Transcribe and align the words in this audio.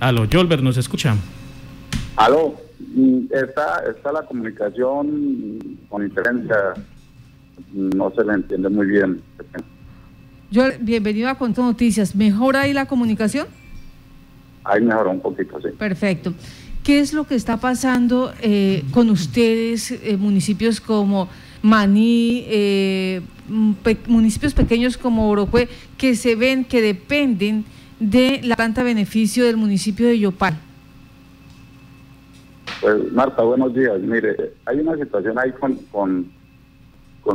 Aló, 0.00 0.26
Jolbert, 0.32 0.62
¿nos 0.62 0.78
escucha? 0.78 1.14
Aló, 2.16 2.54
mm, 2.78 3.26
está, 3.30 3.82
está 3.94 4.10
la 4.10 4.22
comunicación 4.22 5.78
con 5.90 6.02
diferencia, 6.02 6.56
no 7.74 8.10
se 8.16 8.24
le 8.24 8.32
entiende 8.32 8.70
muy 8.70 8.86
bien. 8.86 9.20
Yo, 10.50 10.64
bienvenido 10.80 11.28
a 11.28 11.34
Conto 11.34 11.62
Noticias. 11.62 12.16
¿Mejora 12.16 12.62
ahí 12.62 12.72
la 12.72 12.86
comunicación? 12.86 13.46
Ahí 14.64 14.80
mejoró 14.80 15.10
un 15.10 15.20
poquito, 15.20 15.60
sí. 15.60 15.68
Perfecto. 15.78 16.32
¿Qué 16.82 17.00
es 17.00 17.12
lo 17.12 17.24
que 17.24 17.34
está 17.34 17.58
pasando 17.58 18.32
eh, 18.40 18.84
con 18.92 19.10
ustedes, 19.10 19.90
eh, 19.90 20.16
municipios 20.16 20.80
como 20.80 21.28
Maní, 21.60 22.44
eh, 22.46 23.20
municipios 24.06 24.54
pequeños 24.54 24.96
como 24.96 25.28
Orocue, 25.28 25.68
que 25.98 26.14
se 26.14 26.36
ven, 26.36 26.64
que 26.64 26.80
dependen 26.80 27.66
de 28.00 28.40
la 28.42 28.56
planta 28.56 28.82
beneficio 28.82 29.44
del 29.44 29.56
municipio 29.56 30.08
de 30.08 30.18
Yopal? 30.18 30.58
Pues 32.80 33.12
Marta, 33.12 33.42
buenos 33.42 33.74
días. 33.74 34.00
Mire, 34.00 34.54
hay 34.64 34.80
una 34.80 34.96
situación 34.96 35.38
ahí 35.38 35.52
con, 35.52 35.76
con, 35.92 36.32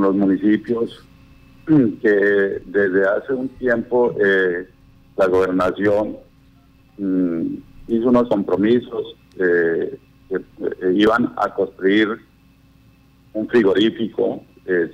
los 0.01 0.15
municipios 0.15 1.05
que 1.67 2.61
desde 2.65 3.07
hace 3.07 3.33
un 3.33 3.47
tiempo 3.49 4.15
eh, 4.19 4.67
la 5.15 5.27
gobernación 5.27 6.17
mm, 6.97 7.41
hizo 7.87 8.09
unos 8.09 8.27
compromisos 8.27 9.15
eh, 9.37 9.97
que 10.27 10.35
eh, 10.35 10.93
iban 10.95 11.31
a 11.37 11.53
construir 11.53 12.09
un 13.33 13.47
frigorífico 13.47 14.43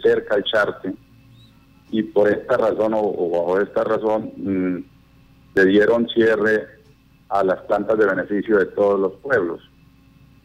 cerca 0.04 0.36
al 0.36 0.44
Charte 0.44 0.94
y 1.92 2.04
por 2.04 2.28
esta 2.28 2.58
razón 2.58 2.94
o, 2.94 3.30
bajo 3.30 3.60
esta 3.62 3.86
razón 3.86 4.32
mm, 4.36 4.91
le 5.56 5.66
dieron 5.66 6.08
cierre 6.10 6.68
a 7.30 7.44
las 7.44 7.62
plantas 7.62 7.98
de 7.98 8.06
beneficio 8.06 8.58
de 8.58 8.66
todos 8.68 9.00
los 9.00 9.14
pueblos 9.22 9.62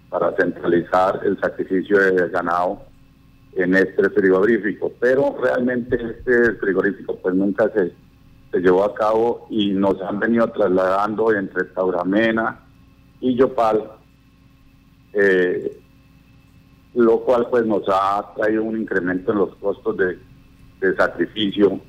para 0.08 0.34
centralizar 0.36 1.20
el 1.24 1.38
sacrificio 1.40 1.98
de 1.98 2.28
ganado 2.28 2.82
en 3.54 3.74
este 3.74 4.08
frigorífico. 4.10 4.92
Pero 5.00 5.36
realmente 5.42 5.96
este 5.96 6.52
frigorífico 6.54 7.16
pues 7.16 7.34
nunca 7.34 7.70
se, 7.70 7.92
se 8.52 8.60
llevó 8.60 8.84
a 8.84 8.94
cabo 8.94 9.46
y 9.50 9.72
nos 9.72 10.00
han 10.02 10.20
venido 10.20 10.48
trasladando 10.48 11.32
entre 11.34 11.64
Tauramena 11.64 12.60
y 13.20 13.34
Yopal, 13.34 13.90
eh, 15.12 15.80
lo 16.94 17.20
cual 17.20 17.48
pues 17.50 17.66
nos 17.66 17.82
ha 17.88 18.32
traído 18.36 18.62
un 18.62 18.78
incremento 18.80 19.32
en 19.32 19.38
los 19.38 19.54
costos 19.56 19.96
de, 19.96 20.18
de 20.80 20.96
sacrificio 20.96 21.80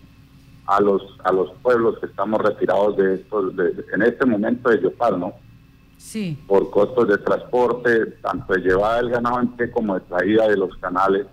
a 0.68 0.82
los 0.82 1.02
a 1.24 1.32
los 1.32 1.52
pueblos 1.62 1.98
que 2.00 2.08
estamos 2.08 2.42
retirados 2.42 2.98
de 2.98 3.16
estos 3.16 3.54
en 3.94 4.02
este 4.02 4.26
momento 4.26 4.70
de 4.70 4.82
Yopal, 4.82 5.20
¿no? 5.20 5.34
Sí. 5.98 6.38
Por 6.46 6.70
costos 6.70 7.08
de 7.08 7.18
transporte, 7.18 8.06
tanto 8.22 8.54
de 8.54 8.60
llevada 8.60 8.98
del 8.98 9.10
ganado 9.10 9.40
en 9.40 9.48
pie 9.50 9.72
como 9.72 9.96
de 9.96 10.02
traída 10.02 10.48
de 10.48 10.58
los 10.58 10.76
canales 10.78 11.26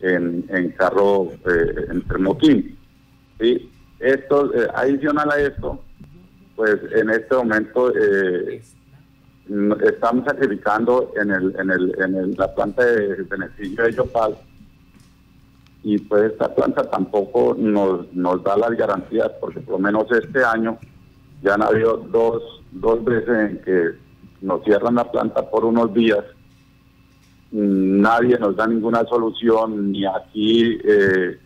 en, 0.00 0.44
en 0.48 0.70
carro 0.72 1.30
eh, 1.32 1.86
en 1.90 2.02
termoquín. 2.02 2.76
¿sí? 3.38 3.70
Esto, 4.00 4.52
eh, 4.54 4.66
adicional 4.74 5.30
a 5.30 5.38
esto, 5.38 5.80
pues 6.56 6.76
en 6.96 7.10
este 7.10 7.36
momento 7.36 7.92
eh, 7.94 8.62
estamos 9.86 10.24
sacrificando 10.24 11.12
en 11.16 11.30
el 11.30 11.54
en 11.58 11.70
el 11.70 11.94
en 12.00 12.34
la 12.36 12.54
planta 12.54 12.84
de 12.84 13.22
beneficio 13.24 13.84
de 13.84 13.92
Yopal 13.92 14.36
y 15.84 15.98
pues 15.98 16.32
esta 16.32 16.52
planta 16.54 16.82
tampoco 16.84 17.54
nos, 17.58 18.10
nos 18.14 18.42
da 18.42 18.56
las 18.56 18.70
garantías 18.70 19.30
porque 19.38 19.60
por 19.60 19.74
lo 19.74 19.78
menos 19.78 20.10
este 20.10 20.42
año 20.42 20.78
ya 21.42 21.54
han 21.54 21.62
habido 21.62 21.98
dos, 21.98 22.42
dos 22.72 23.04
veces 23.04 23.50
en 23.50 23.58
que 23.62 23.90
nos 24.40 24.64
cierran 24.64 24.94
la 24.94 25.12
planta 25.12 25.48
por 25.50 25.66
unos 25.66 25.92
días. 25.92 26.24
Nadie 27.52 28.38
nos 28.38 28.56
da 28.56 28.66
ninguna 28.66 29.04
solución, 29.04 29.92
ni 29.92 30.06
aquí 30.06 30.78
eh, 30.82 31.38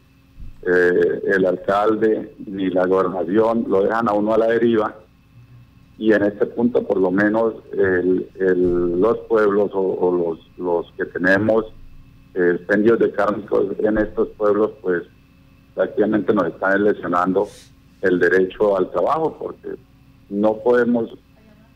eh, 0.63 1.23
el 1.35 1.45
alcalde 1.45 2.37
ni 2.47 2.71
la 2.71 2.87
gobernación, 2.87 3.65
lo 3.69 3.83
dejan 3.83 4.09
a 4.09 4.13
uno 4.13 4.35
a 4.35 4.39
la 4.39 4.47
deriva. 4.47 4.95
Y 5.99 6.13
en 6.13 6.23
este 6.23 6.47
punto, 6.47 6.85
por 6.87 6.99
lo 6.99 7.11
menos, 7.11 7.55
los 7.75 9.19
pueblos 9.29 9.73
o, 9.75 10.39
los, 10.39 10.57
los 10.57 10.93
que 10.93 11.07
tenemos 11.07 11.65
expendios 12.39 12.99
de 12.99 13.11
cárnicos 13.13 13.67
en 13.79 13.99
estos 13.99 14.29
pueblos, 14.31 14.73
pues 14.81 15.03
prácticamente 15.75 16.33
nos 16.33 16.49
están 16.49 16.85
lesionando 16.85 17.49
el 18.03 18.19
derecho 18.19 18.77
al 18.77 18.91
trabajo, 18.91 19.37
porque 19.39 19.77
no 20.31 20.57
podemos 20.59 21.11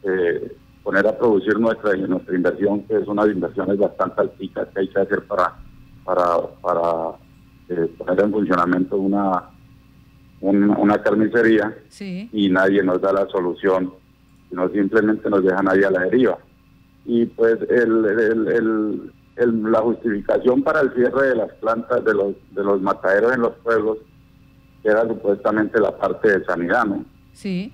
eh, 0.04 0.56
poner 0.82 1.06
a 1.06 1.16
producir 1.16 1.58
nuestra, 1.58 1.96
nuestra 1.96 2.34
inversión, 2.34 2.82
que 2.84 2.96
es 2.96 3.06
una 3.06 3.26
inversiones 3.26 3.78
bastante 3.78 4.20
altas 4.20 4.68
que 4.74 4.80
hay 4.80 4.88
que 4.88 5.00
hacer 5.00 5.22
para, 5.22 5.56
para, 6.04 6.38
para 6.60 7.16
eh, 7.68 7.88
poner 7.96 8.24
en 8.24 8.32
funcionamiento 8.32 8.96
una, 8.96 9.50
una, 10.40 11.02
carnicería 11.02 11.76
y 12.32 12.48
nadie 12.48 12.82
nos 12.82 13.00
da 13.00 13.12
la 13.12 13.26
solución, 13.28 13.92
sino 14.50 14.68
simplemente 14.70 15.30
nos 15.30 15.44
dejan 15.44 15.68
ahí 15.68 15.82
a 15.84 15.90
la 15.90 16.00
deriva. 16.02 16.38
Y 17.04 17.26
pues 17.26 17.58
el, 17.70 18.04
el 18.48 19.12
la 19.36 19.80
justificación 19.80 20.62
para 20.62 20.80
el 20.80 20.92
cierre 20.94 21.28
de 21.28 21.36
las 21.36 21.52
plantas 21.54 22.04
de 22.04 22.14
los 22.14 22.34
de 22.50 22.62
los 22.62 22.80
mataderos 22.82 23.34
en 23.34 23.40
los 23.40 23.52
pueblos 23.62 23.98
era 24.84 25.06
supuestamente 25.06 25.80
la 25.80 25.96
parte 25.96 26.38
de 26.38 26.44
sanidad, 26.44 26.84
¿no? 26.84 27.04
Sí. 27.32 27.72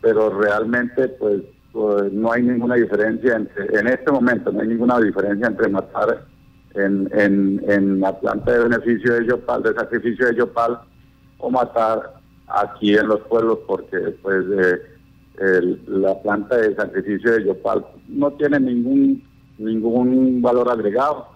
Pero 0.00 0.30
realmente, 0.38 1.08
pues, 1.08 1.42
pues, 1.72 2.12
no 2.12 2.32
hay 2.32 2.42
ninguna 2.42 2.76
diferencia 2.76 3.36
entre, 3.36 3.78
en 3.78 3.88
este 3.88 4.12
momento 4.12 4.52
no 4.52 4.60
hay 4.60 4.68
ninguna 4.68 5.00
diferencia 5.00 5.48
entre 5.48 5.68
matar 5.68 6.26
en, 6.74 7.08
en, 7.12 7.62
en 7.68 8.00
la 8.00 8.18
planta 8.18 8.52
de 8.52 8.68
beneficio 8.68 9.14
de 9.14 9.26
Yopal, 9.26 9.62
de 9.62 9.74
sacrificio 9.74 10.26
de 10.26 10.36
Yopal, 10.36 10.78
o 11.38 11.50
matar 11.50 12.14
aquí 12.48 12.96
en 12.96 13.08
los 13.08 13.20
pueblos, 13.22 13.58
porque 13.66 13.98
pues 14.22 14.44
eh, 15.40 15.78
la 15.88 16.20
planta 16.22 16.56
de 16.56 16.74
sacrificio 16.76 17.32
de 17.32 17.44
Yopal 17.46 17.84
no 18.08 18.32
tiene 18.32 18.60
ningún 18.60 19.22
ningún 19.58 20.42
valor 20.42 20.70
agregado, 20.70 21.28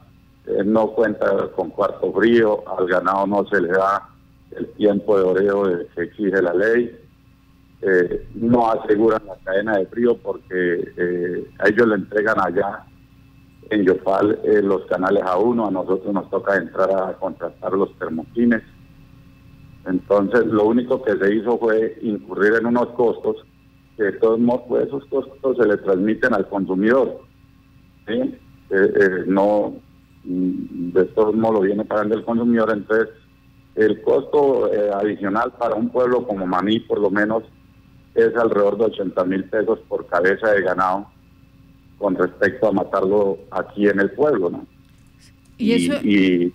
eh, 0.47 0.65
no 0.65 0.89
cuenta 0.89 1.49
con 1.55 1.71
cuarto 1.71 2.13
frío, 2.13 2.65
al 2.79 2.87
ganado 2.87 3.27
no 3.27 3.47
se 3.47 3.61
le 3.61 3.69
da 3.69 4.09
el 4.53 4.67
tiempo 4.73 5.19
de 5.19 5.25
oreo 5.25 5.87
que 5.95 6.03
exige 6.03 6.41
la 6.41 6.55
ley, 6.55 6.97
eh, 7.83 8.27
no 8.35 8.71
aseguran 8.71 9.23
la 9.27 9.37
cadena 9.45 9.77
de 9.77 9.87
frío 9.87 10.17
porque 10.17 10.93
eh, 10.97 11.51
a 11.59 11.69
ellos 11.69 11.87
le 11.87 11.95
entregan 11.97 12.41
allá 12.41 12.85
en 13.71 13.85
Yopal 13.85 14.41
los 14.63 14.87
canales 14.87 15.23
a 15.25 15.37
uno, 15.37 15.67
a 15.67 15.71
nosotros 15.71 16.13
nos 16.13 16.31
toca 16.31 16.57
entrar 16.57 16.91
a 16.91 17.13
contratar 17.19 17.73
los 17.75 17.97
termoquines. 17.99 18.63
Entonces 19.87 20.47
lo 20.47 20.65
único 20.65 21.03
que 21.03 21.17
se 21.17 21.35
hizo 21.35 21.59
fue 21.59 21.99
incurrir 22.01 22.55
en 22.55 22.67
unos 22.67 22.89
costos 22.91 23.37
que 23.97 24.05
de 24.05 24.13
todos 24.13 24.41
modos 24.41 24.63
pues, 24.69 24.87
esos 24.87 25.05
costos 25.07 25.57
se 25.59 25.67
le 25.67 25.77
transmiten 25.77 26.33
al 26.33 26.49
consumidor 26.49 27.28
eh, 28.15 28.31
eh, 28.71 29.25
no, 29.27 29.75
mm, 30.25 30.93
de 30.93 31.05
todos 31.07 31.35
modos 31.35 31.57
lo 31.57 31.61
viene 31.63 31.85
pagando 31.85 32.17
el 32.17 32.25
consumidor, 32.25 32.71
entonces 32.73 33.09
el 33.75 34.03
costo 34.03 34.73
eh, 34.73 34.91
adicional 34.93 35.53
para 35.59 35.75
un 35.75 35.89
pueblo 35.91 36.27
como 36.27 36.47
Maní, 36.47 36.81
por 36.81 37.01
lo 37.01 37.11
menos, 37.11 37.45
es 38.15 38.35
alrededor 38.37 38.77
de 38.79 38.85
80 38.87 39.25
mil 39.25 39.45
pesos 39.45 39.79
por 39.89 40.07
cabeza 40.07 40.51
de 40.51 40.63
ganado 40.63 41.07
con 41.99 42.17
respecto 42.17 42.69
a 42.69 42.73
matarlo 42.73 43.39
aquí 43.51 43.89
en 43.89 44.01
el 44.01 44.11
pueblo, 44.11 44.51
¿no? 44.51 44.67
Y 45.61 45.73
eso, 45.73 45.95
y, 46.05 46.53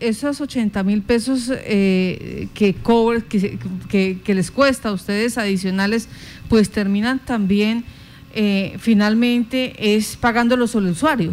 esos 0.00 0.42
80 0.42 0.82
mil 0.82 1.02
pesos 1.02 1.50
eh, 1.50 2.48
que, 2.52 2.74
cobre, 2.74 3.22
que, 3.22 3.58
que, 3.88 4.20
que, 4.22 4.34
les 4.34 4.50
cuesta 4.50 4.90
a 4.90 4.92
ustedes 4.92 5.38
adicionales, 5.38 6.10
pues 6.50 6.70
terminan 6.70 7.18
también 7.18 7.84
eh, 8.36 8.76
finalmente 8.78 9.72
es 9.78 10.16
pagándolos 10.16 10.76
al 10.76 10.86
usuario. 10.86 11.32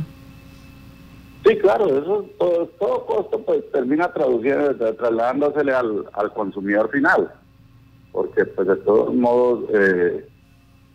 Sí, 1.45 1.57
claro, 1.57 1.85
eso 1.87 2.29
todo, 2.39 3.05
costo 3.05 3.43
pues 3.45 3.69
termina 3.73 4.11
traduciendo, 4.13 4.73
trasladándosele 4.95 5.73
al, 5.73 6.05
al 6.13 6.31
consumidor 6.31 6.89
final, 6.89 7.29
porque 8.13 8.45
pues 8.45 8.65
de 8.65 8.77
todos 8.77 9.13
modos 9.13 9.65
eh, 9.73 10.25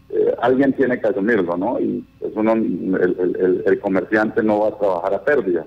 eh, 0.08 0.34
alguien 0.40 0.72
tiene 0.72 0.98
que 0.98 1.08
asumirlo, 1.08 1.54
¿no? 1.58 1.78
Y 1.78 2.02
pues 2.18 2.32
uno, 2.34 2.52
el, 2.54 3.62
el, 3.66 3.80
comerciante 3.80 4.42
no 4.42 4.60
va 4.60 4.68
a 4.68 4.78
trabajar 4.78 5.14
a 5.14 5.24
pérdida. 5.24 5.66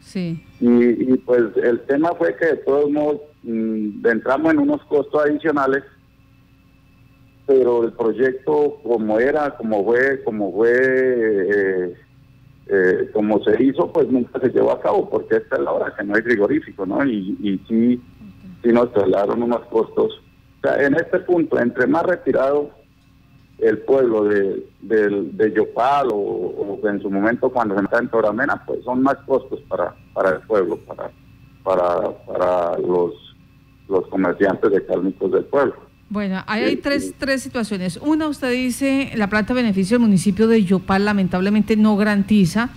Sí. 0.00 0.44
Y, 0.60 1.16
pues 1.18 1.44
el 1.62 1.80
tema 1.82 2.12
fue 2.18 2.36
que 2.36 2.46
de 2.46 2.56
todos 2.56 2.90
modos 2.90 3.20
mm, 3.44 4.04
entramos 4.06 4.52
en 4.52 4.58
unos 4.58 4.82
costos 4.86 5.24
adicionales 5.24 5.84
pero 7.46 7.84
el 7.84 7.92
proyecto 7.92 8.78
como 8.82 9.18
era, 9.18 9.56
como 9.56 9.84
fue, 9.84 10.22
como 10.24 10.52
fue, 10.52 10.72
eh, 10.72 11.94
eh, 12.68 13.10
como 13.12 13.42
se 13.42 13.62
hizo, 13.62 13.92
pues 13.92 14.08
nunca 14.08 14.40
se 14.40 14.50
llevó 14.50 14.72
a 14.72 14.80
cabo, 14.80 15.08
porque 15.10 15.36
esta 15.36 15.56
es 15.56 15.62
la 15.62 15.72
hora 15.72 15.94
que 15.96 16.04
no 16.04 16.14
hay 16.14 16.22
frigorífico, 16.22 16.86
¿no? 16.86 17.04
Y, 17.04 17.36
y 17.40 17.58
sí, 17.68 18.02
sí 18.62 18.68
nos 18.72 18.92
trasladaron 18.92 19.42
unos 19.42 19.64
costos. 19.66 20.22
O 20.58 20.60
sea, 20.62 20.84
en 20.84 20.94
este 20.94 21.18
punto, 21.20 21.58
entre 21.58 21.86
más 21.86 22.04
retirado 22.04 22.70
el 23.58 23.78
pueblo 23.78 24.24
de, 24.24 24.64
de, 24.80 25.52
Yopal 25.52 26.08
o, 26.12 26.80
en 26.84 27.00
su 27.00 27.10
momento 27.10 27.50
cuando 27.50 27.76
se 27.76 27.84
está 27.84 27.98
en 27.98 28.08
Toramena, 28.08 28.62
pues 28.66 28.82
son 28.84 29.02
más 29.02 29.16
costos 29.26 29.60
para, 29.68 29.94
para 30.12 30.30
el 30.30 30.40
pueblo, 30.40 30.78
para, 30.78 31.10
para, 31.62 32.10
para 32.26 32.78
los, 32.78 33.12
los 33.88 34.06
comerciantes 34.08 34.70
de 34.70 34.84
cárnicos 34.84 35.30
del 35.30 35.44
pueblo. 35.44 35.91
Bueno, 36.12 36.44
hay 36.46 36.76
tres, 36.76 37.14
tres 37.16 37.42
situaciones. 37.42 37.96
Una, 37.96 38.28
usted 38.28 38.52
dice, 38.52 39.12
la 39.14 39.30
planta 39.30 39.54
de 39.54 39.62
beneficio 39.62 39.94
del 39.94 40.06
municipio 40.06 40.46
de 40.46 40.62
Yopal 40.62 41.06
lamentablemente 41.06 41.74
no 41.74 41.96
garantiza 41.96 42.68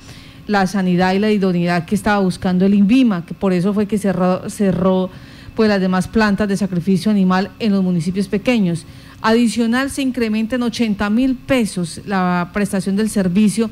la 0.47 0.65
sanidad 0.67 1.13
y 1.13 1.19
la 1.19 1.29
idoneidad 1.29 1.83
que 1.83 1.95
estaba 1.95 2.19
buscando 2.19 2.65
el 2.65 2.73
INVIMA, 2.73 3.25
que 3.25 3.33
por 3.33 3.51
eso 3.51 3.73
fue 3.73 3.87
que 3.87 3.97
cerró, 3.97 4.49
cerró 4.49 5.09
pues 5.53 5.67
las 5.67 5.81
demás 5.81 6.07
plantas 6.07 6.47
de 6.47 6.55
sacrificio 6.55 7.11
animal 7.11 7.51
en 7.59 7.73
los 7.73 7.83
municipios 7.83 8.29
pequeños. 8.29 8.85
Adicional, 9.21 9.91
se 9.91 10.01
incrementa 10.01 10.55
en 10.55 10.63
80 10.63 11.09
mil 11.09 11.35
pesos 11.35 12.03
la 12.05 12.51
prestación 12.53 12.95
del 12.95 13.09
servicio 13.09 13.69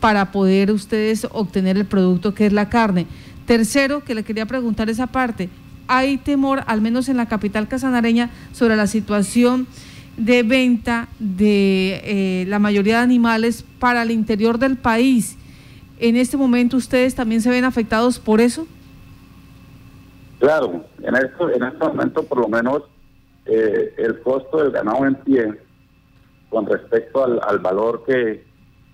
para 0.00 0.32
poder 0.32 0.72
ustedes 0.72 1.24
obtener 1.30 1.76
el 1.76 1.84
producto 1.84 2.34
que 2.34 2.46
es 2.46 2.52
la 2.52 2.68
carne. 2.68 3.06
Tercero, 3.46 4.02
que 4.02 4.16
le 4.16 4.24
quería 4.24 4.46
preguntar 4.46 4.90
esa 4.90 5.06
parte, 5.06 5.50
¿hay 5.86 6.18
temor, 6.18 6.62
al 6.66 6.80
menos 6.80 7.08
en 7.08 7.16
la 7.16 7.26
capital 7.26 7.68
casanareña, 7.68 8.30
sobre 8.52 8.76
la 8.76 8.86
situación 8.86 9.66
de 10.16 10.42
venta 10.42 11.08
de 11.18 12.00
eh, 12.04 12.44
la 12.46 12.58
mayoría 12.58 12.98
de 12.98 13.02
animales 13.02 13.64
para 13.78 14.02
el 14.02 14.10
interior 14.10 14.58
del 14.58 14.76
país? 14.76 15.36
¿En 15.98 16.16
este 16.16 16.36
momento 16.36 16.76
ustedes 16.76 17.14
también 17.14 17.40
se 17.40 17.50
ven 17.50 17.64
afectados 17.64 18.18
por 18.18 18.40
eso? 18.40 18.66
Claro, 20.38 20.84
en, 21.02 21.16
esto, 21.16 21.50
en 21.50 21.62
este 21.62 21.78
momento 21.78 22.24
por 22.24 22.38
lo 22.38 22.48
menos 22.48 22.82
eh, 23.46 23.94
el 23.98 24.20
costo 24.20 24.58
del 24.58 24.72
ganado 24.72 25.06
en 25.06 25.14
pie 25.16 25.52
con 26.50 26.66
respecto 26.66 27.24
al, 27.24 27.58
valor 27.58 28.04
que, 28.06 28.44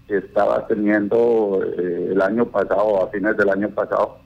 estaba 0.09 0.67
teniendo 0.67 1.61
eh, 1.79 2.09
el 2.11 2.21
año 2.21 2.45
pasado, 2.47 3.05
a 3.05 3.11
fines 3.11 3.37
del 3.37 3.49
año 3.49 3.69
pasado, 3.69 4.19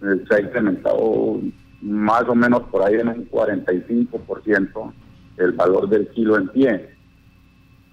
se 0.00 0.34
ha 0.34 0.40
incrementado 0.40 1.40
más 1.80 2.22
o 2.28 2.34
menos 2.34 2.62
por 2.70 2.82
ahí 2.82 2.94
en 2.94 3.08
un 3.08 3.30
45% 3.30 4.92
el 5.38 5.52
valor 5.52 5.88
del 5.88 6.08
kilo 6.08 6.36
en 6.36 6.48
pie. 6.48 6.90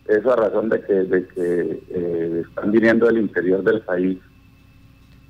Eso 0.07 0.31
a 0.31 0.36
razón 0.36 0.69
de 0.69 0.81
que, 0.81 0.94
de 0.94 1.28
que 1.28 2.42
están 2.48 2.72
viniendo 2.72 3.07
del 3.07 3.19
interior 3.19 3.63
del 3.63 3.81
país 3.81 4.18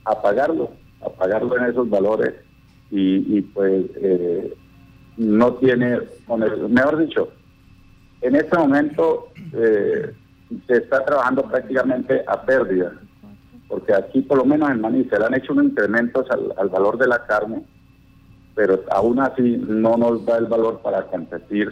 a 0.06 0.22
pagarlo, 0.22 0.72
a 1.02 1.10
pagarlo 1.10 1.58
en 1.58 1.66
esos 1.66 1.90
valores 1.90 2.34
y, 2.90 3.42
pues 3.42 3.86
eh, 3.96 4.54
no 5.18 5.54
tiene, 5.56 6.00
mejor 6.70 6.98
dicho, 7.00 7.30
en 8.22 8.36
este 8.36 8.58
momento 8.58 9.28
eh, 9.54 10.14
se 10.68 10.74
está 10.74 11.04
trabajando 11.06 11.44
prácticamente 11.44 12.24
a 12.28 12.42
pérdida, 12.44 12.94
porque 13.68 13.94
aquí 13.94 14.22
por 14.22 14.38
lo 14.38 14.46
menos 14.46 14.70
en 14.72 14.82
Maní 14.82 15.04
se 15.06 15.20
le 15.20 15.26
han 15.26 15.34
hecho 15.34 15.54
unos 15.54 15.66
incrementos 15.66 16.26
al, 16.32 16.70
valor 16.70 16.98
de 16.98 17.08
la 17.08 17.26
carne, 17.26 17.64
pero 18.58 18.84
aún 18.90 19.20
así 19.20 19.64
no 19.68 19.96
nos 19.98 20.26
da 20.26 20.40
el 20.40 20.48
valor 20.48 20.82
para 20.82 21.04
competir 21.04 21.70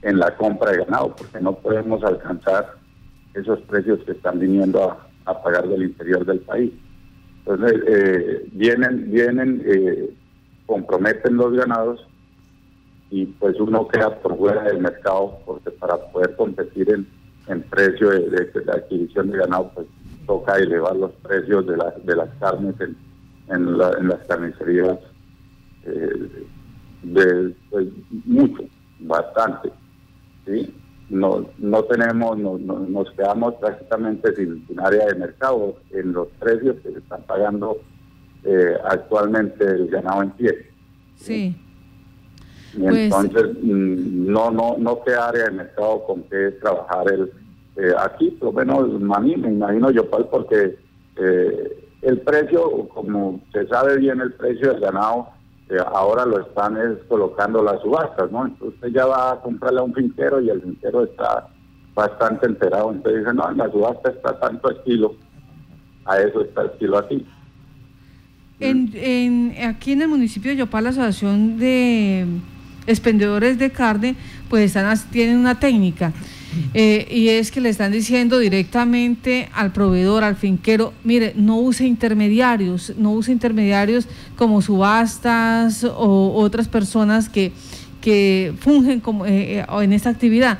en 0.00 0.18
la 0.18 0.34
compra 0.34 0.70
de 0.70 0.78
ganado, 0.78 1.14
porque 1.14 1.38
no 1.42 1.52
podemos 1.56 2.02
alcanzar 2.02 2.74
esos 3.34 3.60
precios 3.60 4.00
que 4.06 4.12
están 4.12 4.38
viniendo 4.38 4.96
a, 5.26 5.42
pagar 5.42 5.68
del 5.68 5.82
interior 5.82 6.24
del 6.24 6.40
país. 6.40 6.72
Entonces, 7.40 7.82
eh, 7.86 8.48
vienen, 8.52 9.12
vienen 9.12 9.62
eh, 9.66 10.10
comprometen 10.64 11.36
los 11.36 11.52
ganados 11.52 12.04
y 13.10 13.26
pues 13.26 13.60
uno 13.60 13.86
queda 13.86 14.16
por 14.20 14.38
fuera 14.38 14.62
del 14.62 14.78
mercado 14.78 15.38
porque 15.44 15.70
para 15.70 15.98
poder 16.10 16.34
competir 16.34 16.88
en, 17.46 17.62
precio 17.64 18.08
de, 18.10 18.50
adquisición 18.72 19.30
de 19.30 19.38
ganado 19.38 19.70
pues 19.74 19.86
toca 20.26 20.56
elevar 20.56 20.96
los 20.96 21.12
precios 21.22 21.66
de, 21.66 21.76
de 22.04 22.16
las 22.16 22.28
carnes 22.40 22.74
en, 22.80 22.96
en, 23.48 23.78
las 23.78 24.20
carnicerías 24.28 24.98
eh, 25.84 26.46
de 27.02 27.54
pues, 27.70 27.88
mucho, 28.24 28.64
bastante. 29.00 29.70
¿sí? 30.46 30.74
No, 31.08 31.46
no 31.58 31.82
tenemos, 31.84 32.38
no, 32.38 32.58
nos 32.58 33.10
quedamos 33.12 33.54
prácticamente 33.54 34.34
sin, 34.36 34.66
sin, 34.66 34.78
área 34.78 35.06
de 35.06 35.16
mercado 35.16 35.76
en 35.90 36.12
los 36.12 36.28
precios 36.38 36.76
que 36.82 36.92
se 36.92 36.98
están 36.98 37.22
pagando 37.22 37.78
eh, 38.44 38.74
actualmente 38.84 39.64
el 39.64 39.88
ganado 39.88 40.22
en 40.22 40.30
pie. 40.30 40.70
Sí. 41.16 41.56
Pues, 42.78 42.96
entonces 42.96 43.46
mm, 43.62 44.30
no 44.30 44.50
no 44.50 44.76
no 44.78 45.02
qué 45.04 45.14
área 45.14 45.46
de 45.46 45.50
mercado 45.50 46.04
con 46.04 46.22
qué 46.24 46.52
trabajar 46.62 47.12
el 47.12 47.32
eh, 47.76 47.92
aquí 47.98 48.30
por 48.32 48.54
lo 48.54 48.60
menos 48.60 48.88
mí 49.20 49.36
me 49.36 49.48
imagino 49.48 49.90
yo 49.90 50.08
porque 50.08 50.78
eh, 51.16 51.88
el 52.02 52.20
precio 52.20 52.88
como 52.94 53.40
se 53.52 53.66
sabe 53.66 53.98
bien 53.98 54.20
el 54.20 54.32
precio 54.34 54.72
del 54.72 54.80
ganado 54.80 55.30
ahora 55.78 56.26
lo 56.26 56.40
están 56.40 56.76
es 56.76 56.98
colocando 57.08 57.62
las 57.62 57.80
subastas 57.80 58.30
no 58.30 58.46
entonces 58.46 58.74
usted 58.76 58.88
ya 58.88 59.06
va 59.06 59.32
a 59.32 59.40
comprarle 59.40 59.80
a 59.80 59.84
un 59.84 59.94
finquero 59.94 60.40
y 60.40 60.50
el 60.50 60.60
finquero 60.62 61.04
está 61.04 61.48
bastante 61.94 62.46
enterado. 62.46 62.92
Entonces 62.92 63.20
dice 63.20 63.34
no 63.34 63.50
en 63.50 63.58
la 63.58 63.70
subasta 63.70 64.10
está 64.10 64.38
tanto 64.38 64.70
estilo 64.70 65.14
a 66.04 66.18
eso 66.18 66.40
está 66.42 66.62
el 66.62 66.70
kilo 66.72 66.98
aquí 66.98 67.26
en, 68.60 69.54
aquí 69.64 69.92
en 69.92 70.02
el 70.02 70.08
municipio 70.08 70.50
de 70.50 70.58
Yopal, 70.58 70.84
la 70.84 70.90
Asociación 70.90 71.58
de 71.58 72.26
Expendedores 72.86 73.58
de 73.58 73.70
Carne, 73.70 74.16
pues 74.48 74.64
están, 74.64 74.96
tienen 75.10 75.38
una 75.38 75.58
técnica. 75.58 76.12
Eh, 76.74 77.06
y 77.10 77.28
es 77.28 77.50
que 77.50 77.60
le 77.60 77.68
están 77.68 77.92
diciendo 77.92 78.38
directamente 78.38 79.48
al 79.52 79.72
proveedor, 79.72 80.24
al 80.24 80.36
finquero, 80.36 80.92
mire, 81.04 81.32
no 81.36 81.56
use 81.56 81.86
intermediarios, 81.86 82.94
no 82.96 83.12
use 83.12 83.32
intermediarios 83.32 84.06
como 84.36 84.62
subastas 84.62 85.84
o 85.84 86.32
otras 86.34 86.68
personas 86.68 87.28
que, 87.28 87.52
que 88.00 88.54
fungen 88.60 89.00
como, 89.00 89.26
eh, 89.26 89.60
eh, 89.60 89.66
en 89.82 89.92
esta 89.92 90.10
actividad. 90.10 90.58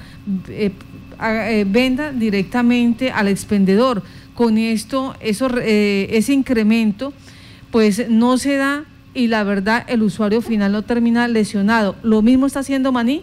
venda 1.66 2.12
directamente 2.12 3.10
al 3.10 3.28
expendedor. 3.28 4.02
Con 4.34 4.56
esto, 4.56 5.14
eso, 5.20 5.48
ese 5.58 6.32
incremento 6.32 7.12
pues 7.70 8.08
no 8.08 8.38
se 8.38 8.56
da 8.56 8.84
y 9.12 9.26
la 9.26 9.44
verdad 9.44 9.84
el 9.88 10.02
usuario 10.02 10.40
final 10.40 10.72
no 10.72 10.82
termina 10.82 11.28
lesionado. 11.28 11.96
¿Lo 12.02 12.22
mismo 12.22 12.46
está 12.46 12.60
haciendo 12.60 12.90
Maní? 12.90 13.22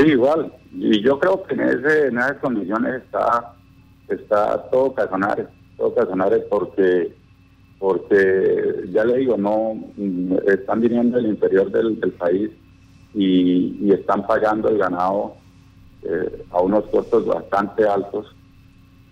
Sí, 0.00 0.12
igual. 0.12 0.52
Y 0.72 1.02
yo 1.02 1.18
creo 1.18 1.42
que 1.42 1.54
en, 1.54 1.60
ese, 1.60 2.06
en 2.06 2.18
esas 2.18 2.38
condiciones 2.38 3.02
está, 3.02 3.54
está 4.08 4.62
todo 4.70 4.94
Casanare, 4.94 5.46
todo 5.76 5.94
Casanare 5.94 6.38
porque 6.50 7.14
porque 7.78 8.84
ya 8.92 9.04
le 9.06 9.18
digo, 9.18 9.38
no 9.38 9.74
están 10.46 10.82
viniendo 10.82 11.16
del 11.16 11.28
interior 11.30 11.70
del, 11.70 11.96
país 12.12 12.50
y, 13.14 13.90
están 13.90 14.26
pagando 14.26 14.68
el 14.68 14.76
ganado 14.76 15.36
eh, 16.02 16.44
a 16.50 16.60
unos 16.60 16.84
costos 16.88 17.24
bastante 17.24 17.88
altos 17.88 18.26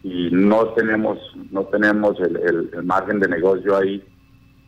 y 0.03 0.29
no 0.31 0.69
tenemos 0.69 1.19
no 1.51 1.65
tenemos 1.65 2.21
el, 2.21 2.85
margen 2.85 3.21
de 3.21 3.29
negocio 3.29 3.77
ahí 3.77 4.05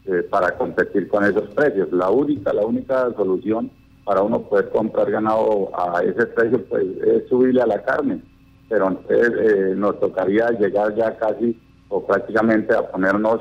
eh, 0.06 0.26
para 0.30 0.56
competir 0.56 1.06
con 1.08 1.24
esos 1.24 1.48
precios. 1.50 1.92
La 1.92 2.10
única 2.10 2.54
la 2.54 2.64
única 2.64 3.12
solución 3.14 3.70
para 4.04 4.22
uno 4.22 4.42
poder 4.42 4.70
comprar 4.70 5.10
ganado 5.10 5.70
a 5.74 6.02
ese 6.02 6.26
precio 6.26 6.64
pues 6.66 6.84
es 7.06 7.28
subirle 7.28 7.62
a 7.62 7.66
la 7.66 7.82
carne, 7.82 8.22
pero 8.68 8.88
entonces 8.88 9.32
eh, 9.38 9.74
nos 9.76 9.98
tocaría 10.00 10.50
llegar 10.50 10.94
ya 10.94 11.16
casi 11.16 11.60
o 11.88 12.04
prácticamente 12.06 12.74
a 12.74 12.90
ponernos 12.90 13.40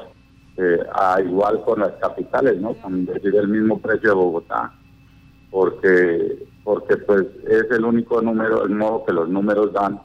eh, 0.58 0.80
a 0.94 1.22
igual 1.22 1.64
con 1.64 1.80
las 1.80 1.92
capitales, 2.02 2.60
¿no? 2.60 2.74
Con 2.76 3.06
decir 3.06 3.36
el 3.36 3.48
mismo 3.48 3.80
precio 3.80 4.10
de 4.10 4.16
Bogotá, 4.16 4.74
porque 5.50 6.48
porque 6.64 6.98
pues 6.98 7.26
es 7.48 7.72
el 7.72 7.84
único 7.84 8.22
número, 8.22 8.64
el 8.64 8.72
modo 8.72 9.06
que 9.06 9.14
los 9.14 9.28
números 9.28 9.74
dan 9.74 10.00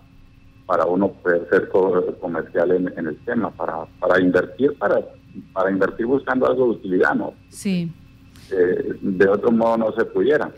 para 0.66 0.86
uno 0.86 1.08
poder 1.08 1.46
ser 1.50 1.68
comercial 1.68 2.70
en, 2.70 3.06
el 3.06 3.18
tema, 3.24 3.50
para, 3.50 3.84
para 4.00 4.20
invertir, 4.20 4.72
para, 4.78 5.00
para 5.52 5.70
invertir 5.70 6.06
buscando 6.06 6.46
algo 6.46 6.64
de 6.64 6.70
utilidad, 6.70 7.14
¿no? 7.14 7.34
Sí. 7.50 7.92
Eh, 8.50 8.96
de 9.00 9.28
otro 9.28 9.50
modo 9.50 9.76
no 9.76 9.92
se 9.92 10.04
pudiera. 10.04 10.50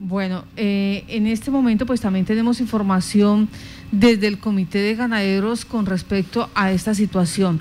Bueno, 0.00 0.44
eh, 0.56 1.04
en 1.08 1.26
este 1.26 1.50
momento 1.50 1.84
pues 1.84 2.00
también 2.00 2.24
tenemos 2.24 2.60
información 2.60 3.48
desde 3.90 4.28
el 4.28 4.38
Comité 4.38 4.78
de 4.78 4.94
Ganaderos 4.94 5.64
con 5.64 5.86
respecto 5.86 6.48
a 6.54 6.70
esta 6.70 6.94
situación 6.94 7.60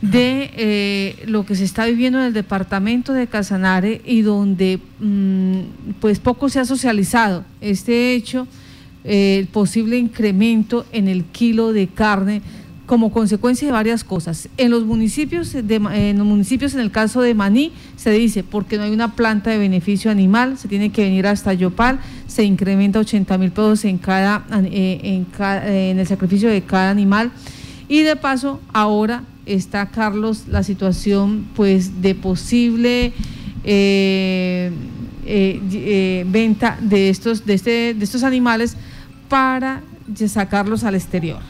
de 0.00 0.50
eh, 0.56 1.24
lo 1.26 1.46
que 1.46 1.56
se 1.56 1.64
está 1.64 1.86
viviendo 1.86 2.18
en 2.18 2.26
el 2.26 2.32
departamento 2.32 3.12
de 3.12 3.26
Casanare 3.26 4.02
y 4.04 4.22
donde 4.22 4.78
mm, 5.00 5.60
pues 6.00 6.20
poco 6.20 6.48
se 6.48 6.60
ha 6.60 6.64
socializado 6.64 7.44
este 7.60 8.14
hecho 8.14 8.46
el 9.02 9.46
posible 9.48 9.98
incremento 9.98 10.86
en 10.92 11.08
el 11.08 11.24
kilo 11.24 11.72
de 11.72 11.88
carne 11.88 12.42
como 12.86 13.12
consecuencia 13.12 13.66
de 13.66 13.72
varias 13.72 14.04
cosas. 14.04 14.48
En 14.56 14.70
los 14.70 14.84
municipios, 14.84 15.52
de, 15.52 15.74
en 15.92 16.18
los 16.18 16.26
municipios, 16.26 16.74
en 16.74 16.80
el 16.80 16.90
caso 16.90 17.22
de 17.22 17.34
Maní, 17.34 17.72
se 17.96 18.10
dice 18.10 18.44
porque 18.44 18.76
no 18.76 18.84
hay 18.84 18.90
una 18.90 19.14
planta 19.14 19.50
de 19.50 19.58
beneficio 19.58 20.10
animal, 20.10 20.58
se 20.58 20.68
tiene 20.68 20.90
que 20.90 21.02
venir 21.02 21.26
hasta 21.26 21.52
Yopal, 21.54 22.00
se 22.26 22.44
incrementa 22.44 22.98
80 22.98 23.38
mil 23.38 23.50
pesos 23.50 23.84
en 23.84 23.98
cada, 23.98 24.44
eh, 24.64 25.00
en, 25.02 25.26
en 25.66 25.98
el 25.98 26.06
sacrificio 26.06 26.48
de 26.50 26.62
cada 26.62 26.90
animal. 26.90 27.30
Y 27.88 28.02
de 28.02 28.16
paso, 28.16 28.60
ahora 28.72 29.24
está 29.46 29.86
Carlos 29.90 30.44
la 30.48 30.62
situación 30.62 31.46
pues 31.54 32.00
de 32.00 32.14
posible 32.14 33.12
eh, 33.62 34.70
eh, 35.26 36.24
venta 36.28 36.78
de 36.80 37.08
estos, 37.08 37.46
de, 37.46 37.54
este, 37.54 37.94
de 37.94 38.04
estos 38.04 38.22
animales 38.24 38.76
para 39.28 39.82
sacarlos 40.26 40.84
al 40.84 40.94
exterior. 40.94 41.40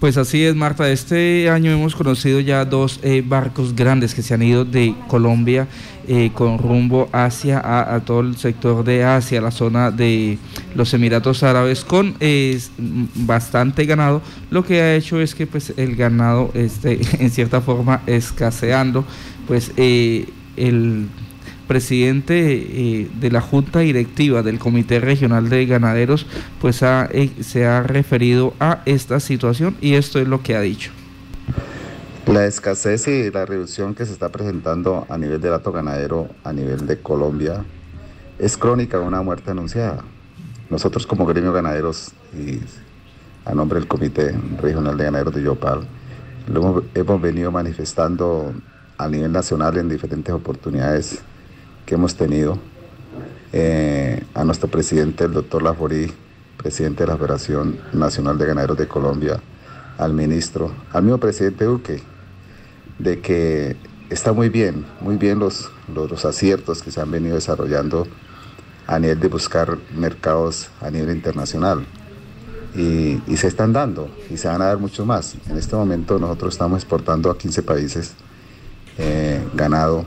Pues 0.00 0.16
así 0.16 0.42
es, 0.42 0.54
Marta. 0.54 0.90
Este 0.90 1.50
año 1.50 1.70
hemos 1.70 1.94
conocido 1.94 2.40
ya 2.40 2.64
dos 2.64 3.00
eh, 3.02 3.22
barcos 3.22 3.76
grandes 3.76 4.14
que 4.14 4.22
se 4.22 4.32
han 4.32 4.42
ido 4.42 4.64
de 4.64 4.94
Colombia 5.08 5.68
eh, 6.08 6.30
con 6.32 6.56
rumbo 6.56 7.10
hacia 7.12 7.60
a, 7.62 8.00
todo 8.00 8.20
el 8.20 8.38
sector 8.38 8.82
de 8.82 9.04
Asia, 9.04 9.42
la 9.42 9.50
zona 9.50 9.90
de 9.90 10.38
los 10.74 10.94
Emiratos 10.94 11.42
Árabes, 11.42 11.84
con 11.84 12.16
bastante 13.14 13.84
ganado. 13.84 14.22
Lo 14.50 14.64
que 14.64 14.80
ha 14.80 14.94
hecho 14.96 15.20
es 15.20 15.34
que 15.34 15.46
pues 15.46 15.74
el 15.76 15.96
ganado 15.96 16.50
esté 16.54 16.98
en 17.22 17.30
cierta 17.30 17.60
forma 17.60 18.00
escaseando. 18.06 19.04
Pues 19.46 19.70
eh, 19.76 20.24
el 20.56 21.08
presidente 21.70 22.34
eh, 22.34 23.08
de 23.20 23.30
la 23.30 23.40
Junta 23.40 23.78
Directiva 23.78 24.42
del 24.42 24.58
Comité 24.58 24.98
Regional 24.98 25.48
de 25.48 25.66
Ganaderos, 25.66 26.26
pues 26.60 26.82
eh, 26.82 27.30
se 27.42 27.64
ha 27.64 27.84
referido 27.84 28.54
a 28.58 28.82
esta 28.86 29.20
situación 29.20 29.76
y 29.80 29.94
esto 29.94 30.18
es 30.18 30.26
lo 30.26 30.42
que 30.42 30.56
ha 30.56 30.60
dicho. 30.62 30.90
La 32.26 32.44
escasez 32.44 33.06
y 33.06 33.30
la 33.30 33.46
reducción 33.46 33.94
que 33.94 34.04
se 34.04 34.12
está 34.12 34.30
presentando 34.30 35.06
a 35.08 35.16
nivel 35.16 35.40
del 35.40 35.52
dato 35.52 35.70
ganadero 35.70 36.28
a 36.42 36.52
nivel 36.52 36.88
de 36.88 36.98
Colombia 36.98 37.64
es 38.40 38.56
crónica 38.56 38.98
de 38.98 39.04
una 39.04 39.22
muerte 39.22 39.52
anunciada. 39.52 40.02
Nosotros 40.70 41.06
como 41.06 41.24
gremio 41.24 41.52
ganaderos 41.52 42.10
y 42.34 42.58
a 43.44 43.54
nombre 43.54 43.78
del 43.78 43.86
Comité 43.86 44.34
Regional 44.60 44.96
de 44.96 45.04
Ganaderos 45.04 45.34
de 45.36 45.42
Yopal, 45.44 45.86
lo 46.52 46.60
hemos, 46.60 46.82
hemos 46.96 47.20
venido 47.22 47.52
manifestando 47.52 48.52
a 48.98 49.06
nivel 49.06 49.30
nacional 49.30 49.78
en 49.78 49.88
diferentes 49.88 50.34
oportunidades 50.34 51.22
que 51.90 51.96
hemos 51.96 52.14
tenido 52.14 52.56
eh, 53.52 54.22
a 54.34 54.44
nuestro 54.44 54.68
presidente, 54.68 55.24
el 55.24 55.32
doctor 55.32 55.60
Laforí, 55.60 56.08
presidente 56.56 57.02
de 57.02 57.08
la 57.08 57.16
Federación 57.16 57.80
Nacional 57.92 58.38
de 58.38 58.46
Ganaderos 58.46 58.78
de 58.78 58.86
Colombia, 58.86 59.40
al 59.98 60.14
ministro, 60.14 60.70
al 60.92 61.02
mismo 61.02 61.18
presidente 61.18 61.64
Duque, 61.64 62.00
de 63.00 63.20
que 63.20 63.76
está 64.08 64.32
muy 64.32 64.50
bien, 64.50 64.86
muy 65.00 65.16
bien 65.16 65.40
los, 65.40 65.68
los, 65.92 66.24
aciertos 66.24 66.80
que 66.80 66.92
se 66.92 67.00
han 67.00 67.10
venido 67.10 67.34
desarrollando 67.34 68.06
a 68.86 69.00
nivel 69.00 69.18
de 69.18 69.26
buscar 69.26 69.76
mercados 69.92 70.68
a 70.80 70.92
nivel 70.92 71.10
internacional. 71.10 71.84
Y, 72.76 73.18
se 73.36 73.48
están 73.48 73.72
dando 73.72 74.08
y 74.30 74.36
se 74.36 74.46
van 74.46 74.62
a 74.62 74.66
dar 74.66 74.78
mucho 74.78 75.04
más. 75.04 75.34
En 75.48 75.56
este 75.56 75.74
momento 75.74 76.20
nosotros 76.20 76.54
estamos 76.54 76.82
exportando 76.82 77.32
a 77.32 77.36
15 77.36 77.64
países 77.64 78.12
eh, 78.96 79.44
ganado 79.54 80.06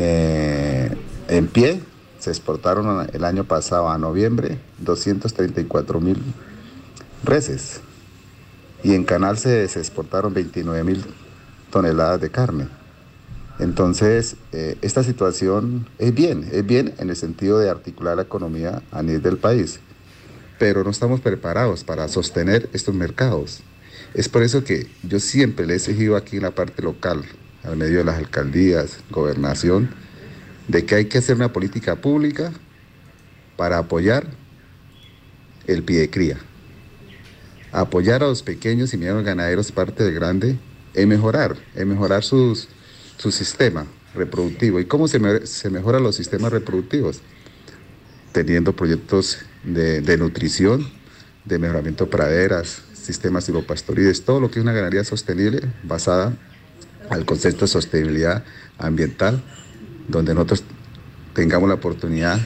eh, 0.00 0.96
en 1.26 1.48
pie 1.48 1.80
se 2.20 2.30
exportaron 2.30 3.08
el 3.12 3.24
año 3.24 3.42
pasado 3.42 3.88
a 3.88 3.98
noviembre 3.98 4.60
234 4.78 6.00
mil 6.00 6.22
reses 7.24 7.80
y 8.84 8.94
en 8.94 9.02
canal 9.02 9.38
se, 9.38 9.64
exportaron 9.64 10.32
29 10.32 10.84
mil 10.84 11.04
toneladas 11.72 12.20
de 12.20 12.30
carne. 12.30 12.68
Entonces, 13.58 14.36
eh, 14.52 14.78
esta 14.82 15.02
situación 15.02 15.88
es 15.98 16.14
bien, 16.14 16.48
es 16.52 16.64
bien 16.64 16.94
en 16.98 17.10
el 17.10 17.16
sentido 17.16 17.58
de 17.58 17.68
articular 17.68 18.14
la 18.14 18.22
economía 18.22 18.82
a 18.92 19.02
nivel 19.02 19.22
del 19.22 19.36
país, 19.36 19.80
pero 20.60 20.84
no 20.84 20.90
estamos 20.90 21.20
preparados 21.20 21.82
para 21.82 22.06
sostener 22.06 22.70
estos 22.72 22.94
mercados. 22.94 23.62
Es 24.14 24.28
por 24.28 24.44
eso 24.44 24.62
que 24.62 24.86
yo 25.02 25.18
siempre 25.18 25.66
le 25.66 25.72
he 25.72 25.76
exigido 25.76 26.14
aquí 26.14 26.36
en 26.36 26.44
la 26.44 26.52
parte 26.52 26.82
local, 26.82 27.24
al 27.64 27.76
medio 27.76 27.98
de 27.98 28.04
las 28.04 28.16
alcaldías, 28.16 28.98
gobernación, 29.10 29.90
de 30.68 30.84
que 30.84 30.94
hay 30.94 31.04
que 31.06 31.18
hacer 31.18 31.36
una 31.36 31.52
política 31.52 31.96
pública 31.96 32.52
para 33.56 33.78
apoyar 33.78 34.26
el 35.66 35.82
pie 35.82 36.08
cría. 36.10 36.38
Apoyar 37.72 38.22
a 38.22 38.26
los 38.26 38.42
pequeños 38.42 38.94
y 38.94 38.96
medianos 38.96 39.24
ganaderos, 39.24 39.72
parte 39.72 40.04
del 40.04 40.14
grande, 40.14 40.56
en 40.94 41.08
mejorar, 41.08 41.56
en 41.74 41.88
mejorar 41.88 42.24
sus, 42.24 42.68
su 43.16 43.30
sistema 43.30 43.86
reproductivo. 44.14 44.80
¿Y 44.80 44.86
cómo 44.86 45.08
se, 45.08 45.46
se 45.46 45.70
mejoran 45.70 46.02
los 46.02 46.16
sistemas 46.16 46.52
reproductivos? 46.52 47.20
Teniendo 48.32 48.74
proyectos 48.74 49.38
de, 49.64 50.00
de 50.00 50.16
nutrición, 50.16 50.88
de 51.44 51.58
mejoramiento 51.58 52.04
de 52.04 52.10
praderas, 52.10 52.82
sistemas 52.94 53.44
silvopastoriles, 53.44 54.24
todo 54.24 54.40
lo 54.40 54.50
que 54.50 54.58
es 54.58 54.62
una 54.62 54.72
ganadería 54.72 55.04
sostenible 55.04 55.62
basada 55.82 56.36
al 57.10 57.24
concepto 57.24 57.62
de 57.62 57.68
sostenibilidad 57.68 58.44
ambiental, 58.78 59.42
donde 60.08 60.34
nosotros 60.34 60.64
tengamos 61.34 61.68
la 61.68 61.76
oportunidad 61.76 62.40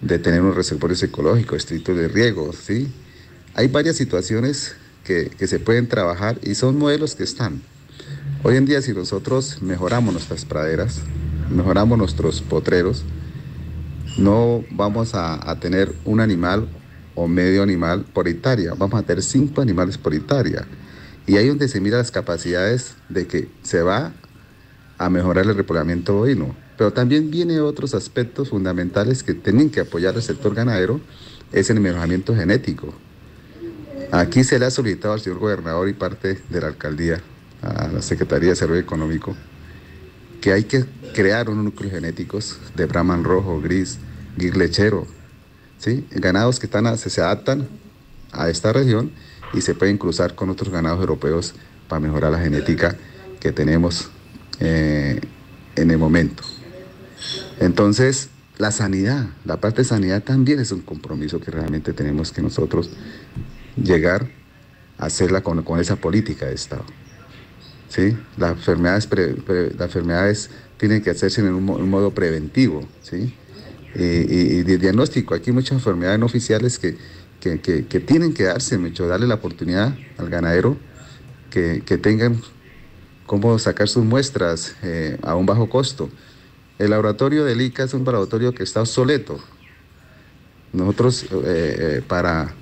de 0.00 0.18
tener 0.18 0.42
unos 0.42 0.56
reservorios 0.56 1.02
ecológicos, 1.02 1.58
estrictos 1.58 1.96
de 1.96 2.08
riego, 2.08 2.52
¿sí? 2.52 2.92
Hay 3.54 3.68
varias 3.68 3.96
situaciones 3.96 4.74
que, 5.04 5.30
que, 5.30 5.46
se 5.46 5.58
pueden 5.58 5.88
trabajar 5.88 6.38
y 6.42 6.54
son 6.54 6.78
modelos 6.78 7.14
que 7.14 7.22
están. 7.22 7.62
Hoy 8.42 8.56
en 8.56 8.66
día 8.66 8.82
si 8.82 8.92
nosotros 8.92 9.62
mejoramos 9.62 10.12
nuestras 10.12 10.44
praderas, 10.44 11.00
mejoramos 11.50 11.98
nuestros 11.98 12.40
potreros, 12.40 13.04
no 14.18 14.64
vamos 14.70 15.14
a, 15.14 15.50
a 15.50 15.60
tener 15.60 15.94
un 16.04 16.20
animal 16.20 16.68
o 17.14 17.28
medio 17.28 17.62
animal 17.62 18.04
por 18.12 18.28
hectárea, 18.28 18.74
vamos 18.74 18.98
a 19.00 19.02
tener 19.04 19.22
cinco 19.22 19.60
animales 19.60 19.98
por 19.98 20.14
hectárea. 20.14 20.66
Y 21.26 21.36
ahí 21.36 21.48
donde 21.48 21.68
se 21.68 21.80
mira 21.80 21.98
las 21.98 22.10
capacidades 22.10 22.94
de 23.08 23.26
que 23.26 23.48
se 23.62 23.82
va 23.82 24.12
a 24.98 25.10
mejorar 25.10 25.46
el 25.46 25.56
repoblamiento 25.56 26.14
bovino. 26.14 26.54
Pero 26.76 26.92
también 26.92 27.30
viene 27.30 27.60
otros 27.60 27.94
aspectos 27.94 28.50
fundamentales 28.50 29.22
que 29.22 29.34
tienen 29.34 29.70
que 29.70 29.80
apoyar 29.80 30.14
al 30.14 30.22
sector 30.22 30.54
ganadero, 30.54 31.00
es 31.52 31.70
el 31.70 31.80
mejoramiento 31.80 32.34
genético. 32.34 32.94
Aquí 34.10 34.44
se 34.44 34.58
le 34.58 34.66
ha 34.66 34.70
solicitado 34.70 35.14
al 35.14 35.20
señor 35.20 35.38
gobernador 35.38 35.88
y 35.88 35.92
parte 35.92 36.40
de 36.48 36.60
la 36.60 36.68
alcaldía, 36.68 37.20
a 37.62 37.88
la 37.88 38.02
Secretaría 38.02 38.48
de 38.48 38.54
Desarrollo 38.54 38.80
Económico, 38.80 39.36
que 40.40 40.52
hay 40.52 40.64
que 40.64 40.84
crear 41.14 41.48
unos 41.48 41.64
núcleos 41.64 41.92
genéticos 41.92 42.58
de 42.74 42.86
Brahman 42.86 43.24
rojo, 43.24 43.60
gris, 43.60 43.98
guir 44.36 44.56
lechero, 44.56 45.06
¿sí? 45.78 46.06
ganados 46.10 46.58
que 46.58 46.66
están 46.66 46.98
se 46.98 47.20
adaptan 47.20 47.68
a 48.32 48.48
esta 48.50 48.72
región 48.72 49.12
y 49.52 49.60
se 49.60 49.74
pueden 49.74 49.98
cruzar 49.98 50.34
con 50.34 50.50
otros 50.50 50.70
ganados 50.70 51.00
europeos 51.00 51.54
para 51.88 52.00
mejorar 52.00 52.32
la 52.32 52.38
genética 52.38 52.96
que 53.40 53.52
tenemos 53.52 54.10
eh, 54.60 55.20
en 55.76 55.90
el 55.90 55.98
momento. 55.98 56.42
Entonces, 57.60 58.28
la 58.58 58.70
sanidad, 58.70 59.26
la 59.44 59.58
parte 59.58 59.82
de 59.82 59.88
sanidad 59.88 60.22
también 60.22 60.60
es 60.60 60.72
un 60.72 60.82
compromiso 60.82 61.40
que 61.40 61.50
realmente 61.50 61.92
tenemos 61.92 62.32
que 62.32 62.42
nosotros 62.42 62.90
llegar 63.76 64.28
a 64.98 65.06
hacerla 65.06 65.42
con, 65.42 65.64
esa 65.80 65.96
política 65.96 66.46
de 66.46 66.54
Estado. 66.54 66.84
¿Sí? 67.88 68.16
Las, 68.36 68.52
enfermedades 68.52 69.08
las 69.76 69.86
enfermedades 69.88 70.50
tienen 70.78 71.02
que 71.02 71.10
hacerse 71.10 71.40
en 71.40 71.52
un, 71.52 71.90
modo 71.90 72.12
preventivo. 72.12 72.86
¿sí? 73.02 73.34
Y, 73.94 74.62
de 74.62 74.78
diagnóstico, 74.78 75.34
aquí 75.34 75.52
muchas 75.52 75.78
enfermedades 75.78 76.18
no 76.18 76.26
oficiales 76.26 76.78
que, 76.78 76.96
que, 77.42 78.00
tienen 78.06 78.34
que 78.34 78.44
darse 78.44 78.78
mucho, 78.78 79.08
darle 79.08 79.26
la 79.26 79.34
oportunidad 79.34 79.94
al 80.16 80.30
ganadero 80.30 80.76
que, 81.50 81.80
tengan 82.00 82.40
cómo 83.26 83.58
sacar 83.58 83.88
sus 83.88 84.04
muestras 84.04 84.76
eh, 84.82 85.18
a 85.22 85.34
un 85.34 85.44
bajo 85.44 85.68
costo. 85.68 86.08
El 86.78 86.90
laboratorio 86.90 87.44
del 87.44 87.60
ICA 87.60 87.84
es 87.84 87.94
un 87.94 88.04
laboratorio 88.04 88.54
que 88.54 88.62
está 88.62 88.80
obsoleto. 88.80 89.38
Nosotros, 90.72 91.24
eh, 91.24 91.28
eh, 91.44 92.02
para 92.06 92.54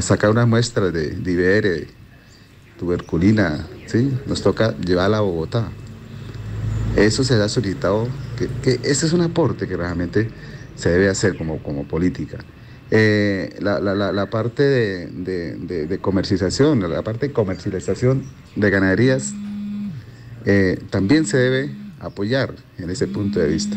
sacar 0.00 0.30
una 0.30 0.46
muestra 0.46 0.90
de, 0.90 1.10
de 1.10 1.88
tuberculina, 2.78 3.66
¿sí? 3.86 4.12
nos 4.26 4.42
toca 4.42 4.76
llevarla 4.78 5.18
a 5.18 5.20
Bogotá. 5.22 5.68
Eso 6.94 7.24
se 7.24 7.34
ha 7.34 7.48
solicitado, 7.48 8.06
que, 8.38 8.48
que 8.62 8.88
ese 8.88 9.06
es 9.06 9.12
un 9.12 9.22
aporte 9.22 9.66
que 9.66 9.76
realmente 9.76 10.30
se 10.76 10.90
debe 10.90 11.08
hacer 11.08 11.36
como, 11.36 11.62
como 11.62 11.88
política. 11.88 12.38
Eh, 12.90 13.56
la, 13.60 13.80
la, 13.80 14.12
la, 14.12 14.30
parte 14.30 14.62
de, 14.62 15.08
de, 15.08 15.98
comercialización, 15.98 16.88
la 16.88 17.02
parte 17.02 17.28
de 17.28 17.32
comercialización 17.32 18.22
de 18.54 18.70
ganaderías, 18.70 19.34
eh, 20.44 20.78
también 20.90 21.26
se 21.26 21.36
debe 21.36 21.74
apoyar 21.98 22.54
en 22.78 22.90
ese 22.90 23.08
punto 23.08 23.40
de 23.40 23.48
vista. 23.48 23.76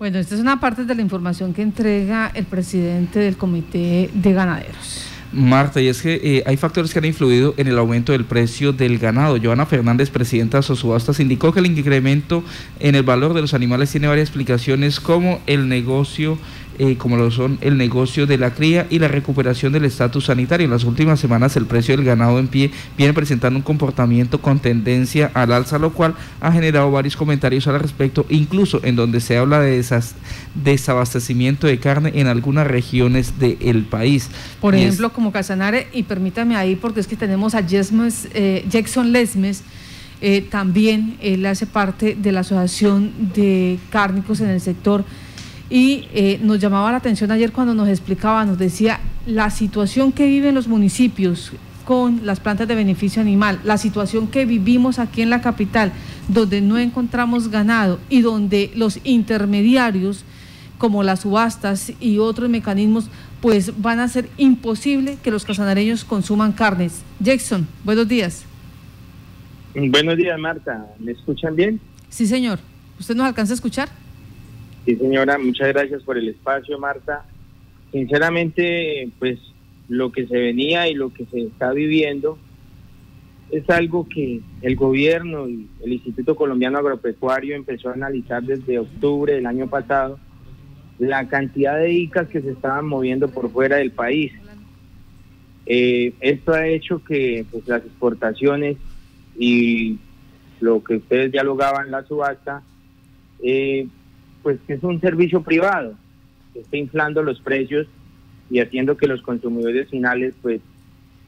Bueno, 0.00 0.18
esta 0.18 0.34
es 0.34 0.40
una 0.40 0.58
parte 0.58 0.84
de 0.84 0.94
la 0.96 1.02
información 1.02 1.54
que 1.54 1.62
entrega 1.62 2.32
el 2.34 2.44
presidente 2.44 3.20
del 3.20 3.36
Comité 3.36 4.10
de 4.12 4.32
Ganaderos. 4.32 5.06
Marta, 5.34 5.80
y 5.80 5.88
es 5.88 6.00
que 6.00 6.20
eh, 6.22 6.42
hay 6.46 6.56
factores 6.56 6.92
que 6.92 6.98
han 7.00 7.04
influido 7.04 7.54
en 7.56 7.66
el 7.66 7.76
aumento 7.78 8.12
del 8.12 8.24
precio 8.24 8.72
del 8.72 8.98
ganado. 8.98 9.36
Joana 9.42 9.66
Fernández, 9.66 10.10
presidenta 10.10 10.58
de 10.58 10.62
Sosubastas, 10.62 11.18
indicó 11.18 11.52
que 11.52 11.60
el 11.60 11.66
incremento 11.66 12.44
en 12.78 12.94
el 12.94 13.02
valor 13.02 13.34
de 13.34 13.40
los 13.40 13.52
animales 13.52 13.90
tiene 13.90 14.06
varias 14.06 14.28
explicaciones, 14.28 15.00
como 15.00 15.40
el 15.46 15.68
negocio 15.68 16.38
eh, 16.78 16.96
como 16.96 17.16
lo 17.16 17.30
son 17.30 17.58
el 17.60 17.76
negocio 17.76 18.26
de 18.26 18.38
la 18.38 18.54
cría 18.54 18.86
y 18.90 18.98
la 18.98 19.08
recuperación 19.08 19.72
del 19.72 19.84
estatus 19.84 20.26
sanitario. 20.26 20.64
En 20.64 20.70
las 20.70 20.84
últimas 20.84 21.20
semanas 21.20 21.56
el 21.56 21.66
precio 21.66 21.96
del 21.96 22.04
ganado 22.04 22.38
en 22.38 22.48
pie 22.48 22.70
viene 22.96 23.12
presentando 23.12 23.58
un 23.58 23.62
comportamiento 23.62 24.40
con 24.40 24.58
tendencia 24.58 25.30
al 25.34 25.52
alza, 25.52 25.78
lo 25.78 25.92
cual 25.92 26.14
ha 26.40 26.52
generado 26.52 26.90
varios 26.90 27.16
comentarios 27.16 27.66
al 27.66 27.80
respecto, 27.80 28.26
incluso 28.28 28.80
en 28.84 28.96
donde 28.96 29.20
se 29.20 29.36
habla 29.36 29.60
de 29.60 29.84
desabastecimiento 30.54 31.66
de 31.66 31.78
carne 31.78 32.12
en 32.14 32.26
algunas 32.26 32.66
regiones 32.66 33.38
del 33.38 33.84
país. 33.84 34.28
Por 34.60 34.74
ejemplo, 34.74 35.12
como 35.12 35.32
Casanare, 35.32 35.88
y 35.92 36.04
permítame 36.04 36.56
ahí 36.56 36.76
porque 36.76 37.00
es 37.00 37.06
que 37.06 37.16
tenemos 37.16 37.54
a 37.54 37.60
eh, 37.60 38.64
Jackson 38.68 39.12
Lesmes, 39.12 39.62
eh, 40.20 40.42
también 40.42 41.16
él 41.20 41.44
hace 41.46 41.66
parte 41.66 42.16
de 42.18 42.32
la 42.32 42.40
Asociación 42.40 43.12
de 43.34 43.78
Cárnicos 43.90 44.40
en 44.40 44.48
el 44.48 44.60
sector 44.60 45.04
y 45.70 46.08
eh, 46.12 46.38
nos 46.42 46.58
llamaba 46.58 46.90
la 46.90 46.98
atención 46.98 47.30
ayer 47.30 47.52
cuando 47.52 47.74
nos 47.74 47.88
explicaba, 47.88 48.44
nos 48.44 48.58
decía 48.58 49.00
la 49.26 49.50
situación 49.50 50.12
que 50.12 50.26
viven 50.26 50.54
los 50.54 50.68
municipios 50.68 51.52
con 51.84 52.24
las 52.24 52.40
plantas 52.40 52.66
de 52.66 52.74
beneficio 52.74 53.20
animal, 53.20 53.60
la 53.64 53.78
situación 53.78 54.28
que 54.28 54.46
vivimos 54.46 54.98
aquí 54.98 55.22
en 55.22 55.30
la 55.30 55.40
capital, 55.40 55.92
donde 56.28 56.60
no 56.60 56.78
encontramos 56.78 57.48
ganado 57.48 57.98
y 58.08 58.22
donde 58.22 58.70
los 58.74 59.00
intermediarios, 59.04 60.24
como 60.78 61.02
las 61.02 61.20
subastas 61.20 61.92
y 62.00 62.18
otros 62.18 62.48
mecanismos, 62.48 63.08
pues 63.40 63.80
van 63.80 64.00
a 64.00 64.04
hacer 64.04 64.28
imposible 64.38 65.18
que 65.22 65.30
los 65.30 65.44
casanareños 65.44 66.04
consuman 66.04 66.52
carnes. 66.52 67.02
Jackson, 67.20 67.66
buenos 67.84 68.08
días. 68.08 68.44
Buenos 69.74 70.16
días, 70.16 70.38
Marta. 70.38 70.86
¿Me 70.98 71.12
escuchan 71.12 71.54
bien? 71.54 71.80
Sí, 72.08 72.26
señor. 72.26 72.58
¿Usted 72.98 73.14
nos 73.14 73.26
alcanza 73.26 73.52
a 73.52 73.56
escuchar? 73.56 73.88
Sí, 74.84 74.96
señora, 74.96 75.38
muchas 75.38 75.68
gracias 75.68 76.02
por 76.02 76.18
el 76.18 76.28
espacio, 76.28 76.78
Marta. 76.78 77.24
Sinceramente, 77.90 79.08
pues 79.18 79.38
lo 79.88 80.12
que 80.12 80.26
se 80.26 80.36
venía 80.36 80.88
y 80.88 80.94
lo 80.94 81.12
que 81.12 81.24
se 81.26 81.40
está 81.42 81.72
viviendo 81.72 82.38
es 83.50 83.68
algo 83.70 84.08
que 84.08 84.40
el 84.62 84.76
gobierno 84.76 85.48
y 85.48 85.68
el 85.82 85.92
Instituto 85.92 86.34
Colombiano 86.34 86.78
Agropecuario 86.78 87.54
empezó 87.54 87.90
a 87.90 87.94
analizar 87.94 88.42
desde 88.42 88.78
octubre 88.78 89.34
del 89.34 89.46
año 89.46 89.68
pasado 89.68 90.18
la 90.98 91.28
cantidad 91.28 91.78
de 91.78 91.92
ICAs 91.92 92.28
que 92.28 92.40
se 92.40 92.50
estaban 92.50 92.86
moviendo 92.86 93.28
por 93.28 93.50
fuera 93.50 93.76
del 93.76 93.90
país. 93.90 94.32
Eh, 95.66 96.12
esto 96.20 96.52
ha 96.52 96.66
hecho 96.66 97.02
que 97.02 97.46
pues, 97.50 97.66
las 97.66 97.84
exportaciones 97.84 98.76
y 99.38 99.98
lo 100.60 100.84
que 100.84 100.96
ustedes 100.96 101.32
dialogaban 101.32 101.90
la 101.90 102.04
subasta 102.04 102.62
eh, 103.42 103.86
pues 104.44 104.60
que 104.66 104.74
es 104.74 104.82
un 104.84 105.00
servicio 105.00 105.42
privado 105.42 105.94
que 106.52 106.60
está 106.60 106.76
inflando 106.76 107.24
los 107.24 107.40
precios 107.40 107.88
y 108.50 108.60
haciendo 108.60 108.96
que 108.96 109.08
los 109.08 109.22
consumidores 109.22 109.88
finales 109.88 110.34
pues 110.40 110.60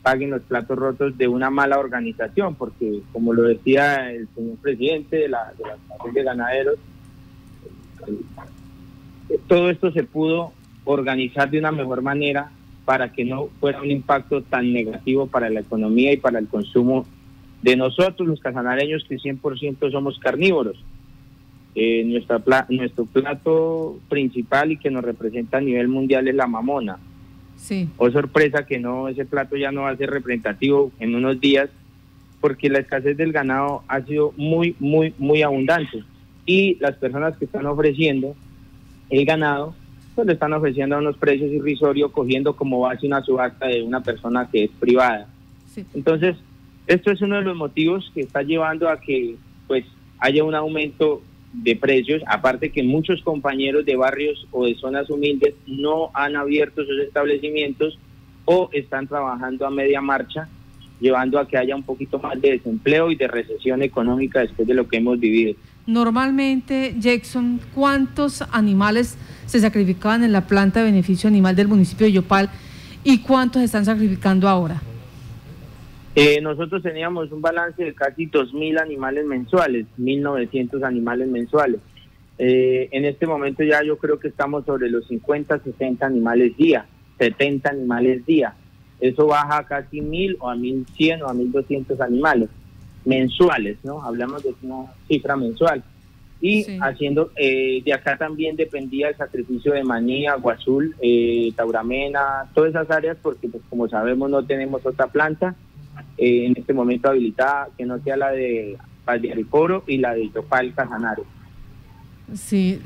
paguen 0.02 0.30
los 0.30 0.42
platos 0.42 0.78
rotos 0.78 1.18
de 1.18 1.26
una 1.26 1.50
mala 1.50 1.80
organización, 1.80 2.54
porque 2.54 3.00
como 3.12 3.32
lo 3.32 3.42
decía 3.42 4.12
el 4.12 4.28
señor 4.36 4.56
presidente 4.58 5.16
de 5.16 5.28
la, 5.28 5.52
de 5.58 6.12
de 6.12 6.22
ganaderos, 6.22 6.76
todo 9.48 9.70
esto 9.70 9.90
se 9.90 10.04
pudo 10.04 10.52
organizar 10.84 11.50
de 11.50 11.58
una 11.58 11.72
mejor 11.72 12.02
manera 12.02 12.52
para 12.84 13.12
que 13.12 13.24
no 13.24 13.48
fuera 13.58 13.82
un 13.82 13.90
impacto 13.90 14.42
tan 14.42 14.72
negativo 14.72 15.26
para 15.26 15.50
la 15.50 15.60
economía 15.60 16.12
y 16.12 16.18
para 16.18 16.38
el 16.38 16.46
consumo 16.46 17.04
de 17.62 17.74
nosotros 17.74 18.28
los 18.28 18.40
casanareños 18.40 19.04
que 19.08 19.16
100% 19.16 19.90
somos 19.90 20.20
carnívoros. 20.20 20.76
Eh, 21.78 22.04
nuestra 22.06 22.42
nuestro 22.70 23.04
plato 23.04 23.98
principal 24.08 24.72
y 24.72 24.78
que 24.78 24.90
nos 24.90 25.04
representa 25.04 25.58
a 25.58 25.60
nivel 25.60 25.88
mundial 25.88 26.26
es 26.26 26.34
la 26.34 26.46
mamona. 26.46 26.98
Sí. 27.56 27.90
O 27.98 28.06
oh, 28.06 28.10
sorpresa 28.10 28.64
que 28.64 28.78
no, 28.78 29.08
ese 29.08 29.26
plato 29.26 29.56
ya 29.56 29.70
no 29.72 29.82
va 29.82 29.90
a 29.90 29.96
ser 29.96 30.08
representativo 30.08 30.90
en 30.98 31.14
unos 31.14 31.38
días 31.38 31.68
porque 32.40 32.70
la 32.70 32.78
escasez 32.78 33.18
del 33.18 33.30
ganado 33.30 33.82
ha 33.88 34.00
sido 34.00 34.32
muy, 34.38 34.74
muy, 34.78 35.12
muy 35.18 35.42
abundante. 35.42 36.02
Y 36.46 36.76
las 36.76 36.96
personas 36.96 37.36
que 37.36 37.44
están 37.44 37.66
ofreciendo 37.66 38.34
el 39.10 39.26
ganado, 39.26 39.74
pues 40.14 40.26
le 40.26 40.32
están 40.32 40.54
ofreciendo 40.54 40.96
a 40.96 41.00
unos 41.00 41.18
precios 41.18 41.52
irrisorios, 41.52 42.10
cogiendo 42.10 42.56
como 42.56 42.80
base 42.80 43.06
una 43.06 43.20
subasta 43.20 43.66
de 43.66 43.82
una 43.82 44.02
persona 44.02 44.48
que 44.50 44.64
es 44.64 44.70
privada. 44.80 45.28
Sí. 45.74 45.84
Entonces, 45.92 46.36
esto 46.86 47.10
es 47.10 47.20
uno 47.20 47.36
de 47.36 47.42
los 47.42 47.56
motivos 47.56 48.10
que 48.14 48.22
está 48.22 48.40
llevando 48.42 48.88
a 48.88 48.98
que 48.98 49.36
pues 49.66 49.84
haya 50.18 50.42
un 50.42 50.54
aumento 50.54 51.20
de 51.62 51.74
precios, 51.76 52.22
aparte 52.26 52.70
que 52.70 52.82
muchos 52.82 53.22
compañeros 53.22 53.84
de 53.86 53.96
barrios 53.96 54.46
o 54.50 54.66
de 54.66 54.74
zonas 54.74 55.08
humildes 55.08 55.54
no 55.66 56.10
han 56.14 56.36
abierto 56.36 56.84
sus 56.84 57.00
establecimientos 57.00 57.98
o 58.44 58.68
están 58.72 59.06
trabajando 59.06 59.66
a 59.66 59.70
media 59.70 60.00
marcha, 60.00 60.48
llevando 61.00 61.38
a 61.38 61.48
que 61.48 61.56
haya 61.56 61.74
un 61.74 61.82
poquito 61.82 62.18
más 62.18 62.40
de 62.40 62.52
desempleo 62.52 63.10
y 63.10 63.16
de 63.16 63.26
recesión 63.26 63.82
económica 63.82 64.40
después 64.40 64.68
de 64.68 64.74
lo 64.74 64.86
que 64.86 64.98
hemos 64.98 65.18
vivido. 65.18 65.54
Normalmente, 65.86 66.94
Jackson, 66.98 67.60
¿cuántos 67.74 68.42
animales 68.52 69.16
se 69.46 69.60
sacrificaban 69.60 70.24
en 70.24 70.32
la 70.32 70.46
planta 70.46 70.80
de 70.80 70.86
beneficio 70.86 71.28
animal 71.28 71.56
del 71.56 71.68
municipio 71.68 72.06
de 72.06 72.12
Yopal 72.12 72.50
y 73.02 73.18
cuántos 73.18 73.62
están 73.62 73.84
sacrificando 73.84 74.48
ahora? 74.48 74.82
Eh, 76.18 76.40
nosotros 76.40 76.82
teníamos 76.82 77.30
un 77.30 77.42
balance 77.42 77.84
de 77.84 77.92
casi 77.92 78.26
2.000 78.26 78.80
animales 78.80 79.26
mensuales, 79.26 79.84
1.900 79.98 80.82
animales 80.82 81.28
mensuales. 81.28 81.78
Eh, 82.38 82.88
en 82.92 83.04
este 83.04 83.26
momento 83.26 83.62
ya 83.62 83.82
yo 83.82 83.98
creo 83.98 84.18
que 84.18 84.28
estamos 84.28 84.64
sobre 84.64 84.88
los 84.88 85.06
50, 85.08 85.58
60 85.58 86.06
animales 86.06 86.56
día, 86.56 86.86
70 87.18 87.68
animales 87.68 88.24
día. 88.24 88.54
Eso 88.98 89.26
baja 89.26 89.58
a 89.58 89.66
casi 89.66 90.00
1.000 90.00 90.36
o 90.40 90.48
a 90.48 90.56
1.100 90.56 91.20
o 91.20 91.28
a 91.28 91.34
1.200 91.34 92.00
animales 92.00 92.48
mensuales, 93.04 93.76
¿no? 93.84 94.02
Hablamos 94.02 94.42
de 94.42 94.54
una 94.62 94.86
cifra 95.06 95.36
mensual. 95.36 95.84
Y 96.40 96.64
haciendo, 96.80 97.30
eh, 97.36 97.82
de 97.84 97.92
acá 97.92 98.16
también 98.16 98.56
dependía 98.56 99.10
el 99.10 99.16
sacrificio 99.16 99.74
de 99.74 99.84
Manía, 99.84 100.34
Guazul, 100.36 100.96
eh, 101.02 101.52
Tauramena, 101.54 102.48
todas 102.54 102.70
esas 102.70 102.90
áreas, 102.90 103.18
porque 103.20 103.48
pues 103.48 103.62
como 103.68 103.86
sabemos 103.86 104.30
no 104.30 104.42
tenemos 104.46 104.84
otra 104.86 105.08
planta 105.08 105.54
eh, 106.18 106.46
en 106.46 106.54
este 106.56 106.72
momento 106.72 107.08
habilitada, 107.08 107.68
que 107.76 107.84
no 107.84 107.98
sea 108.02 108.16
la 108.16 108.30
de 108.30 108.76
Valdiaricoro 109.04 109.84
y 109.86 109.98
la 109.98 110.14
de 110.14 110.30
Yopal 110.30 110.74
Casanare. 110.74 111.22
Sí, 112.34 112.80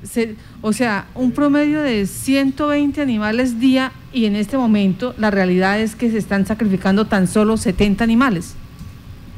o 0.61 0.73
sea, 0.75 1.09
un 1.15 1.33
promedio 1.33 1.81
de 1.81 2.05
120 2.05 3.01
animales 3.01 3.59
día 3.59 3.91
y 4.13 4.27
en 4.27 4.37
este 4.37 4.59
momento 4.59 5.15
la 5.17 5.31
realidad 5.31 5.81
es 5.81 5.97
que 5.97 6.11
se 6.11 6.19
están 6.19 6.45
sacrificando 6.45 7.07
tan 7.07 7.27
solo 7.27 7.57
70 7.57 8.05
animales. 8.05 8.55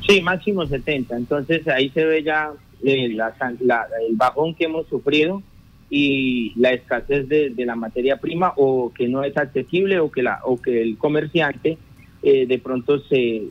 Sí, 0.09 0.21
máximo 0.21 0.67
70. 0.67 1.17
Entonces 1.17 1.69
ahí 1.69 1.91
se 1.91 2.05
ve 2.05 2.25
ya 2.25 2.51
eh, 2.83 3.05
el 3.05 4.17
bajón 4.17 4.57
que 4.57 4.65
hemos 4.65 4.89
sufrido 4.89 5.41
y 5.89 6.53
la 6.57 6.73
escasez 6.73 7.29
de, 7.29 7.55
la 7.59 7.77
materia 7.77 8.17
prima 8.17 8.55
o 8.57 8.93
que 8.93 9.07
no 9.07 9.23
es 9.23 9.37
accesible 9.37 10.01
o 10.01 10.11
que, 10.11 10.23
la, 10.23 10.41
o 10.45 10.61
que 10.61 10.83
el 10.83 10.99
comerciante 10.99 11.79
eh, 12.25 12.47
de 12.47 12.59
pronto 12.59 12.99
se, 13.01 13.43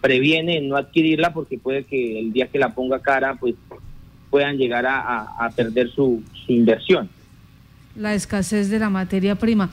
previene 0.00 0.58
en 0.58 0.68
no 0.68 0.76
adquirirla 0.76 1.32
porque 1.32 1.58
puede 1.58 1.84
que 1.84 2.18
el 2.18 2.32
día 2.32 2.48
que 2.48 2.58
la 2.58 2.74
ponga 2.74 3.00
cara 3.00 3.36
pues 3.36 3.54
puedan 4.30 4.56
llegar 4.56 4.84
a, 4.86 5.48
perder 5.54 5.90
su, 5.92 6.20
inversión. 6.48 7.08
La 7.94 8.14
escasez 8.14 8.68
de 8.68 8.80
la 8.80 8.90
materia 8.90 9.36
prima. 9.36 9.70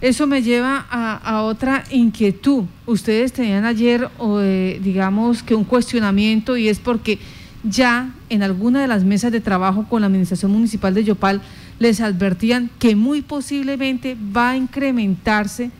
Eso 0.00 0.26
me 0.26 0.40
lleva 0.40 0.86
a, 0.90 1.42
otra 1.42 1.84
inquietud. 1.90 2.64
Ustedes 2.86 3.34
tenían 3.34 3.66
ayer, 3.66 4.08
eh, 4.40 4.80
digamos, 4.82 5.42
que 5.42 5.54
un 5.54 5.64
cuestionamiento 5.64 6.56
y 6.56 6.68
es 6.68 6.78
porque 6.78 7.18
ya 7.64 8.14
en 8.30 8.42
alguna 8.42 8.80
de 8.80 8.88
las 8.88 9.04
mesas 9.04 9.32
de 9.32 9.40
trabajo 9.40 9.86
con 9.88 10.00
la 10.00 10.06
Administración 10.06 10.52
Municipal 10.52 10.94
de 10.94 11.04
Yopal 11.04 11.42
les 11.78 12.00
advertían 12.00 12.70
que 12.78 12.96
muy 12.96 13.20
posiblemente 13.20 14.16
va 14.34 14.50
a 14.50 14.56
incrementarse 14.56 15.70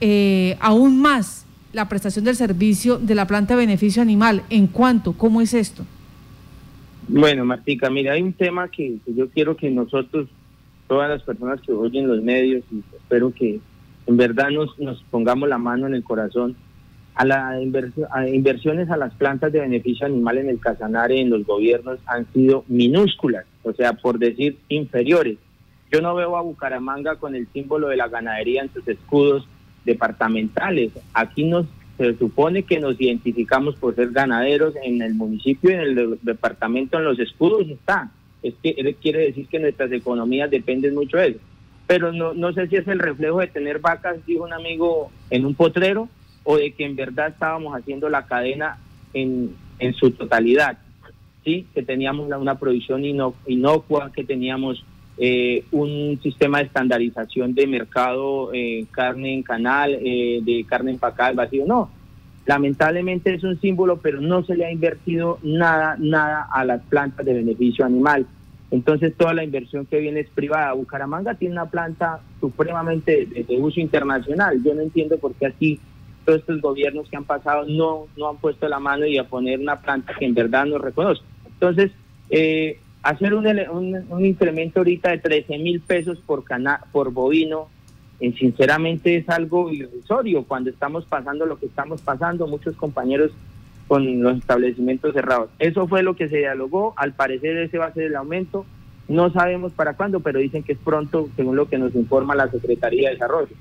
eh, 0.00 0.56
aún 0.60 1.00
más 1.00 1.45
la 1.76 1.88
prestación 1.88 2.24
del 2.24 2.34
servicio 2.34 2.98
de 2.98 3.14
la 3.14 3.26
planta 3.26 3.54
de 3.54 3.60
beneficio 3.60 4.00
animal. 4.00 4.42
¿En 4.48 4.66
cuánto? 4.66 5.12
¿Cómo 5.12 5.42
es 5.42 5.52
esto? 5.52 5.84
Bueno, 7.06 7.44
Martica, 7.44 7.90
mira, 7.90 8.14
hay 8.14 8.22
un 8.22 8.32
tema 8.32 8.68
que, 8.68 8.96
yo 9.06 9.28
quiero 9.28 9.56
que 9.56 9.70
nosotros, 9.70 10.26
todas 10.88 11.10
las 11.10 11.22
personas 11.22 11.60
que 11.60 11.72
oyen 11.72 12.08
los 12.08 12.22
medios, 12.22 12.64
y 12.72 12.82
espero 12.96 13.30
que 13.32 13.60
en 14.06 14.16
verdad 14.16 14.48
nos, 14.50 14.76
nos 14.78 15.02
pongamos 15.10 15.48
la 15.48 15.58
mano 15.58 15.86
en 15.86 15.94
el 15.94 16.02
corazón, 16.02 16.56
a 17.14 17.24
las 17.24 17.62
inversiones 17.62 18.90
a 18.90 18.96
las 18.96 19.14
plantas 19.14 19.52
de 19.52 19.60
beneficio 19.60 20.06
animal 20.06 20.38
en 20.38 20.48
el 20.48 20.58
Casanare, 20.58 21.20
en 21.20 21.30
los 21.30 21.44
gobiernos, 21.44 21.98
han 22.06 22.26
sido 22.32 22.64
minúsculas, 22.68 23.44
o 23.62 23.72
sea, 23.72 23.92
por 23.92 24.18
decir 24.18 24.58
inferiores. 24.68 25.38
Yo 25.92 26.00
no 26.00 26.14
veo 26.14 26.36
a 26.36 26.42
Bucaramanga 26.42 27.16
con 27.16 27.34
el 27.34 27.46
símbolo 27.52 27.88
de 27.88 27.96
la 27.96 28.08
ganadería 28.08 28.62
en 28.62 28.72
sus 28.72 28.86
escudos 28.88 29.46
departamentales. 29.86 30.92
Aquí 31.14 31.44
nos 31.44 31.66
se 31.96 32.14
supone 32.18 32.64
que 32.64 32.78
nos 32.78 33.00
identificamos 33.00 33.74
por 33.76 33.94
ser 33.94 34.10
ganaderos 34.10 34.74
en 34.82 35.00
el 35.00 35.14
municipio 35.14 35.70
en 35.70 35.80
el 35.80 36.18
departamento, 36.20 36.98
en 36.98 37.04
los 37.04 37.18
escudos 37.18 37.66
está. 37.68 38.10
Es 38.42 38.54
que 38.62 38.94
quiere 39.00 39.20
decir 39.20 39.48
que 39.48 39.58
nuestras 39.58 39.90
economías 39.92 40.50
dependen 40.50 40.94
mucho 40.94 41.16
de 41.16 41.28
eso. 41.28 41.38
Pero 41.86 42.12
no, 42.12 42.34
no 42.34 42.52
sé 42.52 42.68
si 42.68 42.76
es 42.76 42.86
el 42.88 42.98
reflejo 42.98 43.40
de 43.40 43.46
tener 43.46 43.78
vacas, 43.78 44.24
dijo 44.26 44.44
un 44.44 44.52
amigo, 44.52 45.10
en 45.30 45.46
un 45.46 45.54
potrero, 45.54 46.08
o 46.44 46.58
de 46.58 46.72
que 46.72 46.84
en 46.84 46.96
verdad 46.96 47.28
estábamos 47.28 47.74
haciendo 47.74 48.08
la 48.08 48.26
cadena 48.26 48.78
en, 49.14 49.54
en 49.78 49.94
su 49.94 50.10
totalidad. 50.10 50.78
Sí, 51.44 51.66
que 51.74 51.82
teníamos 51.82 52.28
una 52.28 52.58
provisión 52.58 53.04
inocua, 53.04 54.12
que 54.12 54.24
teníamos 54.24 54.84
eh, 55.18 55.64
un 55.70 56.20
sistema 56.22 56.58
de 56.58 56.64
estandarización 56.64 57.54
de 57.54 57.66
mercado, 57.66 58.50
eh, 58.52 58.84
carne 58.90 59.34
en 59.34 59.42
canal, 59.42 59.96
eh, 60.00 60.40
de 60.42 60.64
carne 60.68 60.90
empacada 60.92 61.32
vacío. 61.32 61.64
No, 61.66 61.90
lamentablemente 62.44 63.34
es 63.34 63.42
un 63.42 63.58
símbolo, 63.60 63.98
pero 63.98 64.20
no 64.20 64.44
se 64.44 64.56
le 64.56 64.66
ha 64.66 64.72
invertido 64.72 65.38
nada, 65.42 65.96
nada 65.98 66.46
a 66.52 66.64
las 66.64 66.82
plantas 66.82 67.24
de 67.24 67.34
beneficio 67.34 67.84
animal. 67.84 68.26
Entonces 68.70 69.14
toda 69.16 69.32
la 69.32 69.44
inversión 69.44 69.86
que 69.86 70.00
viene 70.00 70.20
es 70.20 70.28
privada. 70.28 70.72
Bucaramanga 70.72 71.34
tiene 71.34 71.54
una 71.54 71.70
planta 71.70 72.20
supremamente 72.40 73.26
de, 73.26 73.58
uso 73.58 73.80
internacional. 73.80 74.62
Yo 74.62 74.74
no 74.74 74.82
entiendo 74.82 75.18
por 75.18 75.34
qué 75.34 75.46
aquí 75.46 75.80
todos 76.24 76.40
estos 76.40 76.60
gobiernos 76.60 77.08
que 77.08 77.16
han 77.16 77.24
pasado 77.24 77.64
no, 77.66 78.06
no 78.16 78.28
han 78.28 78.36
puesto 78.36 78.68
la 78.68 78.80
mano 78.80 79.06
y 79.06 79.16
a 79.16 79.24
poner 79.24 79.60
una 79.60 79.80
planta 79.80 80.12
que 80.18 80.26
en 80.26 80.34
verdad 80.34 80.66
nos 80.66 80.80
reconoce. 80.80 81.22
Entonces, 81.46 81.92
eh, 82.30 82.80
hacer 83.08 83.34
un, 83.34 83.46
un, 84.08 84.24
incremento 84.24 84.80
ahorita 84.80 85.10
de 85.10 85.18
13 85.18 85.58
mil 85.58 85.80
pesos 85.80 86.18
por, 86.26 86.44
cana 86.44 86.80
por 86.92 87.12
bovino, 87.12 87.68
eh, 88.18 88.34
sinceramente 88.36 89.16
es 89.16 89.28
algo 89.28 89.70
irrisorio 89.70 90.44
cuando 90.44 90.70
estamos 90.70 91.04
pasando 91.04 91.46
lo 91.46 91.58
que 91.58 91.66
estamos 91.66 92.02
pasando, 92.02 92.46
muchos 92.46 92.74
compañeros 92.74 93.30
con 93.86 94.20
los 94.20 94.38
establecimientos 94.38 95.14
cerrados. 95.14 95.50
Eso 95.60 95.86
fue 95.86 96.02
lo 96.02 96.16
que 96.16 96.28
se 96.28 96.38
dialogó, 96.38 96.94
al 96.96 97.12
parecer 97.12 97.56
ese 97.58 97.78
va 97.78 97.86
a 97.86 97.94
ser 97.94 98.04
el 98.04 98.16
aumento, 98.16 98.66
no 99.06 99.30
sabemos 99.32 99.72
para 99.72 99.94
cuándo, 99.94 100.18
pero 100.18 100.40
dicen 100.40 100.64
que 100.64 100.72
es 100.72 100.78
pronto, 100.78 101.28
según 101.36 101.54
lo 101.54 101.68
que 101.68 101.78
nos 101.78 101.94
informa 101.94 102.34
la 102.34 102.50
Secretaría 102.50 103.08
de 103.08 103.14
Desarrollo. 103.14 103.54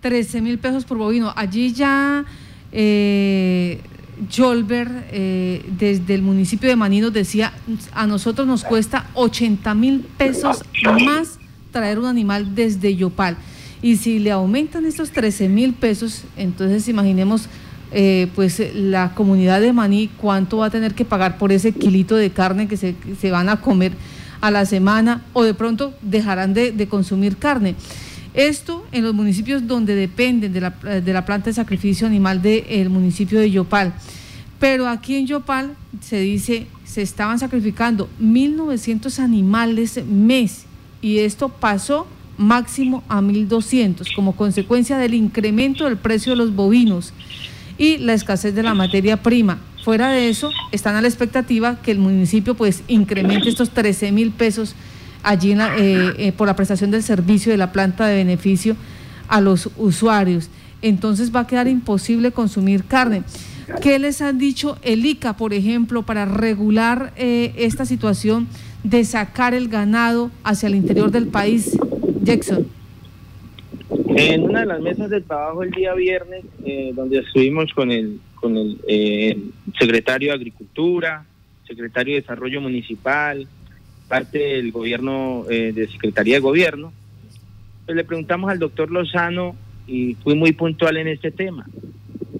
13 0.00 0.40
mil 0.40 0.58
pesos 0.58 0.86
por 0.86 0.96
bovino, 0.96 1.32
allí 1.36 1.74
ya... 1.74 2.24
Eh 2.72 3.78
Jolber, 4.28 5.06
eh, 5.12 5.64
desde 5.78 6.14
el 6.14 6.22
municipio 6.22 6.68
de 6.68 6.76
Maní, 6.76 7.00
nos 7.00 7.12
decía, 7.12 7.52
a 7.92 8.06
nosotros 8.06 8.46
nos 8.46 8.64
cuesta 8.64 9.08
80 9.14 9.74
mil 9.74 10.00
pesos 10.18 10.62
más 11.04 11.38
traer 11.70 11.98
un 11.98 12.06
animal 12.06 12.54
desde 12.54 12.94
Yopal. 12.96 13.36
Y 13.82 13.96
si 13.96 14.18
le 14.18 14.30
aumentan 14.30 14.84
estos 14.84 15.10
13 15.10 15.48
mil 15.48 15.72
pesos, 15.72 16.24
entonces 16.36 16.88
imaginemos 16.88 17.48
eh, 17.92 18.28
pues 18.34 18.62
la 18.74 19.14
comunidad 19.14 19.60
de 19.60 19.72
Maní 19.72 20.10
cuánto 20.16 20.58
va 20.58 20.66
a 20.66 20.70
tener 20.70 20.94
que 20.94 21.04
pagar 21.04 21.38
por 21.38 21.50
ese 21.50 21.72
kilito 21.72 22.14
de 22.14 22.30
carne 22.30 22.68
que 22.68 22.76
se, 22.76 23.30
van 23.30 23.48
a 23.48 23.60
comer 23.60 23.92
a 24.40 24.50
la 24.50 24.64
semana 24.64 25.22
o 25.32 25.42
de 25.42 25.54
pronto 25.54 25.92
dejarán 26.02 26.54
de, 26.54 26.72
de 26.72 26.86
consumir 26.88 27.36
carne. 27.36 27.74
Esto 28.34 28.86
en 28.92 29.04
los 29.04 29.14
municipios 29.14 29.66
donde 29.66 29.94
dependen 29.94 30.52
de 30.52 30.60
la, 30.60 30.70
de 30.70 31.12
la 31.12 31.24
planta 31.24 31.46
de 31.46 31.54
sacrificio 31.54 32.06
animal 32.06 32.40
del 32.42 32.88
municipio 32.90 33.40
de 33.40 33.50
Yopal. 33.50 33.92
Pero 34.60 34.86
aquí 34.86 35.16
en 35.16 35.26
Yopal 35.26 35.74
se 36.00 36.20
dice, 36.20 36.66
se 36.84 37.02
estaban 37.02 37.38
sacrificando 37.38 38.08
1.900 38.20 39.18
animales 39.18 40.04
mes 40.04 40.66
y 41.00 41.18
esto 41.18 41.48
pasó 41.48 42.06
máximo 42.36 43.02
a 43.08 43.20
1.200 43.20 44.14
como 44.14 44.36
consecuencia 44.36 44.98
del 44.98 45.14
incremento 45.14 45.84
del 45.84 45.96
precio 45.96 46.32
de 46.32 46.36
los 46.36 46.54
bovinos 46.54 47.12
y 47.78 47.98
la 47.98 48.12
escasez 48.12 48.54
de 48.54 48.62
la 48.62 48.74
materia 48.74 49.22
prima. 49.22 49.60
Fuera 49.82 50.10
de 50.10 50.28
eso, 50.28 50.50
están 50.72 50.94
a 50.94 51.00
la 51.00 51.08
expectativa 51.08 51.80
que 51.80 51.90
el 51.90 51.98
municipio 51.98 52.54
pues 52.54 52.82
incremente 52.86 53.48
estos 53.48 53.70
13 53.70 54.12
mil 54.12 54.30
pesos 54.30 54.74
allí 55.22 55.52
eh, 55.52 56.12
eh, 56.18 56.32
por 56.32 56.46
la 56.46 56.56
prestación 56.56 56.90
del 56.90 57.02
servicio 57.02 57.52
de 57.52 57.58
la 57.58 57.72
planta 57.72 58.06
de 58.06 58.16
beneficio 58.16 58.76
a 59.28 59.40
los 59.40 59.70
usuarios. 59.76 60.50
Entonces 60.82 61.34
va 61.34 61.40
a 61.40 61.46
quedar 61.46 61.68
imposible 61.68 62.32
consumir 62.32 62.84
carne. 62.84 63.22
¿Qué 63.82 63.98
les 63.98 64.20
han 64.20 64.38
dicho 64.38 64.78
el 64.82 65.04
ICA, 65.06 65.36
por 65.36 65.52
ejemplo, 65.52 66.02
para 66.02 66.24
regular 66.24 67.12
eh, 67.16 67.52
esta 67.56 67.84
situación 67.84 68.48
de 68.82 69.04
sacar 69.04 69.54
el 69.54 69.68
ganado 69.68 70.30
hacia 70.42 70.66
el 70.66 70.74
interior 70.74 71.10
del 71.10 71.28
país? 71.28 71.78
Jackson. 72.22 72.66
En 74.08 74.42
una 74.42 74.60
de 74.60 74.66
las 74.66 74.80
mesas 74.80 75.08
de 75.10 75.20
trabajo 75.20 75.62
el 75.62 75.70
día 75.70 75.94
viernes, 75.94 76.44
donde 76.94 77.18
estuvimos 77.18 77.72
con 77.72 77.92
el, 77.92 78.20
con 78.34 78.56
el 78.56 79.52
secretario 79.78 80.30
de 80.30 80.34
Agricultura, 80.34 81.24
secretario 81.66 82.14
de 82.14 82.20
Desarrollo 82.22 82.60
Municipal, 82.60 83.46
parte 84.10 84.38
del 84.38 84.72
gobierno, 84.72 85.44
eh, 85.48 85.72
de 85.72 85.86
Secretaría 85.86 86.34
de 86.34 86.40
Gobierno, 86.40 86.92
pues 87.86 87.96
le 87.96 88.02
preguntamos 88.02 88.50
al 88.50 88.58
doctor 88.58 88.90
Lozano 88.90 89.54
y 89.86 90.14
fui 90.16 90.34
muy 90.34 90.50
puntual 90.52 90.96
en 90.96 91.06
este 91.06 91.30
tema. 91.30 91.64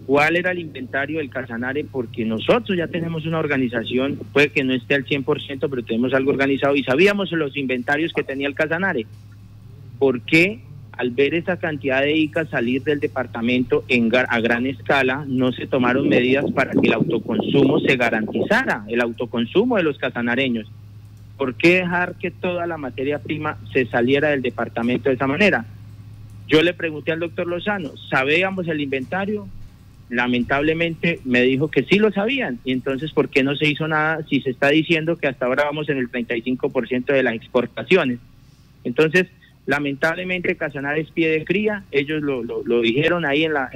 ¿Cuál 0.04 0.34
era 0.34 0.50
el 0.50 0.58
inventario 0.58 1.18
del 1.18 1.30
Casanare? 1.30 1.84
Porque 1.84 2.24
nosotros 2.24 2.76
ya 2.76 2.88
tenemos 2.88 3.24
una 3.24 3.38
organización, 3.38 4.18
puede 4.32 4.48
que 4.50 4.64
no 4.64 4.74
esté 4.74 4.96
al 4.96 5.06
100%, 5.06 5.68
pero 5.70 5.84
tenemos 5.84 6.12
algo 6.12 6.32
organizado 6.32 6.74
y 6.74 6.82
sabíamos 6.82 7.30
los 7.30 7.56
inventarios 7.56 8.12
que 8.12 8.24
tenía 8.24 8.48
el 8.48 8.56
Casanare. 8.56 9.06
¿Por 10.00 10.22
qué 10.22 10.58
al 10.90 11.10
ver 11.10 11.34
esa 11.34 11.56
cantidad 11.56 12.02
de 12.02 12.16
ICA 12.16 12.46
salir 12.46 12.82
del 12.82 12.98
departamento 12.98 13.84
en, 13.86 14.10
a 14.14 14.40
gran 14.40 14.66
escala, 14.66 15.24
no 15.28 15.52
se 15.52 15.68
tomaron 15.68 16.08
medidas 16.08 16.50
para 16.50 16.72
que 16.72 16.88
el 16.88 16.94
autoconsumo 16.94 17.78
se 17.78 17.96
garantizara, 17.96 18.84
el 18.88 19.00
autoconsumo 19.00 19.76
de 19.76 19.84
los 19.84 19.96
casanareños? 19.98 20.66
¿Por 21.40 21.54
qué 21.54 21.76
dejar 21.76 22.16
que 22.16 22.30
toda 22.30 22.66
la 22.66 22.76
materia 22.76 23.18
prima 23.18 23.56
se 23.72 23.86
saliera 23.86 24.28
del 24.28 24.42
departamento 24.42 25.08
de 25.08 25.14
esa 25.14 25.26
manera? 25.26 25.64
Yo 26.46 26.60
le 26.60 26.74
pregunté 26.74 27.12
al 27.12 27.20
doctor 27.20 27.46
Lozano, 27.46 27.92
¿sabíamos 28.10 28.68
el 28.68 28.78
inventario? 28.78 29.48
Lamentablemente 30.10 31.18
me 31.24 31.40
dijo 31.40 31.70
que 31.70 31.84
sí 31.84 31.96
lo 31.98 32.12
sabían. 32.12 32.58
Y 32.62 32.72
entonces, 32.72 33.12
¿por 33.12 33.30
qué 33.30 33.42
no 33.42 33.56
se 33.56 33.66
hizo 33.66 33.88
nada 33.88 34.22
si 34.28 34.42
se 34.42 34.50
está 34.50 34.68
diciendo 34.68 35.16
que 35.16 35.28
hasta 35.28 35.46
ahora 35.46 35.64
vamos 35.64 35.88
en 35.88 35.96
el 35.96 36.10
35% 36.10 37.06
de 37.06 37.22
las 37.22 37.32
exportaciones? 37.32 38.18
Entonces, 38.84 39.28
lamentablemente 39.64 40.56
Casanares 40.56 41.10
pie 41.10 41.30
de 41.30 41.46
cría, 41.46 41.84
ellos 41.90 42.20
lo, 42.20 42.42
lo, 42.42 42.82
dijeron 42.82 43.24
ahí 43.24 43.44
en 43.44 43.54
la 43.54 43.70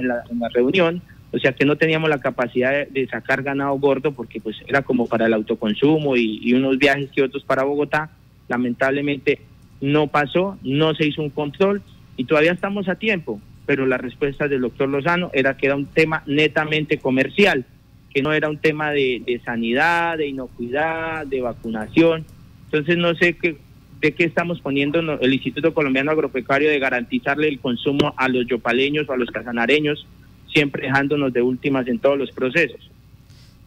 reunión, 0.53 1.01
o 1.31 1.39
sea 1.39 1.53
que 1.53 1.65
no 1.65 1.75
teníamos 1.75 2.09
la 2.09 2.19
capacidad 2.19 2.87
de, 2.87 3.07
sacar 3.07 3.43
ganado 3.43 3.77
gordo 3.77 4.13
porque 4.13 4.39
pues 4.39 4.55
era 4.67 4.83
como 4.83 5.07
para 5.07 5.25
el 5.25 5.33
autoconsumo 5.33 6.15
y, 6.15 6.53
unos 6.53 6.77
viajes 6.77 7.09
que 7.11 7.23
otros 7.23 7.43
para 7.43 7.63
Bogotá. 7.63 8.09
Lamentablemente 8.47 9.39
no 9.81 10.07
pasó, 10.07 10.57
no 10.63 10.93
se 10.95 11.07
hizo 11.07 11.21
un 11.21 11.29
control 11.29 11.81
y 12.15 12.25
todavía 12.25 12.53
estamos 12.53 12.87
a 12.87 12.95
tiempo, 12.95 13.41
pero 13.65 13.85
la 13.85 13.97
respuesta 13.97 14.47
del 14.47 14.61
doctor 14.61 14.87
Lozano 14.87 15.29
era 15.33 15.57
que 15.57 15.65
era 15.65 15.75
un 15.75 15.87
tema 15.87 16.23
netamente 16.25 16.99
comercial, 16.99 17.65
que 18.13 18.21
no 18.21 18.31
era 18.31 18.49
un 18.49 18.57
tema 18.57 18.91
de, 18.91 19.41
sanidad, 19.43 20.17
de 20.17 20.27
inocuidad, 20.27 21.25
de 21.25 21.41
vacunación. 21.41 22.23
Entonces 22.65 22.97
no 22.97 23.13
sé 23.15 23.33
qué, 23.33 23.57
de 23.99 24.13
qué 24.13 24.23
estamos 24.23 24.61
poniendo 24.61 24.99
el 24.99 25.33
Instituto 25.33 25.73
Colombiano 25.73 26.11
Agropecuario 26.11 26.69
de 26.69 26.79
garantizarle 26.79 27.49
el 27.49 27.59
consumo 27.59 28.13
a 28.15 28.29
los 28.29 28.47
yopaleños 28.47 29.09
o 29.09 29.13
a 29.13 29.17
los 29.17 29.31
casanareños 29.31 30.07
siempre 30.55 30.87
dejándonos 30.87 31.33
de 31.33 31.41
últimas 31.41 31.85
en 31.87 31.99
todos 31.99 32.17
los 32.17 32.31
procesos. 32.31 32.89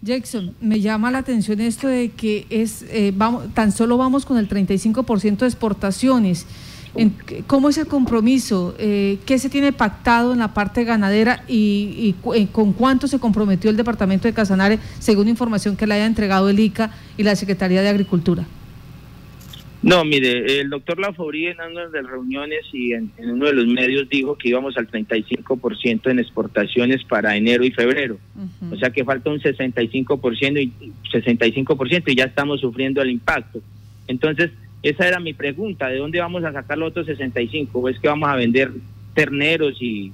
Jackson, 0.01 0.55
me 0.61 0.81
llama 0.81 1.11
la 1.11 1.19
atención 1.19 1.61
esto 1.61 1.87
de 1.87 2.11
que 2.11 2.47
es 2.51 2.87
eh, 2.91 3.13
vamos, 3.15 3.53
tan 3.53 3.73
solo 3.73 3.99
vamos 3.99 4.25
con 4.25 4.39
el 4.39 4.49
35% 4.49 5.39
de 5.39 5.47
exportaciones. 5.47 6.47
¿Cómo 7.47 7.69
es 7.69 7.79
el 7.79 7.87
compromiso? 7.87 8.75
Eh, 8.79 9.19
¿Qué 9.27 9.39
se 9.39 9.51
tiene 9.51 9.73
pactado 9.73 10.33
en 10.33 10.39
la 10.39 10.55
parte 10.55 10.85
ganadera 10.85 11.45
y, 11.47 12.15
y, 12.25 12.35
eh, 12.35 12.49
con 12.51 12.73
cuánto 12.73 13.07
se 13.07 13.19
comprometió 13.19 13.71
el 13.71 13.77
departamento 13.77 14.27
de 14.27 14.35
Casanare, 14.35 14.79
según 14.99 15.29
información 15.29 15.77
que 15.77 15.87
le 15.87 15.95
haya 15.95 16.07
entregado 16.07 16.49
el 16.49 16.59
ICA 16.59 16.91
y 17.17 17.23
la 17.23 17.37
Secretaría 17.37 17.83
de 17.83 17.89
Agricultura? 17.89 18.47
No, 19.81 20.05
mire, 20.05 20.61
el 20.61 20.71
doctor 20.71 20.99
Lafaurí 20.99 21.47
en 21.47 21.61
una 21.61 21.87
de 21.87 22.03
reuniones 22.03 22.65
y 22.73 22.95
en, 22.95 23.13
uno 23.19 23.47
de 23.47 23.53
los 23.53 23.67
medios 23.67 24.09
dijo 24.09 24.37
que 24.37 24.49
íbamos 24.49 24.77
al 24.77 24.89
35% 24.89 26.11
en 26.11 26.19
exportaciones 26.19 27.05
para 27.05 27.37
enero 27.37 27.65
y 27.65 27.71
febrero. 27.71 28.19
O 28.73 28.77
sea 28.77 28.91
que 28.91 29.05
falta 29.05 29.31
un 29.31 29.39
65% 29.39 30.61
y 30.61 30.93
65% 31.13 32.03
y 32.07 32.17
ya 32.17 32.25
estamos 32.25 32.61
sufriendo 32.61 33.01
el 33.03 33.11
impacto. 33.11 33.61
Entonces, 34.09 34.51
esa 34.83 35.07
era 35.07 35.21
mi 35.21 35.33
pregunta, 35.33 35.89
¿de 35.89 35.99
dónde 35.99 36.21
vamos 36.21 36.43
a 36.43 36.53
sacar 36.53 36.77
los 36.77 36.91
otros 36.91 37.07
65? 37.07 37.79
¿O 37.79 37.89
es 37.89 38.01
que 38.01 38.09
vamos 38.09 38.29
a 38.29 38.35
vender 38.37 38.73
terneros 39.15 39.77
y, 39.81 40.13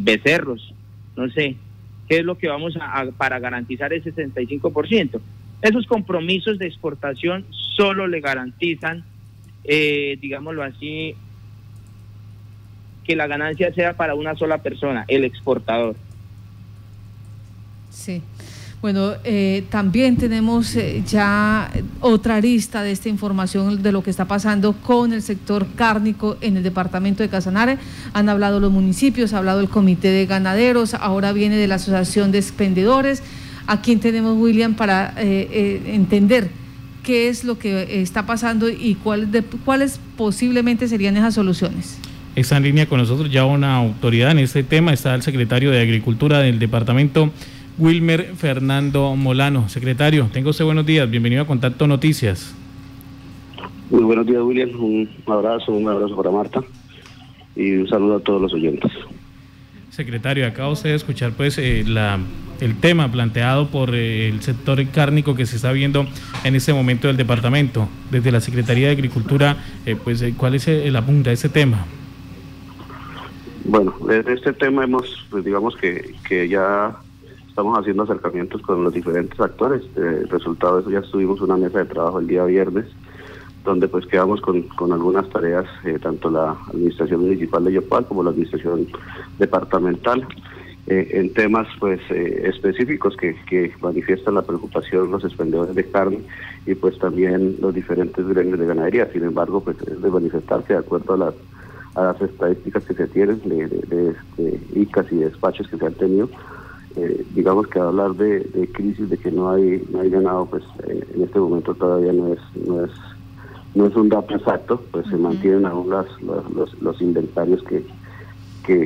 becerros? 0.00 0.74
No 1.16 1.30
sé, 1.30 1.56
¿qué 2.06 2.18
es 2.18 2.24
lo 2.24 2.36
que 2.36 2.48
vamos 2.48 2.76
a, 2.76 3.00
a 3.00 3.10
para 3.12 3.38
garantizar 3.38 3.94
ese 3.94 4.14
65%? 4.14 5.20
Esos 5.62 5.86
compromisos 5.86 6.58
de 6.58 6.66
exportación 6.66 7.44
solo 7.76 8.06
le 8.06 8.20
garantizan, 8.20 9.04
eh, 9.64 10.18
digámoslo 10.20 10.62
así, 10.62 11.14
que 13.04 13.16
la 13.16 13.26
ganancia 13.26 13.72
sea 13.74 13.94
para 13.94 14.14
una 14.14 14.34
sola 14.36 14.58
persona, 14.58 15.04
el 15.08 15.24
exportador. 15.24 15.96
Sí. 17.90 18.22
Bueno, 18.80 19.12
eh, 19.24 19.64
también 19.68 20.16
tenemos 20.16 20.74
eh, 20.74 21.02
ya 21.06 21.70
otra 22.00 22.36
arista 22.36 22.82
de 22.82 22.92
esta 22.92 23.10
información 23.10 23.82
de 23.82 23.92
lo 23.92 24.02
que 24.02 24.08
está 24.08 24.24
pasando 24.24 24.72
con 24.72 25.12
el 25.12 25.20
sector 25.20 25.66
cárnico 25.76 26.38
en 26.40 26.56
el 26.56 26.62
departamento 26.62 27.22
de 27.22 27.28
Casanare. 27.28 27.76
Han 28.14 28.30
hablado 28.30 28.58
los 28.58 28.72
municipios, 28.72 29.34
ha 29.34 29.38
hablado 29.38 29.60
el 29.60 29.68
comité 29.68 30.08
de 30.08 30.24
ganaderos, 30.24 30.94
ahora 30.94 31.32
viene 31.32 31.56
de 31.56 31.66
la 31.66 31.74
asociación 31.74 32.32
de 32.32 32.38
expendedores. 32.38 33.22
¿A 33.70 33.82
quién 33.82 34.00
tenemos, 34.00 34.36
William, 34.36 34.74
para 34.74 35.14
eh, 35.16 35.80
entender 35.94 36.50
qué 37.04 37.28
es 37.28 37.44
lo 37.44 37.56
que 37.56 38.02
está 38.02 38.26
pasando 38.26 38.68
y 38.68 38.96
cuáles 38.96 40.00
posiblemente 40.16 40.88
serían 40.88 41.16
esas 41.16 41.34
soluciones? 41.34 41.96
Está 42.34 42.56
en 42.56 42.64
línea 42.64 42.86
con 42.86 42.98
nosotros 42.98 43.30
ya 43.30 43.44
una 43.44 43.76
autoridad 43.76 44.32
en 44.32 44.40
este 44.40 44.64
tema, 44.64 44.92
está 44.92 45.14
el 45.14 45.22
secretario 45.22 45.70
de 45.70 45.80
Agricultura 45.80 46.40
del 46.40 46.58
departamento 46.58 47.30
Wilmer 47.78 48.32
Fernando 48.34 49.14
Molano. 49.14 49.68
Secretario, 49.68 50.28
tengo 50.32 50.50
usted 50.50 50.64
buenos 50.64 50.84
días, 50.84 51.08
bienvenido 51.08 51.42
a 51.42 51.46
Contacto 51.46 51.86
Noticias. 51.86 52.52
Muy 53.88 54.02
buenos 54.02 54.26
días, 54.26 54.42
William. 54.42 54.70
Un 54.80 55.08
abrazo, 55.28 55.70
un 55.70 55.88
abrazo 55.88 56.16
para 56.16 56.32
Marta 56.32 56.60
y 57.54 57.70
un 57.76 57.88
saludo 57.88 58.16
a 58.16 58.20
todos 58.20 58.42
los 58.42 58.52
oyentes. 58.52 58.90
Secretario, 59.90 60.44
acaba 60.44 60.70
usted 60.70 60.90
de 60.90 60.96
escuchar 60.96 61.30
pues 61.34 61.56
eh, 61.58 61.84
la, 61.86 62.18
el 62.60 62.78
tema 62.78 63.10
planteado 63.10 63.68
por 63.68 63.94
eh, 63.94 64.28
el 64.28 64.42
sector 64.42 64.84
cárnico 64.88 65.34
que 65.34 65.46
se 65.46 65.56
está 65.56 65.72
viendo 65.72 66.06
en 66.44 66.54
este 66.54 66.72
momento 66.72 67.08
del 67.08 67.16
departamento. 67.16 67.88
Desde 68.10 68.32
la 68.32 68.40
Secretaría 68.40 68.86
de 68.86 68.92
Agricultura, 68.92 69.56
eh, 69.86 69.96
pues 70.02 70.24
¿cuál 70.36 70.54
es 70.54 70.66
la 70.66 71.04
punta 71.04 71.30
de 71.30 71.34
este 71.34 71.48
tema? 71.48 71.86
Bueno, 73.64 73.94
de 74.06 74.32
este 74.32 74.52
tema 74.52 74.84
hemos, 74.84 75.26
pues 75.30 75.44
digamos 75.44 75.76
que, 75.76 76.14
que 76.26 76.48
ya 76.48 76.96
estamos 77.60 77.78
haciendo 77.78 78.04
acercamientos 78.04 78.62
con 78.62 78.82
los 78.82 78.94
diferentes 78.94 79.38
actores. 79.38 79.82
El 79.94 80.28
resultado 80.28 80.76
de 80.76 80.80
eso 80.82 80.90
ya 80.90 81.00
estuvimos 81.00 81.40
una 81.42 81.56
mesa 81.56 81.80
de 81.80 81.84
trabajo 81.84 82.18
el 82.18 82.26
día 82.26 82.44
viernes, 82.44 82.86
donde 83.64 83.86
pues 83.86 84.06
quedamos 84.06 84.40
con, 84.40 84.64
algunas 84.92 85.28
tareas, 85.28 85.66
eh, 85.84 85.98
tanto 86.00 86.30
la 86.30 86.56
administración 86.68 87.20
municipal 87.20 87.62
de 87.64 87.72
Yopal 87.74 88.06
como 88.06 88.22
la 88.22 88.30
administración 88.30 88.86
departamental, 89.38 90.26
eh, 90.86 91.08
en 91.12 91.32
temas 91.32 91.68
pues 91.78 92.00
eh, 92.10 92.42
específicos 92.46 93.16
que, 93.16 93.36
que 93.48 93.72
manifiestan 93.80 94.34
la 94.34 94.42
preocupación 94.42 95.10
los 95.10 95.24
expendedores 95.24 95.74
de 95.74 95.84
carne 95.84 96.20
y 96.66 96.74
pues 96.74 96.98
también 96.98 97.56
los 97.60 97.74
diferentes 97.74 98.26
gremios 98.26 98.58
de 98.58 98.66
ganadería. 98.66 99.10
Sin 99.12 99.24
embargo, 99.24 99.62
pues 99.62 99.76
es 99.82 100.00
de 100.00 100.10
manifestarse 100.10 100.72
de 100.72 100.78
acuerdo 100.78 101.14
a 101.14 101.18
las 101.18 101.34
a 101.94 102.04
las 102.04 102.20
estadísticas 102.20 102.84
que 102.84 102.94
se 102.94 103.08
tienen 103.08 103.40
de, 103.44 103.66
de, 103.66 104.14
de 104.36 104.60
ICAS 104.74 105.10
y 105.10 105.16
despachos 105.16 105.66
que 105.68 105.76
se 105.76 105.86
han 105.86 105.94
tenido, 105.94 106.30
eh, 106.96 107.24
digamos 107.34 107.66
que 107.68 107.78
hablar 107.78 108.14
de, 108.14 108.68
crisis, 108.72 109.08
de 109.08 109.16
que 109.16 109.30
no 109.30 109.50
hay 109.50 109.82
no 109.90 110.00
hay 110.00 110.10
ganado, 110.10 110.46
pues 110.46 110.64
eh, 110.88 111.04
en 111.14 111.22
este 111.22 111.38
momento 111.38 111.74
todavía 111.74 112.12
no 112.12 112.32
es 112.32 112.40
no 112.66 112.84
es 112.84 112.90
no 113.74 113.86
es 113.86 113.94
un 113.94 114.08
dato 114.08 114.34
exacto, 114.34 114.82
pues 114.90 115.06
se 115.06 115.16
mantienen 115.16 115.64
aún 115.64 115.90
las, 115.90 116.06
los, 116.22 116.80
los, 116.82 117.00
inventarios 117.00 117.62
que, 117.62 117.84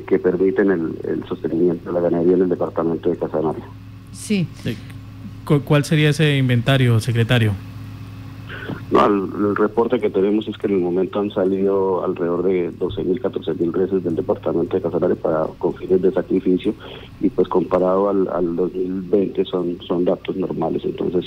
que, 0.02 0.18
permiten 0.18 0.70
el, 0.70 0.98
el, 1.04 1.24
sostenimiento 1.28 1.90
de 1.90 1.92
la 1.92 2.00
ganadería 2.00 2.36
en 2.36 2.42
el 2.42 2.48
departamento 2.48 3.10
de 3.10 3.16
Casanaria. 3.16 3.64
Sí. 4.12 4.46
¿Cuál 5.44 5.84
sería 5.84 6.10
ese 6.10 6.36
inventario, 6.36 7.00
secretario? 7.00 7.52
el, 8.92 9.56
reporte 9.56 10.00
que 10.00 10.10
tenemos 10.10 10.46
es 10.48 10.56
que 10.56 10.66
en 10.66 10.74
el 10.74 10.80
momento 10.80 11.20
han 11.20 11.30
salido 11.30 12.04
alrededor 12.04 12.44
de 12.44 12.72
12.000, 12.72 13.20
14.000 13.20 13.72
reses 13.72 14.04
del 14.04 14.16
departamento 14.16 14.76
de 14.76 14.82
Casanare 14.82 15.16
para 15.16 15.46
con 15.58 15.74
fines 15.74 16.00
de 16.02 16.12
sacrificio 16.12 16.74
y 17.20 17.28
pues 17.30 17.48
comparado 17.48 18.08
al, 18.08 18.28
al 18.28 18.56
2020 18.56 19.44
son, 19.44 19.78
son 19.86 20.04
datos 20.04 20.36
normales, 20.36 20.82
entonces 20.84 21.26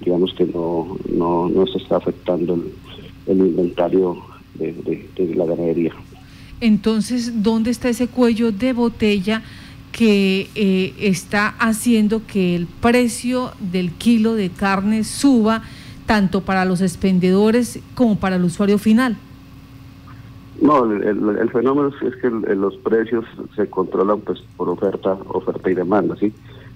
digamos 0.00 0.32
que 0.34 0.46
no, 0.46 0.96
no, 1.10 1.48
no 1.48 1.66
se 1.66 1.78
está 1.78 1.96
afectando 1.96 2.58
el, 3.26 3.38
inventario 3.38 4.16
de, 4.54 4.72
de 4.72 5.34
la 5.34 5.44
ganadería. 5.44 5.92
Entonces, 6.60 7.42
¿dónde 7.42 7.70
está 7.70 7.88
ese 7.88 8.08
cuello 8.08 8.52
de 8.52 8.72
botella? 8.72 9.42
que 9.92 10.48
eh, 10.54 10.94
está 11.00 11.54
haciendo 11.58 12.22
que 12.26 12.54
el 12.54 12.66
precio 12.66 13.52
del 13.58 13.90
kilo 13.92 14.34
de 14.34 14.50
carne 14.50 15.02
suba 15.02 15.62
tanto 16.06 16.42
para 16.42 16.64
los 16.64 16.80
expendedores 16.80 17.80
como 17.94 18.18
para 18.18 18.36
el 18.36 18.44
usuario 18.44 18.78
final? 18.78 19.16
No, 20.60 20.84
el, 20.90 21.50
fenómeno 21.50 21.92
es 22.00 22.16
que 22.16 22.30
los 22.30 22.76
precios 22.78 23.24
se 23.54 23.68
controlan 23.68 24.20
pues 24.20 24.40
por 24.56 24.68
oferta, 24.68 25.16
oferta 25.28 25.70
y 25.70 25.74
demanda, 25.74 26.16
¿sí? 26.16 26.32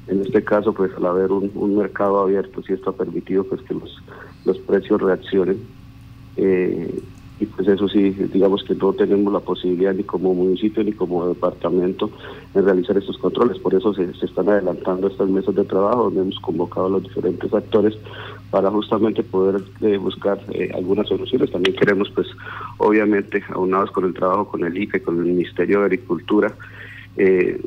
En 0.06 0.20
este 0.20 0.44
caso, 0.44 0.72
pues 0.72 0.92
al 0.96 1.06
haber 1.06 1.32
un, 1.32 1.76
mercado 1.76 2.20
abierto, 2.20 2.62
sí 2.62 2.72
esto 2.72 2.90
ha 2.90 2.96
permitido 2.96 3.44
pues 3.44 3.62
que 3.62 3.74
los, 3.74 4.02
los 4.44 4.58
precios 4.58 5.00
reaccionen. 5.00 5.58
Eh, 6.36 7.02
y 7.42 7.46
pues 7.46 7.66
eso 7.66 7.88
sí, 7.88 8.10
digamos 8.32 8.62
que 8.62 8.76
no 8.76 8.92
tenemos 8.92 9.32
la 9.32 9.40
posibilidad 9.40 9.92
ni 9.92 10.04
como 10.04 10.32
municipio 10.32 10.84
ni 10.84 10.92
como 10.92 11.26
departamento 11.26 12.08
en 12.54 12.64
realizar 12.64 12.96
estos 12.96 13.18
controles. 13.18 13.58
Por 13.58 13.74
eso 13.74 13.92
se, 13.94 14.04
están 14.24 14.48
adelantando 14.48 15.08
estas 15.08 15.28
mesas 15.28 15.52
de 15.56 15.64
trabajo 15.64 16.04
donde 16.04 16.20
hemos 16.20 16.38
convocado 16.38 16.86
a 16.86 16.90
los 16.90 17.02
diferentes 17.02 17.52
actores 17.52 17.98
para 18.52 18.70
justamente 18.70 19.24
poder 19.24 19.60
eh, 19.80 19.96
buscar 19.96 20.38
eh, 20.52 20.70
algunas 20.72 21.08
soluciones. 21.08 21.50
También 21.50 21.74
queremos, 21.74 22.10
pues, 22.14 22.28
obviamente, 22.78 23.42
aunados 23.52 23.90
con 23.90 24.04
el 24.04 24.14
trabajo 24.14 24.46
con 24.46 24.62
el 24.64 24.80
y 24.80 24.86
con 24.86 25.18
el 25.18 25.24
Ministerio 25.24 25.80
de 25.80 25.86
Agricultura, 25.86 26.54
eh, 27.16 27.60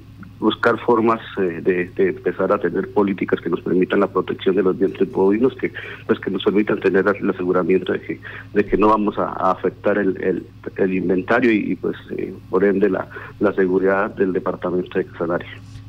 buscar 0.45 0.77
formas 0.77 1.19
eh, 1.39 1.60
de, 1.63 2.08
empezar 2.10 2.51
a 2.51 2.60
tener 2.60 2.88
políticas 2.93 3.41
que 3.41 3.49
nos 3.49 3.62
permitan 3.62 3.99
la 3.99 4.08
protección 4.08 4.55
de 4.55 4.62
los 4.62 4.77
vientres 4.77 5.12
bovinos, 5.12 5.55
que 5.55 5.71
pues 6.05 6.19
que 6.19 6.29
nos 6.29 6.43
permitan 6.43 6.79
tener 6.79 7.03
el 7.19 7.29
aseguramiento 7.31 7.93
de 7.93 8.01
que 8.01 8.19
de 8.53 8.63
que 8.63 8.77
no 8.77 8.89
vamos 8.89 9.17
a, 9.17 9.25
afectar 9.55 9.97
el, 9.97 10.45
el, 10.77 10.93
inventario 10.93 11.51
y, 11.51 11.75
pues 11.75 11.95
eh, 12.15 12.31
por 12.51 12.63
ende 12.63 12.91
la, 12.91 13.08
la 13.39 13.53
seguridad 13.53 14.13
del 14.15 14.34
departamento 14.34 14.99
de 14.99 15.05
Casanare. 15.05 15.47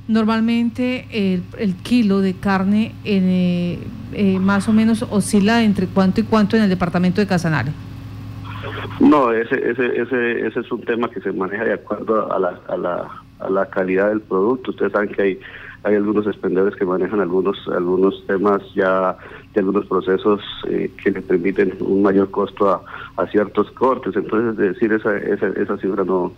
Normalmente 0.08 1.06
el, 1.10 1.42
el, 1.58 1.74
kilo 1.74 2.20
de 2.20 2.32
carne 2.34 2.94
en, 3.04 3.24
eh, 4.14 4.38
más 4.40 4.68
o 4.68 4.72
menos 4.72 5.02
oscila 5.10 5.64
entre 5.64 5.86
cuánto 5.86 6.22
y 6.22 6.24
cuánto 6.24 6.56
en 6.56 6.62
el 6.62 6.70
departamento 6.70 7.20
de 7.20 7.26
Casanare. 7.26 7.72
No, 9.00 9.32
ese, 9.32 9.56
ese, 9.70 10.00
ese, 10.00 10.46
ese 10.46 10.60
es 10.60 10.72
un 10.72 10.80
tema 10.80 11.10
que 11.10 11.20
se 11.20 11.30
maneja 11.30 11.64
de 11.64 11.74
acuerdo 11.74 12.32
a 12.32 12.38
la, 12.38 12.60
a 12.68 12.76
la 12.78 13.25
a 13.40 13.50
la 13.50 13.66
calidad 13.66 14.08
del 14.08 14.20
producto. 14.20 14.70
Ustedes 14.70 14.92
saben 14.92 15.10
que 15.10 15.22
hay, 15.22 15.40
hay 15.84 15.94
algunos 15.94 16.26
expendedores 16.26 16.76
que 16.76 16.84
manejan 16.84 17.20
algunos, 17.20 17.56
algunos 17.68 18.26
temas 18.26 18.62
ya 18.74 19.16
de 19.54 19.60
algunos 19.60 19.86
procesos 19.86 20.40
eh, 20.68 20.90
que 21.02 21.10
le 21.10 21.22
permiten 21.22 21.76
un 21.80 22.02
mayor 22.02 22.30
costo 22.30 22.70
a, 22.70 22.82
a 23.16 23.26
ciertos 23.28 23.70
cortes. 23.72 24.16
Entonces, 24.16 24.56
decir 24.56 24.92
esa, 24.92 25.16
esa, 25.16 25.48
esa 25.48 25.76
cifra 25.78 26.04
no, 26.04 26.32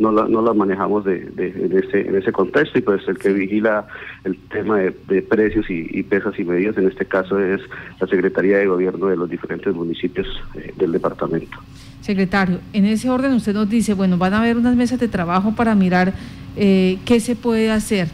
no 0.00 0.10
la, 0.10 0.26
no 0.26 0.42
la 0.42 0.54
manejamos 0.54 1.04
de, 1.04 1.20
de, 1.20 1.48
en, 1.48 1.76
ese, 1.76 2.00
en 2.00 2.16
ese 2.16 2.32
contexto 2.32 2.78
y 2.78 2.82
pues 2.82 3.06
el 3.06 3.18
que 3.18 3.32
vigila 3.32 3.86
el 4.24 4.36
tema 4.48 4.78
de, 4.78 5.22
precios 5.22 5.66
y, 5.68 6.02
pesas 6.02 6.36
y 6.38 6.44
medidas 6.44 6.76
en 6.78 6.88
este 6.88 7.04
caso 7.04 7.38
es 7.38 7.60
la 8.00 8.06
Secretaría 8.06 8.58
de 8.58 8.66
Gobierno 8.66 9.06
de 9.06 9.16
los 9.16 9.28
diferentes 9.28 9.72
municipios 9.74 10.26
eh, 10.54 10.72
del 10.76 10.92
departamento. 10.92 11.58
Secretario, 12.00 12.60
en 12.72 12.86
ese 12.86 13.10
orden 13.10 13.34
usted 13.34 13.52
nos 13.52 13.68
dice, 13.68 13.92
bueno, 13.92 14.16
van 14.16 14.32
a 14.32 14.40
haber 14.40 14.56
unas 14.56 14.74
mesas 14.74 14.98
de 14.98 15.08
trabajo 15.08 15.54
para 15.54 15.74
mirar 15.74 16.14
eh, 16.56 16.98
qué 17.04 17.20
se 17.20 17.36
puede 17.36 17.70
hacer. 17.70 18.08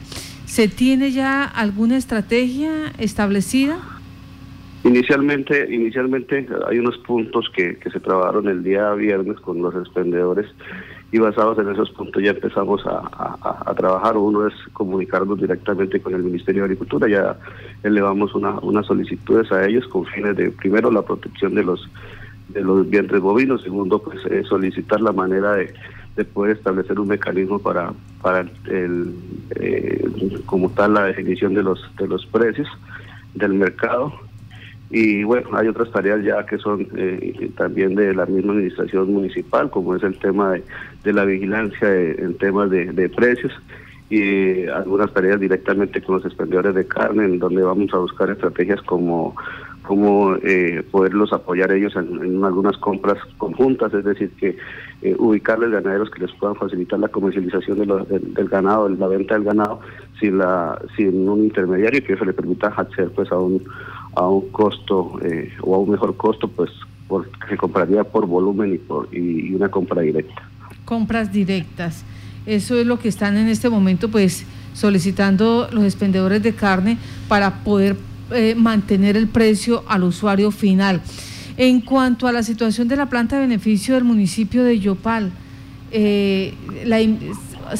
¿Se 0.44 0.68
tiene 0.68 1.12
ya 1.12 1.44
alguna 1.44 1.96
estrategia 1.96 2.92
establecida? 2.98 3.78
Inicialmente, 4.84 5.72
inicialmente 5.72 6.46
hay 6.68 6.78
unos 6.78 6.98
puntos 6.98 7.48
que, 7.54 7.76
que 7.76 7.90
se 7.90 8.00
trabajaron 8.00 8.48
el 8.48 8.62
día 8.62 8.92
viernes 8.94 9.38
con 9.40 9.62
los 9.62 9.74
expendedores 9.74 10.46
y 11.12 11.18
basados 11.18 11.58
en 11.58 11.70
esos 11.70 11.90
puntos 11.90 12.22
ya 12.22 12.30
empezamos 12.30 12.82
a, 12.86 13.74
trabajar. 13.76 14.16
Uno 14.16 14.46
es 14.46 14.54
comunicarnos 14.72 15.38
directamente 15.38 16.00
con 16.00 16.14
el 16.14 16.22
Ministerio 16.22 16.62
de 16.62 16.66
Agricultura, 16.66 17.08
ya 17.08 17.36
elevamos 17.82 18.34
una, 18.34 18.58
unas 18.60 18.86
solicitudes 18.86 19.50
a 19.52 19.66
ellos 19.66 19.86
con 19.88 20.04
fines 20.06 20.36
de, 20.36 20.50
primero, 20.50 20.90
la 20.90 21.02
protección 21.02 21.54
de 21.54 21.64
los 21.64 21.88
de 22.48 22.62
los 22.62 22.88
vientres 22.88 23.20
bovinos, 23.20 23.62
segundo, 23.62 24.00
pues 24.00 24.24
eh, 24.26 24.44
solicitar 24.44 25.00
la 25.00 25.12
manera 25.12 25.54
de, 25.54 25.74
de, 26.14 26.24
poder 26.24 26.56
establecer 26.56 26.98
un 26.98 27.08
mecanismo 27.08 27.58
para 27.58 27.92
para 28.22 28.46
el, 28.66 29.14
eh, 29.56 30.08
como 30.46 30.70
tal 30.70 30.94
la 30.94 31.04
definición 31.04 31.54
de 31.54 31.64
los 31.64 31.84
de 31.98 32.06
los 32.06 32.24
precios 32.26 32.68
del 33.34 33.54
mercado 33.54 34.12
y 34.90 35.24
bueno, 35.24 35.48
hay 35.52 35.68
otras 35.68 35.90
tareas 35.90 36.22
ya 36.22 36.46
que 36.46 36.58
son 36.58 36.86
eh, 36.96 37.50
también 37.56 37.94
de 37.96 38.14
la 38.14 38.24
misma 38.26 38.52
administración 38.52 39.12
municipal, 39.12 39.70
como 39.70 39.96
es 39.96 40.02
el 40.04 40.16
tema 40.18 40.52
de, 41.02 41.12
la 41.12 41.24
vigilancia 41.24 41.92
en 41.92 42.36
temas 42.38 42.70
de, 42.70 43.08
precios 43.08 43.52
y 44.08 44.66
algunas 44.66 45.12
tareas 45.12 45.40
directamente 45.40 46.00
con 46.00 46.16
los 46.16 46.24
expendedores 46.24 46.74
de 46.74 46.86
carne, 46.86 47.24
en 47.24 47.38
donde 47.40 47.62
vamos 47.62 47.92
a 47.94 47.98
buscar 47.98 48.30
estrategias 48.30 48.80
como 48.82 49.34
cómo 49.82 50.34
eh, 50.42 50.84
poderlos 50.90 51.32
apoyar 51.32 51.70
ellos 51.70 51.94
en, 51.94 52.44
algunas 52.44 52.76
compras 52.78 53.18
conjuntas, 53.38 53.94
es 53.94 54.04
decir, 54.04 54.30
que 54.32 54.56
eh, 55.02 55.14
ubicarles 55.18 55.70
ganaderos 55.70 56.10
que 56.10 56.22
les 56.22 56.32
puedan 56.32 56.56
facilitar 56.56 56.98
la 56.98 57.08
comercialización 57.08 57.78
del, 57.78 58.48
ganado, 58.48 58.88
la 58.88 59.06
venta 59.06 59.34
del 59.34 59.44
ganado, 59.44 59.80
sin, 60.18 60.38
la, 60.38 60.80
sin 60.96 61.28
un 61.28 61.44
intermediario 61.44 62.02
que 62.04 62.14
eso 62.14 62.24
le 62.24 62.32
permita 62.32 62.68
acceder 62.68 63.10
pues 63.10 63.30
a 63.30 63.38
un, 63.38 63.62
a 64.16 64.28
un 64.28 64.48
costo 64.50 65.20
eh, 65.22 65.52
o 65.62 65.74
a 65.74 65.78
un 65.78 65.90
mejor 65.90 66.16
costo, 66.16 66.48
pues 66.48 66.70
se 67.48 67.56
compraría 67.56 68.02
por 68.02 68.26
volumen 68.26 68.74
y, 68.74 68.78
por, 68.78 69.08
y 69.14 69.54
una 69.54 69.68
compra 69.68 70.02
directa. 70.02 70.42
Compras 70.84 71.32
directas. 71.32 72.04
Eso 72.46 72.76
es 72.76 72.86
lo 72.86 72.98
que 72.98 73.08
están 73.08 73.36
en 73.36 73.48
este 73.48 73.68
momento 73.68 74.08
pues 74.08 74.44
solicitando 74.72 75.68
los 75.72 75.84
expendedores 75.84 76.42
de 76.42 76.54
carne 76.54 76.98
para 77.28 77.62
poder 77.62 77.96
eh, 78.32 78.54
mantener 78.56 79.16
el 79.16 79.28
precio 79.28 79.84
al 79.88 80.04
usuario 80.04 80.50
final. 80.50 81.00
En 81.56 81.80
cuanto 81.80 82.26
a 82.26 82.32
la 82.32 82.42
situación 82.42 82.88
de 82.88 82.96
la 82.96 83.06
planta 83.06 83.36
de 83.36 83.42
beneficio 83.42 83.94
del 83.94 84.04
municipio 84.04 84.64
de 84.64 84.78
Yopal, 84.78 85.32
eh, 85.90 86.54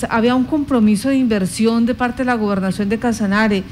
había 0.09 0.35
un 0.35 0.45
compromiso 0.45 1.09
de 1.09 1.17
inversión 1.17 1.85
de 1.85 1.95
parte 1.95 2.23
de 2.23 2.27
la 2.27 2.35
gobernación 2.35 2.89
de 2.89 2.99
Casanare. 2.99 3.63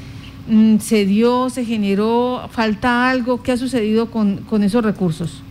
Mm, 0.47 0.77
¿Se 0.77 1.05
dio, 1.05 1.49
se 1.49 1.65
generó, 1.65 2.47
falta 2.49 3.09
algo? 3.09 3.41
¿Qué 3.41 3.51
ha 3.51 3.57
sucedido 3.57 4.11
con, 4.11 4.37
con 4.37 4.63
esos 4.63 4.83
recursos? 4.83 5.43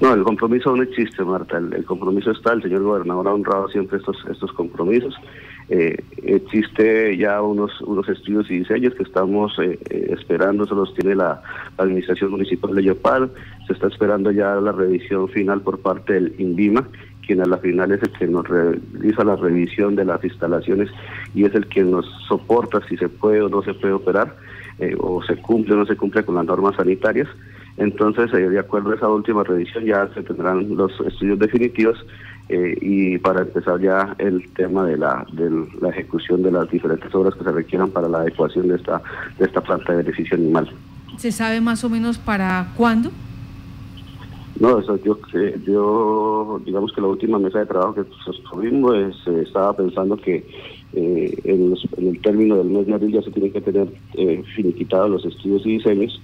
No, 0.00 0.12
el 0.12 0.24
compromiso 0.24 0.76
no 0.76 0.82
existe, 0.82 1.24
Marta. 1.24 1.56
El, 1.56 1.84
compromiso 1.84 2.30
está, 2.30 2.52
el 2.52 2.62
señor 2.62 2.82
gobernador 2.82 3.28
ha 3.28 3.34
honrado 3.34 3.68
siempre 3.68 3.98
estos, 3.98 4.16
estos 4.30 4.52
compromisos. 4.52 5.14
Eh, 5.68 5.96
existe 6.22 7.16
ya 7.16 7.42
unos, 7.42 7.80
unos 7.80 8.08
estudios 8.08 8.48
y 8.50 8.58
diseños 8.58 8.94
que 8.94 9.02
estamos 9.02 9.52
eh, 9.58 9.78
eh, 9.90 10.14
esperando, 10.16 10.66
se 10.66 10.74
los 10.74 10.94
tiene 10.94 11.16
la, 11.16 11.42
Administración 11.78 12.30
Municipal 12.30 12.74
de 12.74 12.84
Yopal, 12.84 13.30
se 13.66 13.72
está 13.72 13.88
esperando 13.88 14.30
ya 14.30 14.54
la 14.54 14.72
revisión 14.72 15.28
final 15.28 15.60
por 15.60 15.80
parte 15.80 16.14
del 16.14 16.34
INVIMA, 16.38 16.88
quien 17.26 17.40
a 17.40 17.46
la 17.46 17.58
final 17.58 17.92
es 17.92 18.02
el 18.02 18.10
que 18.12 18.26
nos 18.26 18.46
realiza 18.48 19.24
la 19.24 19.36
revisión 19.36 19.96
de 19.96 20.04
las 20.04 20.22
instalaciones 20.22 20.90
y 21.34 21.44
es 21.44 21.54
el 21.54 21.66
que 21.66 21.82
nos 21.82 22.06
soporta 22.28 22.80
si 22.88 22.96
se 22.96 23.08
puede 23.08 23.42
o 23.42 23.48
no 23.48 23.62
se 23.62 23.74
puede 23.74 23.94
operar, 23.94 24.36
o 24.98 25.22
se 25.22 25.36
cumple 25.36 25.74
o 25.74 25.78
no 25.78 25.86
se 25.86 25.96
cumple 25.96 26.24
con 26.24 26.34
las 26.36 26.44
normas 26.44 26.76
sanitarias. 26.76 27.28
Entonces, 27.76 28.30
de 28.32 28.58
acuerdo 28.58 28.92
a 28.92 28.94
esa 28.94 29.08
última 29.08 29.44
revisión, 29.44 29.84
ya 29.84 30.08
se 30.14 30.22
tendrán 30.22 30.76
los 30.76 30.92
estudios 31.00 31.38
definitivos 31.38 31.98
eh, 32.48 32.78
y 32.80 33.18
para 33.18 33.42
empezar 33.42 33.80
ya 33.80 34.14
el 34.18 34.48
tema 34.52 34.86
de 34.86 34.96
la, 34.96 35.26
de 35.32 35.50
la 35.80 35.88
ejecución 35.90 36.42
de 36.42 36.52
las 36.52 36.70
diferentes 36.70 37.12
obras 37.14 37.34
que 37.34 37.44
se 37.44 37.50
requieran 37.50 37.90
para 37.90 38.08
la 38.08 38.18
adecuación 38.18 38.68
de 38.68 38.76
esta, 38.76 39.02
de 39.38 39.46
esta 39.46 39.60
planta 39.60 39.92
de 39.92 40.04
beneficio 40.04 40.36
animal. 40.36 40.70
¿Se 41.16 41.32
sabe 41.32 41.60
más 41.60 41.82
o 41.82 41.90
menos 41.90 42.18
para 42.18 42.68
cuándo? 42.76 43.10
No, 44.60 44.78
eso 44.78 44.98
yo, 45.04 45.18
yo 45.66 46.60
digamos 46.64 46.92
que 46.92 47.00
la 47.00 47.08
última 47.08 47.38
mesa 47.38 47.58
de 47.58 47.66
trabajo 47.66 47.94
que 47.94 48.04
sostuvimos 48.24 48.94
eh, 49.26 49.42
estaba 49.42 49.76
pensando 49.76 50.16
que 50.16 50.46
eh, 50.94 51.38
en, 51.44 51.74
el 51.98 52.20
término 52.22 52.56
del 52.56 52.68
mes 52.68 52.86
de 52.86 52.94
abril 52.94 53.12
ya 53.12 53.22
se 53.22 53.30
tienen 53.30 53.52
que 53.52 53.60
tener 53.60 53.88
eh, 54.14 54.42
finiquitados 54.54 55.10
los 55.10 55.24
estudios 55.26 55.66
y 55.66 55.78
diseños 55.78 56.20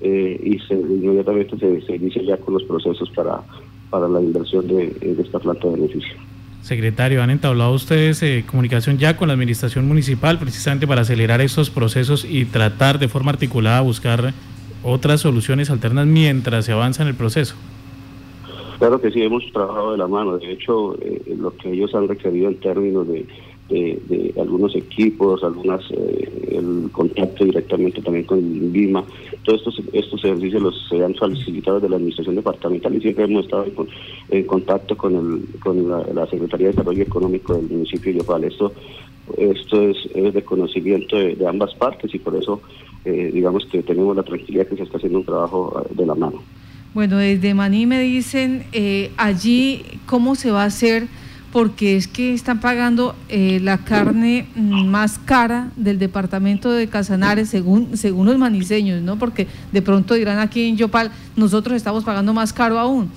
y 0.00 0.58
se, 0.68 0.74
inmediatamente 0.74 1.56
se, 1.56 1.96
inicia 1.96 2.22
ya 2.22 2.36
con 2.36 2.54
los 2.54 2.64
procesos 2.64 3.08
para 3.10 3.42
para 3.94 4.08
la 4.08 4.20
inversión 4.20 4.66
de, 4.66 5.16
esta 5.20 5.38
planta 5.38 5.68
de 5.68 5.76
beneficio. 5.76 6.14
Secretario, 6.62 7.22
¿han 7.22 7.30
entablado 7.30 7.72
ustedes 7.72 8.20
eh, 8.24 8.44
comunicación 8.44 8.98
ya 8.98 9.16
con 9.16 9.28
la 9.28 9.34
administración 9.34 9.86
municipal 9.86 10.36
precisamente 10.40 10.88
para 10.88 11.02
acelerar 11.02 11.40
estos 11.40 11.70
procesos 11.70 12.26
y 12.28 12.44
tratar 12.44 12.98
de 12.98 13.06
forma 13.06 13.30
articulada 13.30 13.82
buscar 13.82 14.34
otras 14.82 15.20
soluciones 15.20 15.70
alternas 15.70 16.06
mientras 16.06 16.64
se 16.64 16.72
avanza 16.72 17.02
en 17.02 17.08
el 17.10 17.14
proceso? 17.14 17.54
Claro 18.78 19.00
que 19.00 19.10
sí, 19.10 19.22
hemos 19.22 19.44
trabajado 19.52 19.92
de 19.92 19.98
la 19.98 20.08
mano. 20.08 20.38
De 20.38 20.52
hecho, 20.52 20.96
eh, 21.00 21.34
lo 21.38 21.56
que 21.56 21.70
ellos 21.70 21.94
han 21.94 22.08
requerido 22.08 22.48
en 22.48 22.60
términos 22.60 23.06
de 23.08 23.26
de, 23.68 24.34
algunos 24.38 24.74
equipos, 24.76 25.42
algunas 25.42 25.82
eh, 25.90 26.58
el 26.58 26.90
contacto 26.92 27.44
directamente 27.44 28.02
también 28.02 28.24
con 28.24 28.38
el 28.38 28.70
BIMA. 28.70 29.04
Todos 29.42 29.60
estos, 29.60 29.82
estos 29.92 30.20
servicios 30.20 30.62
los 30.62 30.88
se 30.88 31.02
han 31.02 31.14
solicitado 31.14 31.80
de 31.80 31.88
la 31.88 31.96
Administración 31.96 32.36
Departamental 32.36 32.94
y 32.94 33.00
siempre 33.00 33.24
hemos 33.24 33.44
estado 33.44 33.66
en, 34.30 34.44
contacto 34.44 34.96
con, 34.96 35.14
el, 35.14 35.60
con 35.60 35.88
la, 35.88 36.26
Secretaría 36.26 36.68
de 36.68 36.72
Desarrollo 36.72 37.02
Económico 37.02 37.54
del 37.54 37.68
municipio 37.68 38.12
de 38.12 38.18
Yopal. 38.18 38.44
Esto, 38.44 38.72
esto 39.36 39.82
es, 39.82 39.96
es 40.14 40.34
de 40.34 40.42
conocimiento 40.42 41.16
de, 41.16 41.46
ambas 41.46 41.74
partes 41.74 42.14
y 42.14 42.18
por 42.18 42.36
eso 42.36 42.60
eh, 43.04 43.30
digamos 43.32 43.66
que 43.66 43.82
tenemos 43.82 44.16
la 44.16 44.22
tranquilidad 44.22 44.66
que 44.66 44.76
se 44.76 44.82
está 44.82 44.96
haciendo 44.96 45.18
un 45.18 45.24
trabajo 45.24 45.82
eh, 45.84 45.94
de 45.94 46.06
la 46.06 46.14
mano. 46.14 46.42
Bueno, 46.94 47.16
desde 47.18 47.54
Maní 47.54 47.86
me 47.86 48.00
dicen 48.00 48.64
allí 49.16 49.84
cómo 50.06 50.36
se 50.36 50.50
va 50.50 50.62
a 50.62 50.66
hacer 50.66 51.08
porque 51.54 51.96
es 51.96 52.08
que 52.08 52.34
están 52.34 52.58
pagando 52.58 53.14
eh, 53.28 53.60
la 53.62 53.78
carne 53.78 54.48
más 54.56 55.20
cara 55.24 55.70
del 55.76 56.00
departamento 56.00 56.72
de 56.72 56.88
Casanares 56.88 57.48
según, 57.48 57.96
según 57.96 58.26
los 58.26 58.36
maniseños, 58.38 59.00
¿no? 59.02 59.20
Porque 59.20 59.46
de 59.70 59.80
pronto 59.80 60.14
dirán 60.14 60.40
aquí 60.40 60.68
en 60.68 60.76
Yopal, 60.76 61.12
nosotros 61.36 61.76
estamos 61.76 62.02
pagando 62.02 62.34
más 62.34 62.52
caro 62.52 62.80
aún. 62.80 63.08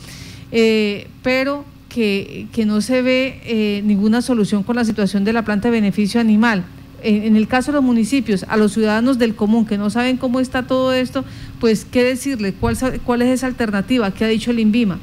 Eh, 0.51 1.07
pero 1.23 1.65
que, 1.89 2.47
no 2.67 2.79
se 2.81 3.01
ve 3.01 3.41
eh, 3.43 3.81
ninguna 3.83 4.21
solución 4.21 4.61
con 4.61 4.75
la 4.75 4.85
situación 4.85 5.23
de 5.23 5.33
la 5.33 5.43
planta 5.43 5.69
de 5.69 5.71
beneficio 5.71 6.21
animal. 6.21 6.63
En, 7.03 7.35
el 7.35 7.47
caso 7.47 7.71
de 7.71 7.77
los 7.77 7.83
municipios, 7.83 8.43
a 8.49 8.57
los 8.57 8.73
ciudadanos 8.73 9.17
del 9.17 9.35
común 9.35 9.65
que 9.65 9.77
no 9.77 9.89
saben 9.89 10.17
cómo 10.17 10.39
está 10.39 10.67
todo 10.67 10.93
esto, 10.93 11.23
pues, 11.59 11.85
¿qué 11.85 12.03
decirle? 12.03 12.53
¿Cuál, 12.53 12.75
cuál 13.05 13.21
es 13.21 13.29
esa 13.29 13.47
alternativa? 13.47 14.11
¿Qué 14.11 14.25
ha 14.25 14.27
dicho 14.27 14.51
el 14.51 14.59
INVIMA? 14.59 14.99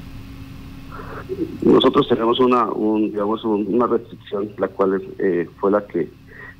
Nosotros 1.62 2.08
tenemos 2.08 2.38
una, 2.40 2.68
digamos, 3.10 3.44
una 3.44 3.86
restricción, 3.86 4.50
la 4.58 4.68
cual 4.68 5.02
eh, 5.18 5.48
fue 5.58 5.70
la 5.70 5.86
que 5.86 6.08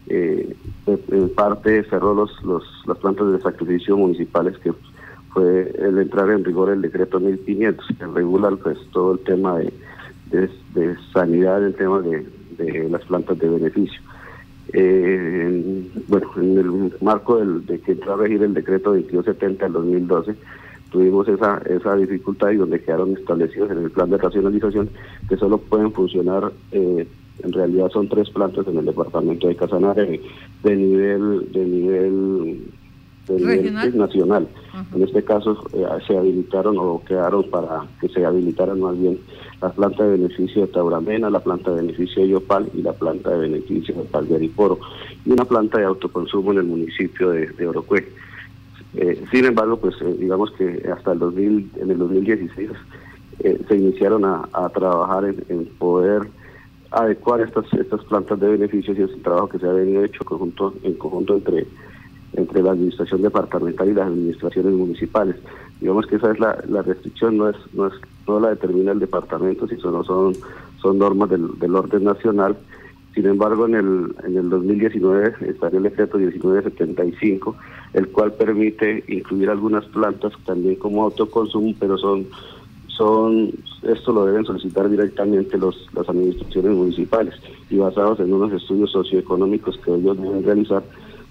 eh, 0.06 0.56
en 0.86 1.28
parte 1.30 1.84
cerró 1.84 2.14
los, 2.14 2.30
los, 2.42 2.64
las 2.86 2.98
plantas 2.98 3.32
de 3.32 3.40
sacrificio 3.40 3.96
municipales, 3.96 4.58
que 4.58 4.72
fue 5.32 5.74
el 5.78 5.98
entrar 5.98 6.30
en 6.30 6.44
rigor 6.44 6.70
el 6.70 6.82
decreto 6.82 7.20
1500, 7.20 7.86
que 7.98 8.06
regula 8.06 8.50
pues, 8.62 8.78
todo 8.92 9.14
el 9.14 9.18
tema 9.20 9.58
de, 9.58 9.72
de, 10.30 10.96
sanidad, 11.12 11.64
el 11.64 11.74
tema 11.74 12.00
de, 12.00 12.26
de, 12.58 12.88
las 12.88 13.02
plantas 13.02 13.38
de 13.38 13.48
beneficio. 13.48 14.00
Eh, 14.76 15.88
bueno, 16.08 16.30
en 16.37 16.58
el 16.58 16.92
marco 17.00 17.38
del, 17.38 17.64
de 17.64 17.78
que 17.78 17.92
entró 17.92 18.14
a 18.14 18.16
regir 18.16 18.42
el 18.42 18.54
decreto 18.54 18.90
2270 18.90 19.64
del 19.64 19.72
2012, 19.72 20.34
tuvimos 20.90 21.28
esa, 21.28 21.62
esa 21.68 21.94
dificultad 21.96 22.50
y 22.50 22.56
donde 22.56 22.80
quedaron 22.80 23.16
establecidos 23.16 23.70
en 23.70 23.84
el 23.84 23.90
plan 23.90 24.10
de 24.10 24.18
racionalización 24.18 24.90
que 25.28 25.37
solo 25.37 25.58
pueden 25.58 25.92
funcionar, 25.92 26.52
eh, 26.72 27.06
en 27.42 27.52
realidad 27.52 27.88
son 27.90 28.08
tres 28.08 28.30
plantas 28.30 28.66
en 28.66 28.78
el 28.78 28.84
departamento 28.84 29.48
de 29.48 29.56
Casanare 29.56 30.20
de 30.62 30.76
nivel, 30.76 31.52
de 31.52 31.64
nivel, 31.64 32.58
nacional. 33.94 34.48
En 34.94 35.02
este 35.02 35.22
caso 35.22 35.64
eh, 35.72 35.87
se 36.06 36.16
habilitaron 36.16 36.76
o 36.78 37.02
quedaron 37.06 37.48
para 37.50 37.87
que 38.00 38.08
se 38.08 38.24
habilitaran 38.24 38.80
más 38.80 38.98
bien 38.98 39.18
la 39.62 39.70
planta 39.70 40.04
de 40.04 40.18
beneficio 40.18 40.62
de 40.62 40.68
Tauramena, 40.68 41.30
la 41.30 41.40
planta 41.40 41.70
de 41.70 41.82
beneficio 41.82 42.22
de 42.22 42.28
Yopal 42.28 42.70
y 42.74 42.82
la 42.82 42.92
planta 42.92 43.30
de 43.30 43.48
beneficio 43.48 43.94
de 43.94 44.04
Palgueriporo 44.04 44.78
y 45.24 45.30
una 45.30 45.44
planta 45.44 45.78
de 45.78 45.84
autoconsumo 45.84 46.52
en 46.52 46.58
el 46.58 46.64
municipio 46.64 47.30
de, 47.30 47.46
de 47.46 47.66
Orocue. 47.66 48.06
Eh, 48.96 49.24
sin 49.30 49.44
embargo, 49.44 49.76
pues 49.78 49.94
eh, 50.02 50.16
digamos 50.18 50.52
que 50.52 50.88
hasta 50.94 51.12
el 51.12 51.18
2000, 51.18 51.70
en 51.80 51.90
el 51.90 51.98
2016 51.98 52.70
eh, 53.40 53.60
se 53.66 53.76
iniciaron 53.76 54.24
a, 54.24 54.68
trabajar 54.68 55.24
en, 55.24 55.66
poder 55.78 56.28
adecuar 56.92 57.40
estas 57.40 57.64
estas 57.74 58.04
plantas 58.04 58.38
de 58.38 58.50
beneficios 58.50 58.96
y 58.96 59.02
es 59.02 59.12
un 59.12 59.22
trabajo 59.22 59.48
que 59.48 59.58
se 59.58 59.66
ha 59.66 59.72
venido 59.72 60.04
hecho 60.04 60.24
conjunto, 60.24 60.74
en 60.84 60.94
conjunto 60.94 61.34
entre 61.34 61.66
entre 62.36 62.62
la 62.62 62.72
administración 62.72 63.22
departamental 63.22 63.88
y 63.88 63.94
las 63.94 64.06
administraciones 64.06 64.72
municipales. 64.72 65.36
Digamos 65.80 66.06
que 66.06 66.16
esa 66.16 66.32
es 66.32 66.38
la, 66.38 66.62
la 66.68 66.82
restricción, 66.82 67.36
no 67.36 67.48
es, 67.48 67.56
no 67.72 67.86
es 67.86 67.94
no 68.26 68.40
la 68.40 68.50
determina 68.50 68.92
el 68.92 69.00
departamento, 69.00 69.68
sino 69.68 70.02
son 70.04 70.34
son 70.80 70.98
normas 70.98 71.30
del, 71.30 71.58
del 71.58 71.74
orden 71.74 72.04
nacional 72.04 72.56
sin 73.14 73.26
embargo, 73.26 73.66
en 73.66 73.76
el, 73.76 74.14
en 74.24 74.36
el 74.36 74.50
2019 74.50 75.34
está 75.48 75.68
el 75.68 75.84
decreto 75.84 76.18
1975, 76.18 77.54
el 77.92 78.08
cual 78.08 78.32
permite 78.32 79.04
incluir 79.06 79.50
algunas 79.50 79.84
plantas 79.86 80.32
también 80.44 80.74
como 80.74 81.04
autoconsumo, 81.04 81.72
pero 81.78 81.96
son, 81.96 82.26
son 82.88 83.52
esto 83.85 84.12
lo 84.12 84.26
deben 84.26 84.44
solicitar 84.44 84.88
directamente 84.88 85.56
los, 85.56 85.88
las 85.94 86.08
administraciones 86.08 86.72
municipales 86.72 87.35
y 87.70 87.76
basados 87.76 88.18
en 88.18 88.32
unos 88.32 88.52
estudios 88.52 88.90
socioeconómicos 88.90 89.78
que 89.78 89.94
ellos 89.94 90.20
deben 90.20 90.42
realizar 90.42 90.82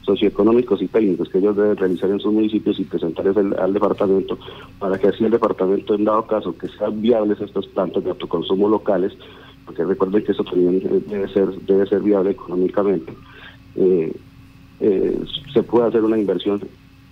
socioeconómicos 0.05 0.81
y 0.81 0.87
técnicos 0.87 1.29
que 1.29 1.39
ellos 1.39 1.55
deben 1.55 1.77
realizar 1.77 2.09
en 2.09 2.19
sus 2.19 2.33
municipios 2.33 2.79
y 2.79 2.83
presentarles 2.83 3.37
al 3.37 3.73
departamento 3.73 4.37
para 4.79 4.97
que 4.97 5.07
así 5.07 5.23
el 5.23 5.31
departamento, 5.31 5.95
en 5.95 6.03
dado 6.03 6.27
caso 6.27 6.55
que 6.57 6.67
sean 6.67 7.01
viables 7.01 7.39
estas 7.41 7.65
plantas 7.67 8.03
de 8.03 8.09
autoconsumo 8.11 8.67
locales, 8.69 9.13
porque 9.65 9.85
recuerden 9.85 10.23
que 10.23 10.33
eso 10.33 10.43
también 10.43 10.81
debe 11.07 11.27
ser, 11.29 11.49
debe 11.61 11.85
ser 11.87 12.01
viable 12.01 12.31
económicamente, 12.31 13.13
eh, 13.75 14.13
eh, 14.79 15.19
se 15.53 15.63
puede 15.63 15.87
hacer 15.87 16.03
una 16.03 16.17
inversión 16.17 16.61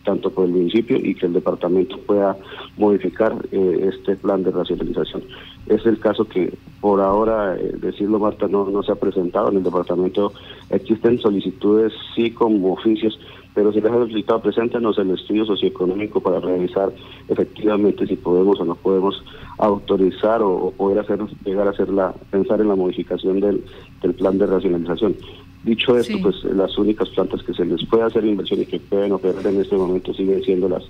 tanto 0.03 0.31
por 0.31 0.45
el 0.45 0.51
municipio 0.51 0.97
y 0.97 1.15
que 1.15 1.27
el 1.27 1.33
departamento 1.33 1.97
pueda 1.99 2.35
modificar 2.77 3.33
eh, 3.51 3.89
este 3.93 4.15
plan 4.15 4.43
de 4.43 4.51
racionalización. 4.51 5.23
Es 5.68 5.86
el 5.86 5.99
caso 5.99 6.26
que 6.26 6.53
por 6.82 6.99
ahora, 6.99 7.55
eh, 7.55 7.76
decirlo 7.80 8.20
Marta, 8.20 8.47
no, 8.47 8.70
no 8.70 8.82
se 8.84 8.91
ha 8.91 8.95
presentado 8.95 9.49
en 9.49 9.57
el 9.57 9.64
departamento. 9.64 10.34
Existen 10.70 11.20
solicitudes, 11.20 11.93
sí, 12.16 12.32
como 12.32 12.74
oficios, 12.74 13.20
pero 13.53 13.72
si 13.72 13.82
les 13.82 13.91
ha 13.91 13.97
resultado 13.97 14.41
preséntenos 14.41 14.97
el 14.97 15.12
estudio 15.12 15.45
socioeconómico 15.45 16.22
para 16.22 16.39
revisar 16.39 16.91
efectivamente 17.28 18.07
si 18.07 18.16
podemos 18.16 18.59
o 18.59 18.66
no 18.66 18.76
podemos 18.76 19.24
autorizar 19.57 20.41
o, 20.41 20.72
poder 20.72 20.99
hacer 20.99 21.20
llegar 21.45 21.68
a 21.68 21.72
hacer 21.72 21.89
la, 21.89 22.14
pensar 22.32 22.62
en 22.62 22.70
la 22.70 22.76
modificación 22.76 23.39
del, 23.39 23.64
del 24.01 24.14
plan 24.14 24.38
de 24.38 24.47
racionalización. 24.47 25.16
Dicho 25.64 25.95
esto, 25.95 26.18
pues 26.24 26.43
las 26.45 26.76
únicas 26.80 27.07
plantas 27.09 27.43
que 27.43 27.53
se 27.53 27.64
les 27.64 27.86
puede 27.86 28.03
hacer 28.03 28.26
inversión 28.26 28.62
y 28.62 28.66
que 28.66 28.80
pueden 28.80 29.12
operar 29.12 29.45
en 29.45 29.62
este 29.62 29.78
momento 29.78 30.12
siguen 30.12 30.41
siendo 30.41 30.68
las 30.68 30.84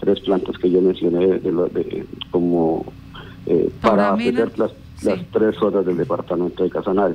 tres 0.00 0.20
plantas 0.20 0.58
que 0.58 0.70
yo 0.70 0.82
mencioné 0.82 1.38
de, 1.38 2.04
como 2.30 2.84
eh, 3.46 3.70
para 3.80 4.14
ofrecer 4.14 4.58
las, 4.58 4.72
las, 5.02 5.26
tres 5.30 5.56
zonas 5.56 5.86
del 5.86 5.96
departamento 5.96 6.62
de 6.62 6.70
Casanare. 6.70 7.14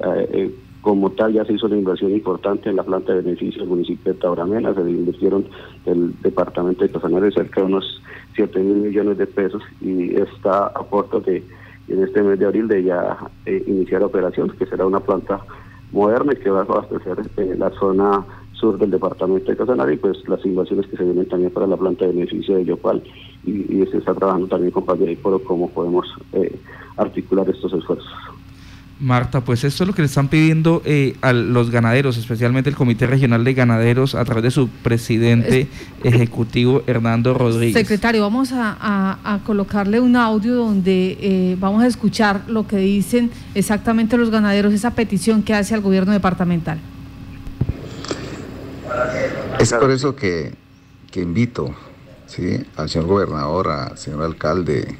Eh, 0.00 0.28
eh, 0.32 0.54
como 0.80 1.10
tal, 1.10 1.32
ya 1.32 1.44
se 1.44 1.52
hizo 1.52 1.66
una 1.66 1.76
inversión 1.76 2.10
importante 2.10 2.68
en 2.68 2.76
la 2.76 2.82
planta 2.82 3.14
de 3.14 3.22
beneficio 3.22 3.60
del 3.60 3.68
municipio 3.68 4.12
de 4.12 4.18
Tauramena, 4.18 4.74
se 4.74 4.80
invirtieron 4.80 5.46
del 5.84 6.20
departamento 6.22 6.82
de 6.82 6.90
Casanare 6.90 7.30
cerca 7.30 7.60
de 7.60 7.66
unos 7.66 8.02
7 8.34 8.58
mil 8.58 8.78
millones 8.78 9.16
de 9.16 9.26
pesos 9.26 9.62
y 9.80 10.16
está 10.16 10.66
a 10.66 10.82
puerto 10.82 11.20
de, 11.20 11.44
en 11.86 12.02
este 12.02 12.22
mes 12.22 12.36
de 12.40 12.46
abril, 12.46 12.66
de 12.66 12.82
ya 12.82 13.16
iniciar 13.46 14.02
operaciones, 14.02 14.56
que 14.56 14.66
será 14.66 14.84
una 14.84 14.98
planta 14.98 15.40
moderna 15.92 16.32
y 16.32 16.36
que 16.36 16.50
va 16.50 16.60
a 16.60 16.62
abastecer 16.62 17.18
eh, 17.36 17.54
la 17.56 17.70
zona 17.78 18.24
sur 18.52 18.78
del 18.78 18.90
departamento 18.90 19.50
de 19.50 19.56
Casanare 19.56 19.94
y 19.94 19.96
pues 19.98 20.16
las 20.28 20.44
inversiones 20.44 20.86
que 20.86 20.96
se 20.96 21.04
vienen 21.04 21.28
también 21.28 21.50
para 21.50 21.66
la 21.66 21.76
planta 21.76 22.06
de 22.06 22.12
beneficio 22.12 22.56
de 22.56 22.64
Yopal 22.64 23.02
y, 23.44 23.84
se 23.90 23.98
está 23.98 24.14
trabajando 24.14 24.46
también 24.46 24.70
con 24.70 24.84
por 24.84 25.42
cómo 25.42 25.68
podemos 25.70 26.06
eh, 26.32 26.58
articular 26.96 27.48
estos 27.50 27.72
esfuerzos. 27.72 28.10
Marta, 29.02 29.40
pues 29.40 29.64
esto 29.64 29.82
es 29.82 29.88
lo 29.88 29.94
que 29.94 30.02
le 30.02 30.06
están 30.06 30.28
pidiendo 30.28 30.80
eh, 30.84 31.16
a 31.22 31.32
los 31.32 31.70
ganaderos, 31.70 32.16
especialmente 32.16 32.70
el 32.70 32.76
Comité 32.76 33.08
Regional 33.08 33.42
de 33.42 33.52
Ganaderos, 33.52 34.14
a 34.14 34.24
través 34.24 34.44
de 34.44 34.50
su 34.52 34.68
presidente 34.68 35.66
ejecutivo, 36.04 36.82
Hernando 36.86 37.34
Rodríguez. 37.34 37.74
Secretario, 37.74 38.22
vamos 38.22 38.50
a, 38.52 39.40
colocarle 39.44 39.98
un 39.98 40.14
audio 40.14 40.54
donde 40.54 41.18
eh, 41.20 41.56
vamos 41.58 41.82
a 41.82 41.88
escuchar 41.88 42.42
lo 42.46 42.68
que 42.68 42.76
dicen 42.76 43.32
exactamente 43.56 44.16
los 44.16 44.30
ganaderos, 44.30 44.72
esa 44.72 44.92
petición 44.92 45.42
que 45.42 45.52
hace 45.52 45.74
al 45.74 45.80
gobierno 45.80 46.12
departamental. 46.12 46.78
Es 49.58 49.72
por 49.72 49.90
eso 49.90 50.14
que, 50.14 50.54
invito 51.14 51.74
al 52.76 52.88
señor 52.88 53.08
gobernador, 53.08 53.68
al 53.68 53.98
señor 53.98 54.22
alcalde, 54.22 54.96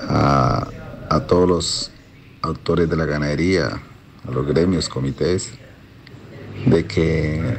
a 0.00 1.20
todos 1.26 1.48
los 1.48 1.90
autores 2.42 2.88
de 2.88 2.96
la 2.96 3.04
ganadería, 3.04 3.80
a 4.26 4.30
los 4.30 4.46
gremios, 4.46 4.88
comités, 4.88 5.52
de 6.64 6.86
que 6.86 7.56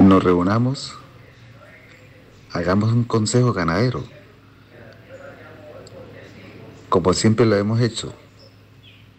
nos 0.00 0.22
reunamos, 0.22 0.94
hagamos 2.52 2.92
un 2.92 3.04
consejo 3.04 3.52
ganadero, 3.52 4.04
como 6.88 7.12
siempre 7.12 7.46
lo 7.46 7.56
hemos 7.56 7.80
hecho. 7.80 8.12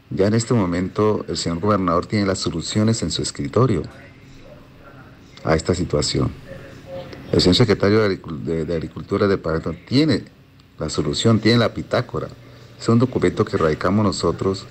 Ya 0.10 0.28
en 0.28 0.36
este 0.36 0.54
momento 0.54 1.26
el 1.28 1.38
señor 1.38 1.60
gobernador 1.60 2.06
tiene 2.06 2.26
las 2.26 2.40
soluciones 2.40 3.02
en 3.02 3.10
su 3.10 3.22
escritorio 3.22 3.82
a 5.44 5.56
esta 5.56 5.74
situación. 5.74 6.43
El 7.34 7.42
señor 7.42 7.56
secretario 7.56 8.08
de, 8.08 8.76
Agricultura 8.76 9.28
de 9.28 9.40
Paraná 9.40 9.76
tiene 9.88 10.24
la 10.78 10.88
solución, 10.88 11.40
tiene 11.40 11.58
la 11.58 11.74
pitácora. 11.74 12.28
Es 12.80 12.88
un 12.88 13.00
documento 13.00 13.44
que 13.44 13.58
radicamos 13.58 14.06
nosotros 14.06 14.68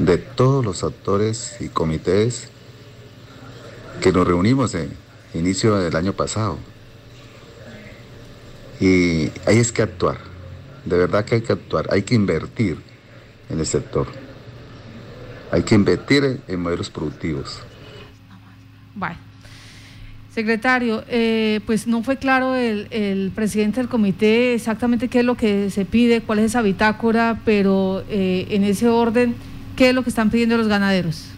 de 0.00 0.18
todos 0.18 0.64
los 0.64 0.82
actores 0.82 1.56
y 1.60 1.68
comités 1.68 2.48
que 4.00 4.10
nos 4.10 4.26
reunimos 4.26 4.74
en 4.74 4.90
inicio 5.34 5.76
del 5.76 5.94
año 5.94 6.14
pasado. 6.14 6.58
Y 8.80 9.30
ahí 9.46 9.58
es 9.58 9.70
que 9.70 9.82
actuar, 9.82 10.18
de 10.84 10.98
verdad 10.98 11.24
que 11.24 11.36
hay 11.36 11.42
que 11.42 11.52
actuar, 11.52 11.86
hay 11.92 12.02
que 12.02 12.16
invertir 12.16 12.78
en 13.48 13.60
el 13.60 13.66
sector, 13.66 14.08
hay 15.52 15.62
que 15.62 15.76
invertir 15.76 16.40
en 16.48 16.60
modelos 16.60 16.90
productivos. 16.90 17.60
Secretario, 20.38 21.02
eh, 21.08 21.58
pues 21.66 21.88
no 21.88 22.04
fue 22.04 22.16
claro 22.16 22.54
el, 22.54 23.32
presidente 23.34 23.80
del 23.80 23.88
comité 23.88 24.54
exactamente 24.54 25.08
qué 25.08 25.18
es 25.18 25.24
lo 25.24 25.34
que 25.34 25.68
se 25.68 25.84
pide, 25.84 26.20
cuál 26.20 26.38
es 26.38 26.44
esa 26.44 26.62
bitácora, 26.62 27.40
pero 27.44 28.04
eh, 28.08 28.46
en 28.50 28.62
ese 28.62 28.88
orden, 28.88 29.34
¿qué 29.74 29.88
es 29.88 29.94
lo 29.96 30.04
que 30.04 30.10
están 30.10 30.30
pidiendo 30.30 30.56
los 30.56 30.68
ganaderos? 30.68 31.34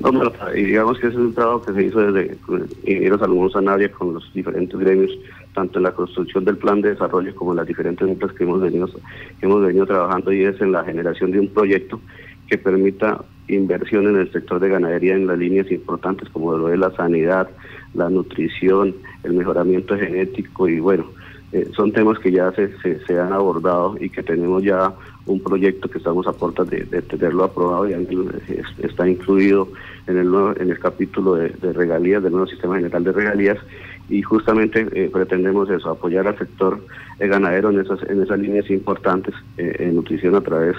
No, 0.00 0.32
y 0.56 0.62
digamos 0.62 0.98
que 0.98 1.08
ese 1.08 1.16
es 1.16 1.22
un 1.22 1.34
trabajo 1.34 1.60
que 1.60 1.74
se 1.74 1.82
hizo 1.84 2.10
desde 2.10 2.38
Ingenieros 2.86 3.20
Salomón 3.20 3.50
Sanabria 3.50 3.92
con 3.92 4.14
los 4.14 4.32
diferentes 4.32 4.80
gremios, 4.80 5.10
tanto 5.52 5.78
en 5.78 5.82
la 5.82 5.92
construcción 5.92 6.46
del 6.46 6.56
plan 6.56 6.80
de 6.80 6.94
desarrollo 6.94 7.34
como 7.34 7.50
en 7.50 7.58
las 7.58 7.66
diferentes 7.66 8.08
metas 8.08 8.32
que 8.32 8.44
hemos 8.44 8.62
venido, 8.62 8.86
que 8.86 9.44
hemos 9.44 9.60
venido 9.60 9.84
trabajando 9.84 10.32
y 10.32 10.42
es 10.42 10.58
en 10.62 10.72
la 10.72 10.84
generación 10.84 11.32
de 11.32 11.40
un 11.40 11.48
proyecto 11.48 12.00
que 12.48 12.56
permita 12.56 13.22
inversión 13.48 14.06
en 14.08 14.16
el 14.16 14.32
sector 14.32 14.60
de 14.60 14.68
ganadería 14.68 15.14
en 15.14 15.26
las 15.26 15.38
líneas 15.38 15.70
importantes 15.70 16.28
como 16.30 16.56
lo 16.56 16.68
de 16.68 16.78
la 16.78 16.90
sanidad, 16.92 17.48
la 17.94 18.08
nutrición, 18.08 18.94
el 19.22 19.34
mejoramiento 19.34 19.96
genético 19.96 20.68
y 20.68 20.80
bueno, 20.80 21.06
eh, 21.52 21.68
son 21.76 21.92
temas 21.92 22.18
que 22.18 22.32
ya 22.32 22.50
se, 22.52 22.70
se, 23.06 23.20
han 23.20 23.32
abordado 23.32 23.96
y 24.00 24.10
que 24.10 24.22
tenemos 24.22 24.62
ya 24.62 24.92
un 25.26 25.40
proyecto 25.40 25.88
que 25.88 25.98
estamos 25.98 26.26
a 26.26 26.32
puertas 26.32 26.68
de, 26.68 26.84
tenerlo 27.02 27.44
aprobado 27.44 27.88
y 27.88 27.94
está 28.82 29.08
incluido 29.08 29.68
en 30.06 30.18
el, 30.18 30.34
en 30.60 30.70
el 30.70 30.78
capítulo 30.78 31.34
de, 31.34 31.48
regalías 31.72 32.22
del 32.22 32.32
nuevo 32.32 32.46
sistema 32.46 32.76
general 32.76 33.04
de 33.04 33.12
regalías 33.12 33.58
y 34.10 34.20
justamente 34.20 34.86
eh, 34.92 35.08
pretendemos 35.10 35.70
eso, 35.70 35.90
apoyar 35.90 36.26
al 36.26 36.36
sector 36.36 36.78
eh, 37.18 37.26
ganadero 37.26 37.70
en 37.70 37.80
esas, 37.80 38.02
en 38.02 38.22
esas 38.22 38.38
líneas 38.38 38.68
importantes 38.70 39.34
en 39.56 39.94
nutrición 39.94 40.34
a 40.34 40.42
través 40.42 40.76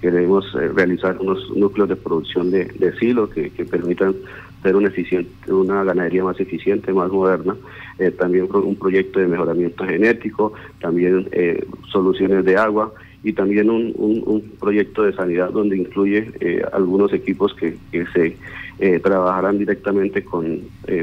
Queremos 0.00 0.44
eh, 0.54 0.68
realizar 0.68 1.18
unos 1.18 1.50
núcleos 1.56 1.88
de 1.88 1.96
producción 1.96 2.52
de, 2.52 2.66
de 2.66 2.96
silo 2.98 3.28
que, 3.28 3.50
permitan 3.68 4.14
ser 4.62 4.76
una 4.76 5.82
ganadería 5.82 6.22
más 6.22 6.38
eficiente, 6.38 6.92
más 6.92 7.10
moderna. 7.10 7.56
Eh, 7.98 8.12
también 8.12 8.48
un 8.52 8.76
proyecto 8.76 9.18
de 9.18 9.26
mejoramiento 9.26 9.84
genético, 9.84 10.52
también 10.80 11.28
eh, 11.32 11.66
soluciones 11.90 12.44
de 12.44 12.56
agua 12.56 12.92
y 13.22 13.32
también 13.32 13.68
un, 13.70 13.92
un, 13.96 14.40
proyecto 14.60 15.02
de 15.02 15.12
sanidad 15.12 15.50
donde 15.50 15.76
incluye 15.76 16.32
algunos 16.72 17.12
equipos 17.12 17.54
que, 17.54 17.76
que 17.90 18.06
se 18.06 19.00
trabajarán 19.00 19.58
directamente 19.58 20.24
con 20.24 20.60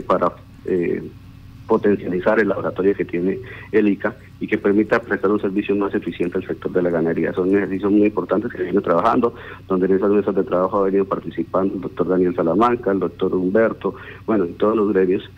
para 0.08 0.32
potencializar 1.68 2.40
el 2.40 2.50
laboratorio 2.50 2.96
que 2.96 3.06
tiene 3.06 3.40
el 3.72 3.88
ICA 3.90 4.16
y 4.40 4.48
que 4.48 4.58
permita 4.58 5.00
prestar 5.00 5.32
un 5.32 5.40
servicio 5.40 5.76
más 5.76 5.94
eficiente 5.94 6.38
al 6.38 6.46
sector 6.46 6.72
de 6.72 6.82
la 6.82 6.90
ganadería. 6.90 7.34
Son 7.34 7.56
ejercicios 7.56 7.92
muy 7.92 8.06
importantes 8.08 8.52
que 8.52 8.64
vienen 8.64 8.82
trabajando, 8.82 9.34
donde 9.68 9.88
en 9.88 9.96
esas 9.96 10.12
mesas 10.12 10.36
de 10.36 10.44
trabajo 10.44 10.80
ha 10.80 10.86
venido 10.86 11.06
participando 11.06 11.76
el 11.76 11.82
doctor 11.82 12.08
Daniel 12.08 12.36
Salamanca, 12.36 12.92
el 12.92 13.00
doctor 13.00 13.34
Humberto, 13.34 13.96
bueno, 14.26 14.46
todos 14.58 14.76
los 14.76 14.94
gremios, 14.94 15.24
eh, 15.24 15.30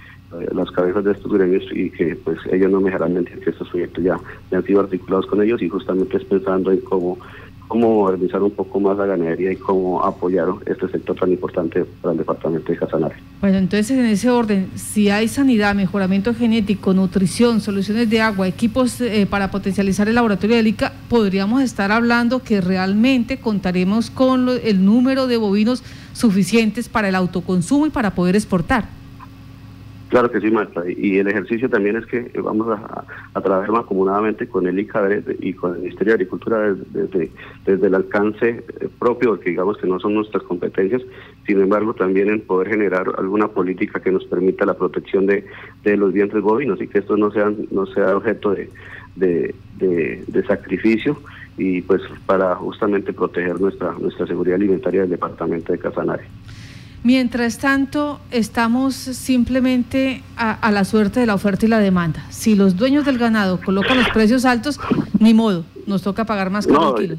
las 0.54 0.70
cabezas 0.72 1.04
de 1.04 1.12
estos 1.14 1.32
gremios 1.32 1.64
y 1.72 1.90
que 1.90 2.16
pues 2.16 2.38
ellos 2.52 2.70
no 2.70 2.82
me 2.82 2.88
dejarán 2.88 3.14
mentir 3.14 3.40
que 3.40 3.50
estos 3.50 3.70
proyectos 3.70 4.04
ya, 4.04 4.20
ya 4.52 4.58
han 4.58 4.64
sido 4.66 4.82
articulados 4.82 5.26
con 5.28 5.42
ellos 5.42 5.62
y 5.62 5.70
justamente 5.70 6.18
es 6.18 6.26
pensando 6.26 6.72
en 6.72 6.82
cómo 6.82 7.18
cómo 7.68 8.04
organizar 8.04 8.42
un 8.42 8.52
poco 8.52 8.80
más 8.80 8.98
la 8.98 9.06
ganadería 9.06 9.52
y 9.52 9.58
cómo 9.58 10.04
apoyar 10.04 10.48
este 10.66 10.88
sector 10.90 11.16
tan 11.18 11.32
importante 11.32 11.84
para 12.02 12.14
el 12.14 12.18
departamento 12.18 12.72
de 12.72 12.78
Casanare. 12.78 13.16
Bueno, 13.42 13.58
entonces 13.58 13.92
en 13.92 14.06
ese 14.06 14.30
orden, 14.30 14.70
si 14.76 15.10
hay 15.10 15.28
sanidad, 15.28 15.76
mejoramiento 15.76 16.34
genético, 16.34 16.94
nutrición, 16.94 17.62
soluciones 17.62 18.10
de 18.10 18.22
agua, 18.22 18.48
equipos 18.48 19.02
eh, 19.02 19.28
para 19.30 19.52
potencializar 19.52 20.08
el 20.08 20.16
laboratorio 20.16 20.56
de 20.56 20.70
ICA, 20.70 20.94
podríamos 21.10 21.62
estar 21.62 21.92
hablando 21.92 22.42
que 22.42 22.62
realmente 22.62 23.40
contaremos 23.40 24.10
con 24.10 24.48
el 24.64 24.86
número 24.86 25.28
de 25.28 25.38
bovinos 25.38 25.84
suficientes 26.14 26.90
para 26.90 27.10
el 27.10 27.16
autoconsumo 27.16 27.86
y 27.86 27.90
para 27.90 28.16
poder 28.16 28.36
exportar. 28.36 28.97
Claro 30.10 30.32
que 30.32 30.40
sí, 30.40 30.50
Marta. 30.50 30.84
Y 30.90 31.18
el 31.18 31.28
ejercicio 31.28 31.70
también 31.70 31.98
es 31.98 32.06
que 32.06 32.32
vamos 32.42 32.68
a, 32.70 33.42
trabajar 33.42 33.72
más 33.72 33.84
acomodadamente 33.84 34.48
con 34.48 34.66
el 34.66 34.80
ICAD 34.80 35.24
y 35.40 35.54
con 35.54 35.76
el 35.76 35.82
Ministerio 35.82 36.12
de 36.12 36.16
Agricultura 36.16 36.74
desde, 36.74 37.30
desde, 37.66 37.88
el 37.88 37.96
alcance 37.96 38.64
eh, 38.80 38.90
propio, 39.00 39.40
que 39.40 39.50
digamos 39.50 39.78
que 39.78 39.88
no 39.88 40.00
son 40.00 40.16
nuestras 40.16 40.44
competencias, 40.44 41.02
sin 41.46 41.62
embargo 41.62 41.94
también 41.94 42.30
en 42.30 42.42
poder 42.42 42.70
generar 42.70 43.08
alguna 43.18 43.50
política 43.50 44.00
que 44.00 44.12
nos 44.12 44.26
permita 44.26 44.66
la 44.66 44.76
protección 44.76 45.26
de, 45.26 45.46
los 45.84 46.14
vientres 46.14 46.42
bovinos 46.42 46.82
y 46.82 46.88
que 46.88 47.00
esto 47.00 47.16
no 47.18 47.32
sea, 47.32 47.52
no 47.72 47.86
sea 47.88 48.16
objeto 48.16 48.56
de, 48.56 48.70
de 49.16 50.44
sacrificio 50.48 51.18
y 51.58 51.82
pues 51.82 52.02
para 52.26 52.56
justamente 52.56 53.14
proteger 53.14 53.60
nuestra, 53.60 53.94
nuestra 54.00 54.28
seguridad 54.28 54.56
alimentaria 54.56 55.02
del 55.02 55.10
departamento 55.12 55.74
de 55.74 55.80
Casanare. 55.80 56.26
Mientras 57.04 57.58
tanto, 57.60 58.20
estamos 58.32 58.96
simplemente 58.96 60.24
a, 60.36 60.72
la 60.72 60.84
suerte 60.84 61.20
de 61.20 61.26
la 61.26 61.36
oferta 61.36 61.66
y 61.66 61.70
la 61.70 61.80
demanda. 61.80 62.26
Si 62.30 62.56
los 62.56 62.76
dueños 62.76 63.06
del 63.06 63.18
ganado 63.18 63.60
colocan 63.62 63.98
los 63.98 64.10
precios 64.10 64.46
altos, 64.46 64.80
ni 65.20 65.34
modo, 65.34 65.64
nos 65.86 66.02
toca 66.02 66.26
pagar 66.26 66.50
más 66.50 66.68
caro 66.68 66.96
kilo. 66.96 67.18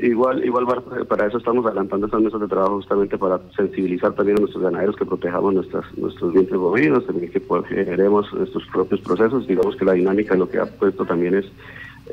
Igual, 0.00 0.44
igual 0.44 0.64
para 1.08 1.26
eso 1.26 1.38
estamos 1.38 1.66
adelantando 1.66 2.06
estas 2.06 2.20
mesas 2.20 2.40
de 2.40 2.46
trabajo 2.46 2.76
justamente 2.76 3.18
para 3.18 3.40
sensibilizar 3.56 4.12
también 4.12 4.38
a 4.38 4.40
nuestros 4.40 4.62
ganaderos 4.62 4.94
que 4.94 5.04
protejamos 5.04 5.54
nuestras, 5.54 5.84
nuestros 5.98 6.32
bienes 6.32 6.52
bovinos, 6.52 7.04
también 7.04 7.32
que 7.32 7.40
pues, 7.40 7.66
generemos 7.66 8.32
nuestros 8.32 8.64
propios 8.66 9.00
procesos. 9.00 9.48
Digamos 9.48 9.74
que 9.74 9.84
la 9.84 9.94
dinámica 9.94 10.36
lo 10.36 10.48
que 10.48 10.58
ha 10.58 10.66
puesto 10.66 11.04
también 11.04 11.34
es, 11.34 11.46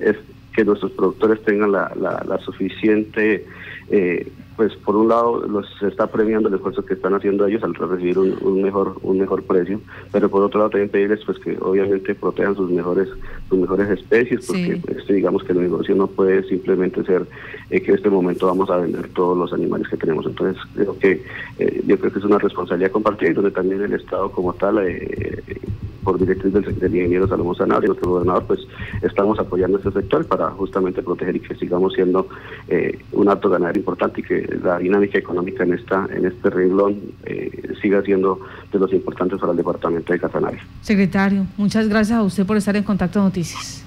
es 0.02 0.18
que 0.54 0.66
nuestros 0.66 0.94
productores 0.94 1.44
tengan 1.44 1.72
la, 1.72 1.92
la, 1.96 2.24
la 2.28 2.40
suficiente 2.40 3.46
eh, 3.90 4.32
pues 4.56 4.74
por 4.76 4.96
un 4.96 5.10
lado 5.10 5.46
los 5.48 5.68
está 5.82 6.08
premiando 6.08 6.50
el 6.50 6.56
esfuerzo 6.56 6.86
que 6.86 6.94
están 6.94 7.14
haciendo 7.14 7.46
ellos 7.46 7.64
al 7.64 7.74
recibir 7.74 8.18
un, 8.18 8.62
mejor 8.62 8.98
un 9.02 9.20
mejor 9.20 9.44
precio 9.44 9.82
pero 10.12 10.30
por 10.30 10.44
otro 10.44 10.60
lado 10.60 10.72
también 10.72 10.90
pedirles 10.90 11.20
pues 11.26 11.40
que 11.40 11.58
obviamente 11.60 12.16
protejan 12.16 12.56
sus 12.56 12.70
mejores 12.72 13.10
sus 13.50 13.60
mejores 13.60 13.90
especies 13.90 14.46
porque 14.46 14.82
este, 14.88 15.14
digamos 15.14 15.44
que 15.44 15.52
el 15.54 15.62
negocio 15.62 15.96
no 15.96 16.08
puede 16.08 16.44
simplemente 16.44 17.04
ser 17.04 17.26
eh, 17.70 17.82
que 17.82 17.92
en 17.92 17.98
este 17.98 18.10
momento 18.10 18.48
vamos 18.48 18.70
a 18.70 18.78
vender 18.78 19.08
todos 19.10 19.38
los 19.38 19.54
animales 19.54 19.88
que 19.88 19.98
tenemos. 19.98 20.26
Entonces 20.26 20.62
creo 20.76 20.98
que 20.98 21.24
eh, 21.60 21.84
yo 21.86 21.98
creo 21.98 22.12
que 22.12 22.20
es 22.20 22.26
una 22.26 22.38
responsabilidad 22.38 22.92
compartida 22.92 23.32
y 23.32 23.34
donde 23.34 23.52
también 23.52 23.82
el 23.82 23.94
estado 23.94 24.32
como 24.32 24.54
tal 24.54 24.80
eh, 24.80 25.44
por 26.06 26.20
directriz 26.20 26.54
del 26.54 26.64
secretario 26.64 26.92
de 26.92 26.98
Ingeniero 27.00 27.28
Salomón 27.28 27.56
Sanabria, 27.56 27.88
nuestro 27.88 28.12
gobernador, 28.12 28.44
pues 28.46 28.60
estamos 29.02 29.40
apoyando 29.40 29.80
este 29.80 29.92
sector 29.92 30.26
para 30.26 30.52
justamente 30.52 31.02
proteger 31.02 31.36
y 31.36 31.40
que 31.40 31.56
sigamos 31.56 31.94
siendo 31.94 32.28
eh, 32.70 33.00
un 33.12 33.28
alto 33.28 33.50
ganadero 33.50 33.80
importante 33.80 34.22
y 34.22 34.24
que 34.24 34.45
la 34.64 34.80
dinámica 34.80 35.18
económica 35.18 35.64
en 35.64 35.74
esta 35.74 36.08
en 36.14 36.26
este 36.26 36.50
renglón 36.50 37.00
eh, 37.26 37.74
siga 37.82 38.02
siendo 38.02 38.40
de 38.72 38.80
los 38.80 38.92
importantes 38.94 39.40
para 39.40 39.52
el 39.52 39.58
departamento 39.58 40.14
de 40.14 40.20
Casanare. 40.20 40.60
Secretario, 40.82 41.46
muchas 41.58 41.88
gracias 41.88 42.18
a 42.18 42.24
usted 42.24 42.46
por 42.46 42.58
estar 42.58 42.76
en 42.76 42.84
Contacto 42.84 43.20
Noticias. 43.22 43.84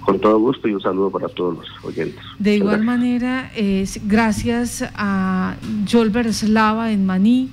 Con 0.00 0.18
todo 0.18 0.38
gusto 0.38 0.66
y 0.66 0.74
un 0.74 0.80
saludo 0.80 1.10
para 1.10 1.28
todos 1.28 1.58
los 1.58 1.84
oyentes. 1.84 2.20
De 2.38 2.56
igual 2.56 2.82
manera, 2.82 3.52
es 3.54 4.00
gracias 4.08 4.84
a 4.96 5.54
Jolber 5.90 6.32
Slava 6.34 6.90
en 6.90 7.06
Maní, 7.06 7.50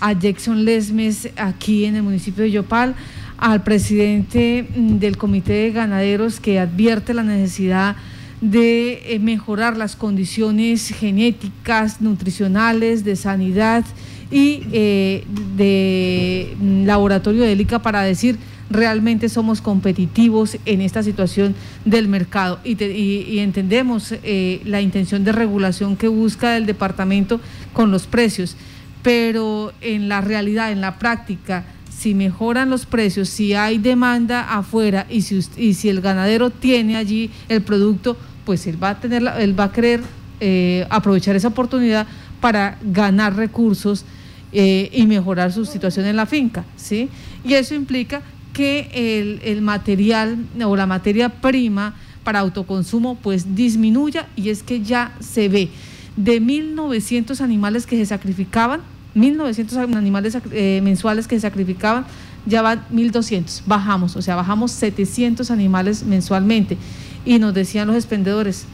a 0.00 0.12
Jackson 0.14 0.64
Lesmes 0.64 1.30
aquí 1.36 1.84
en 1.84 1.96
el 1.96 2.02
municipio 2.02 2.42
de 2.42 2.50
Yopal, 2.52 2.94
al 3.36 3.62
presidente 3.62 4.66
mm, 4.74 4.98
del 4.98 5.18
Comité 5.18 5.52
de 5.52 5.72
Ganaderos 5.72 6.40
que 6.40 6.58
advierte 6.58 7.12
la 7.12 7.22
necesidad 7.22 7.96
de 7.96 8.09
eh, 8.42 9.18
mejorar 9.20 9.76
las 9.76 9.96
condiciones 9.96 10.88
genéticas, 10.88 12.00
nutricionales, 12.00 13.04
de 13.04 13.16
sanidad 13.16 13.84
y 14.30 14.62
eh, 14.72 15.24
de 15.56 16.56
mm, 16.58 16.84
laboratorio 16.86 17.42
de 17.42 17.52
ELICA 17.52 17.80
para 17.80 18.02
decir 18.02 18.38
realmente 18.70 19.28
somos 19.28 19.60
competitivos 19.60 20.56
en 20.64 20.80
esta 20.80 21.02
situación 21.02 21.54
del 21.84 22.08
mercado. 22.08 22.60
Y, 22.64 23.38
entendemos 23.40 24.12
eh, 24.22 24.62
la 24.64 24.80
intención 24.80 25.24
de 25.24 25.32
regulación 25.32 25.96
que 25.96 26.08
busca 26.08 26.56
el 26.56 26.64
departamento 26.64 27.40
con 27.72 27.90
los 27.90 28.06
precios, 28.06 28.56
pero 29.02 29.72
en 29.80 30.08
la 30.08 30.20
realidad, 30.20 30.72
en 30.72 30.80
la 30.80 30.98
práctica, 30.98 31.64
si 31.90 32.14
mejoran 32.14 32.70
los 32.70 32.86
precios, 32.86 33.28
si 33.28 33.52
hay 33.52 33.76
demanda 33.76 34.56
afuera 34.56 35.06
y 35.10 35.22
si, 35.22 35.40
y 35.58 35.74
si 35.74 35.90
el 35.90 36.00
ganadero 36.00 36.48
tiene 36.48 36.96
allí 36.96 37.30
el 37.48 37.60
producto, 37.60 38.16
pues 38.44 38.66
él 38.66 38.82
va 38.82 38.90
a 38.90 39.00
tener, 39.00 39.22
él 39.38 39.58
va 39.58 39.64
a 39.64 39.72
querer 39.72 40.00
eh, 40.40 40.86
aprovechar 40.90 41.36
esa 41.36 41.48
oportunidad 41.48 42.06
para 42.40 42.78
ganar 42.82 43.36
recursos 43.36 44.04
eh, 44.52 44.90
y 44.92 45.06
mejorar 45.06 45.52
su 45.52 45.64
situación 45.64 46.06
en 46.06 46.16
la 46.16 46.26
finca, 46.26 46.64
¿sí? 46.76 47.08
Y 47.44 47.54
eso 47.54 47.74
implica 47.74 48.22
que 48.52 48.90
el, 48.94 49.40
el 49.44 49.62
material 49.62 50.38
o 50.64 50.76
la 50.76 50.86
materia 50.86 51.28
prima 51.28 51.94
para 52.24 52.40
autoconsumo 52.40 53.16
pues 53.16 53.54
disminuya 53.54 54.28
y 54.36 54.50
es 54.50 54.62
que 54.62 54.82
ya 54.82 55.12
se 55.20 55.48
ve 55.48 55.70
de 56.16 56.40
1.900 56.40 57.40
animales 57.40 57.86
que 57.86 57.96
se 57.96 58.06
sacrificaban, 58.06 58.80
1.900 59.14 59.96
animales 59.96 60.36
eh, 60.52 60.80
mensuales 60.82 61.26
que 61.26 61.36
se 61.36 61.42
sacrificaban, 61.42 62.04
ya 62.46 62.62
van 62.62 62.84
1.200, 62.92 63.62
bajamos, 63.66 64.16
o 64.16 64.22
sea, 64.22 64.36
bajamos 64.36 64.72
700 64.72 65.50
animales 65.50 66.04
mensualmente. 66.04 66.76
Y 67.24 67.38
nos 67.38 67.54
decían 67.54 67.88
los 67.88 67.96
expendedores, 67.96 68.66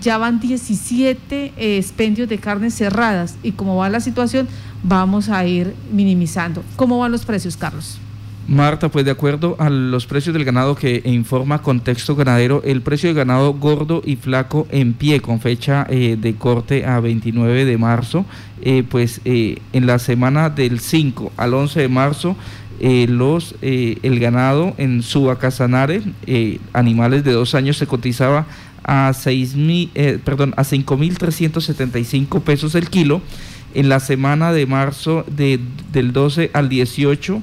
ya 0.00 0.18
van 0.18 0.40
17 0.40 1.52
eh, 1.56 1.76
expendios 1.76 2.28
de 2.28 2.38
carnes 2.38 2.74
cerradas 2.74 3.36
y 3.42 3.52
como 3.52 3.76
va 3.76 3.88
la 3.88 4.00
situación, 4.00 4.48
vamos 4.82 5.28
a 5.28 5.44
ir 5.44 5.74
minimizando. 5.92 6.62
¿Cómo 6.76 6.98
van 6.98 7.12
los 7.12 7.24
precios, 7.24 7.56
Carlos? 7.56 7.98
Marta, 8.48 8.88
pues 8.88 9.04
de 9.04 9.12
acuerdo 9.12 9.54
a 9.60 9.70
los 9.70 10.06
precios 10.06 10.34
del 10.34 10.44
ganado 10.44 10.74
que 10.74 11.00
informa 11.04 11.62
Contexto 11.62 12.16
Ganadero, 12.16 12.60
el 12.64 12.82
precio 12.82 13.08
de 13.08 13.14
ganado 13.14 13.54
gordo 13.54 14.02
y 14.04 14.16
flaco 14.16 14.66
en 14.70 14.94
pie 14.94 15.20
con 15.20 15.40
fecha 15.40 15.86
eh, 15.88 16.16
de 16.20 16.34
corte 16.34 16.84
a 16.84 16.98
29 16.98 17.64
de 17.64 17.78
marzo, 17.78 18.24
eh, 18.60 18.82
pues 18.88 19.20
en 19.24 19.86
la 19.86 20.00
semana 20.00 20.50
del 20.50 20.80
5 20.80 21.32
al 21.36 21.54
11 21.54 21.82
de 21.82 21.88
marzo, 21.88 22.36
los, 22.82 23.54
el 23.62 24.18
ganado 24.18 24.74
en 24.76 25.02
Subacasanare, 25.02 26.02
animales 26.72 27.24
de 27.24 27.32
dos 27.32 27.54
años, 27.54 27.76
se 27.76 27.86
cotizaba 27.86 28.46
a, 28.84 29.12
6 29.12 29.54
perdón, 30.24 30.54
a 30.56 30.62
5.375 30.64 32.42
pesos 32.42 32.74
el 32.74 32.90
kilo. 32.90 33.22
En 33.74 33.88
la 33.88 34.00
semana 34.00 34.52
de 34.52 34.66
marzo 34.66 35.24
de, 35.28 35.58
del 35.92 36.12
12 36.12 36.50
al 36.52 36.68
18 36.68 37.40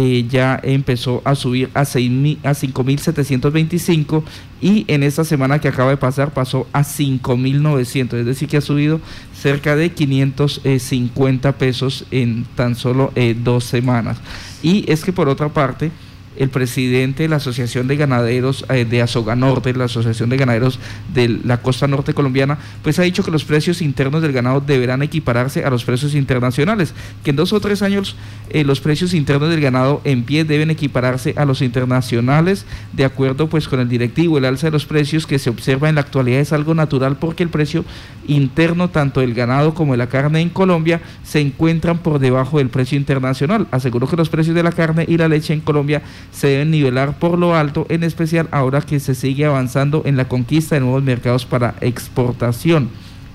eh, 0.00 0.26
ya 0.28 0.60
empezó 0.62 1.22
a 1.24 1.34
subir 1.34 1.70
a, 1.74 1.84
6, 1.84 2.38
a 2.44 2.50
5.725 2.50 4.22
y 4.60 4.84
en 4.86 5.02
esta 5.02 5.24
semana 5.24 5.60
que 5.60 5.66
acaba 5.66 5.90
de 5.90 5.96
pasar 5.96 6.32
pasó 6.32 6.68
a 6.72 6.82
5.900, 6.82 8.18
es 8.18 8.26
decir 8.26 8.48
que 8.48 8.58
ha 8.58 8.60
subido 8.60 9.00
cerca 9.34 9.74
de 9.74 9.90
550 9.90 11.52
pesos 11.58 12.04
en 12.10 12.44
tan 12.54 12.76
solo 12.76 13.12
eh, 13.16 13.34
dos 13.36 13.64
semanas. 13.64 14.18
Y 14.62 14.90
es 14.90 15.04
que 15.04 15.12
por 15.12 15.28
otra 15.28 15.48
parte, 15.48 15.90
el 16.38 16.48
presidente 16.48 17.24
de 17.24 17.28
la 17.28 17.36
Asociación 17.36 17.88
de 17.88 17.96
Ganaderos 17.96 18.64
eh, 18.70 18.84
de 18.84 19.02
Azoga 19.02 19.36
Norte, 19.36 19.74
la 19.74 19.84
Asociación 19.84 20.30
de 20.30 20.36
Ganaderos 20.36 20.78
de 21.12 21.28
la 21.44 21.60
costa 21.60 21.86
norte 21.86 22.14
colombiana, 22.14 22.58
pues 22.82 22.98
ha 22.98 23.02
dicho 23.02 23.24
que 23.24 23.30
los 23.30 23.44
precios 23.44 23.82
internos 23.82 24.22
del 24.22 24.32
ganado 24.32 24.60
deberán 24.60 25.02
equipararse 25.02 25.64
a 25.64 25.70
los 25.70 25.84
precios 25.84 26.14
internacionales, 26.14 26.94
que 27.24 27.30
en 27.30 27.36
dos 27.36 27.52
o 27.52 27.60
tres 27.60 27.82
años 27.82 28.16
eh, 28.50 28.64
los 28.64 28.80
precios 28.80 29.14
internos 29.14 29.50
del 29.50 29.60
ganado 29.60 30.00
en 30.04 30.22
pie 30.22 30.44
deben 30.44 30.70
equipararse 30.70 31.34
a 31.36 31.44
los 31.44 31.60
internacionales, 31.60 32.64
de 32.92 33.04
acuerdo 33.04 33.48
pues 33.48 33.68
con 33.68 33.80
el 33.80 33.88
directivo. 33.88 34.38
El 34.38 34.44
alza 34.44 34.68
de 34.68 34.72
los 34.72 34.86
precios 34.86 35.26
que 35.26 35.38
se 35.38 35.50
observa 35.50 35.88
en 35.88 35.96
la 35.96 36.02
actualidad 36.02 36.40
es 36.40 36.52
algo 36.52 36.74
natural 36.74 37.16
porque 37.16 37.42
el 37.42 37.48
precio 37.48 37.84
interno 38.26 38.90
tanto 38.90 39.20
del 39.20 39.34
ganado 39.34 39.74
como 39.74 39.92
de 39.92 39.98
la 39.98 40.08
carne 40.08 40.40
en 40.40 40.50
Colombia 40.50 41.00
se 41.24 41.40
encuentran 41.40 41.98
por 41.98 42.18
debajo 42.18 42.58
del 42.58 42.68
precio 42.68 42.96
internacional. 42.96 43.66
Aseguró 43.70 44.06
que 44.06 44.16
los 44.16 44.28
precios 44.28 44.54
de 44.54 44.62
la 44.62 44.72
carne 44.72 45.04
y 45.08 45.16
la 45.16 45.28
leche 45.28 45.52
en 45.52 45.60
Colombia 45.60 46.02
se 46.32 46.48
deben 46.48 46.70
nivelar 46.70 47.18
por 47.18 47.38
lo 47.38 47.54
alto, 47.54 47.86
en 47.88 48.04
especial 48.04 48.48
ahora 48.50 48.80
que 48.80 49.00
se 49.00 49.14
sigue 49.14 49.44
avanzando 49.44 50.02
en 50.04 50.16
la 50.16 50.28
conquista 50.28 50.74
de 50.74 50.80
nuevos 50.82 51.02
mercados 51.02 51.46
para 51.46 51.74
exportación. 51.80 52.90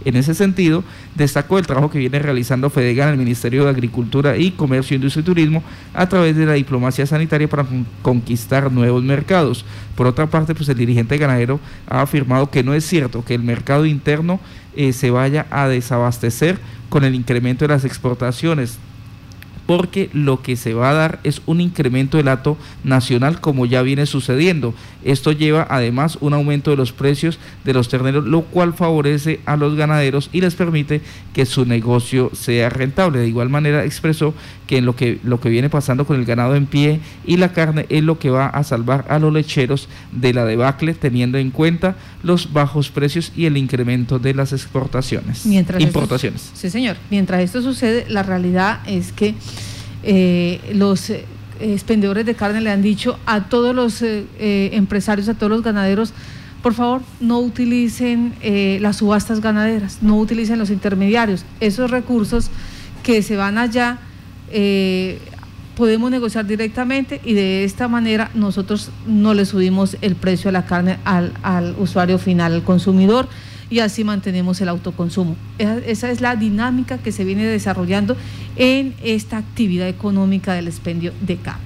En 0.06 0.16
ese 0.18 0.34
sentido, 0.34 0.84
destacó 1.16 1.58
el 1.58 1.66
trabajo 1.66 1.89
que 1.89 2.00
viene 2.00 2.20
realizando 2.20 2.70
FEDEGA 2.70 3.06
en 3.06 3.12
el 3.12 3.18
Ministerio 3.18 3.64
de 3.64 3.70
Agricultura 3.70 4.38
y 4.38 4.52
Comercio, 4.52 4.96
Industria 4.96 5.22
y 5.22 5.26
Turismo 5.26 5.64
a 5.94 6.10
través 6.10 6.36
de 6.36 6.46
la 6.46 6.54
diplomacia 6.54 7.06
sanitaria 7.06 7.48
para 7.48 7.66
conquistar 8.02 8.72
nuevos 8.72 9.04
mercados. 9.04 9.66
Por 9.96 10.08
otra 10.08 10.28
parte, 10.28 10.56
pues 10.56 10.68
el 10.70 10.78
dirigente 10.78 11.18
ganadero 11.18 11.60
ha 11.88 12.02
afirmado 12.02 12.50
que 12.50 12.64
no 12.64 12.74
es 12.74 12.86
cierto 12.86 13.24
que 13.24 13.36
el 13.36 13.44
mercado 13.44 13.86
interno 13.86 14.39
eh, 14.76 14.91
se 14.91 15.10
vaya 15.10 15.46
a 15.50 15.68
desabastecer 15.68 16.58
con 16.89 17.06
el 17.06 17.16
incremento 17.16 17.66
de 17.66 17.74
las 17.74 17.86
exportaciones 17.86 18.80
porque 19.66 20.09
lo 20.14 20.41
que 20.41 20.55
se 20.55 20.74
va 20.74 20.89
a 20.89 20.93
dar 20.93 21.20
es 21.24 21.41
un 21.45 21.61
incremento 21.61 22.18
del 22.18 22.28
ato 22.28 22.57
nacional 22.84 23.39
como 23.39 23.66
ya 23.66 23.82
viene 23.82 24.05
sucediendo. 24.05 24.74
Esto 25.03 25.32
lleva 25.32 25.68
además 25.70 26.18
un 26.22 26.34
aumento 26.34 26.72
de 26.72 26.78
los 26.78 26.91
precios 26.91 27.39
de 27.64 27.74
los 27.74 27.89
terneros, 27.89 28.26
lo 28.26 28.41
cual 28.41 28.74
favorece 28.74 29.39
a 29.45 29.57
los 29.57 29.76
ganaderos 29.76 30.30
y 30.34 30.41
les 30.41 30.55
permite 30.55 31.01
que 31.34 31.45
su 31.45 31.66
negocio 31.66 32.30
sea 32.34 32.70
rentable. 32.70 33.20
De 33.20 33.28
igual 33.28 33.49
manera 33.49 33.86
expresó 33.86 34.34
que 34.68 34.78
en 34.78 34.86
lo 34.86 34.95
que, 34.95 35.20
lo 35.24 35.39
que 35.39 35.49
viene 35.49 35.70
pasando 35.70 36.05
con 36.05 36.18
el 36.18 36.26
ganado 36.26 36.55
en 36.55 36.66
pie 36.66 36.99
y 37.26 37.38
la 37.38 37.53
carne 37.53 37.86
es 37.89 38.03
lo 38.03 38.20
que 38.20 38.30
va 38.30 38.47
a 38.47 38.64
salvar 38.64 39.05
a 39.09 39.20
los 39.20 39.34
lecheros 39.34 39.88
de 40.11 40.34
la 40.34 40.45
debacle, 40.45 40.93
teniendo 40.93 41.38
en 41.38 41.51
cuenta 41.51 41.95
los 42.24 42.51
bajos 42.51 42.89
precios 42.89 43.32
y 43.36 43.45
el 43.45 43.57
incremento 43.57 44.17
de 44.17 44.34
las 44.34 44.53
exportaciones, 44.53 45.45
Mientras 45.45 45.82
importaciones. 45.82 46.51
sí, 46.53 46.69
señor. 46.69 46.97
Mientras 47.09 47.41
esto 47.41 47.61
sucede, 47.61 48.05
la 48.09 48.24
realidad 48.24 48.80
es 48.88 49.11
que 49.11 49.36
eh, 50.03 50.59
los 50.74 51.09
eh, 51.09 51.26
expendedores 51.59 52.26
de 52.26 52.34
carne 52.34 52.61
le 52.61 52.71
han 52.71 52.82
dicho 52.82 53.19
a 53.26 53.45
todos 53.49 53.76
los 53.76 54.01
eh, 54.01 54.26
empresarios, 54.74 55.30
a 55.30 55.34
todos 55.34 55.51
los 55.51 55.61
ganaderos, 55.63 56.13
por 56.61 56.74
favor, 56.74 57.01
no 57.19 57.39
utilicen 57.39 58.36
las 58.80 58.95
subastas 58.95 59.41
ganaderas, 59.41 59.97
no 60.01 60.17
utilicen 60.17 60.57
los 60.57 60.69
intermediarios. 60.69 61.43
Esos 61.59 61.91
recursos 61.91 62.49
que 63.03 63.21
se 63.21 63.36
van 63.36 63.57
allá 63.57 63.99
eh, 64.55 65.19
podemos 65.76 66.11
negociar 66.11 66.45
directamente 66.45 67.19
y 67.24 67.34
de 67.34 67.63
esta 67.63 67.88
manera 67.88 68.30
nosotros 68.34 68.91
no 69.07 69.34
le 69.34 69.45
subimos 69.45 69.97
el 70.01 70.15
precio 70.15 70.49
a 70.49 70.51
la 70.51 70.65
carne 70.65 70.99
al, 71.03 71.34
al 71.41 71.76
usuario 71.80 72.19
final, 72.19 72.53
al 72.53 72.63
consumidor 72.63 73.28
y 73.74 73.80
así 73.80 74.03
mantenemos 74.03 74.61
el 74.61 74.69
autoconsumo. 74.69 75.36
Esa, 75.57 76.11
es 76.11 76.21
la 76.21 76.36
dinámica 76.36 76.99
que 76.99 77.11
se 77.11 77.24
viene 77.24 77.43
desarrollando 77.45 78.15
en 78.55 78.93
esta 79.03 79.38
actividad 79.38 79.88
económica 79.88 80.53
del 80.53 80.67
expendio 80.67 81.11
de 81.21 81.38
carne. 81.38 81.63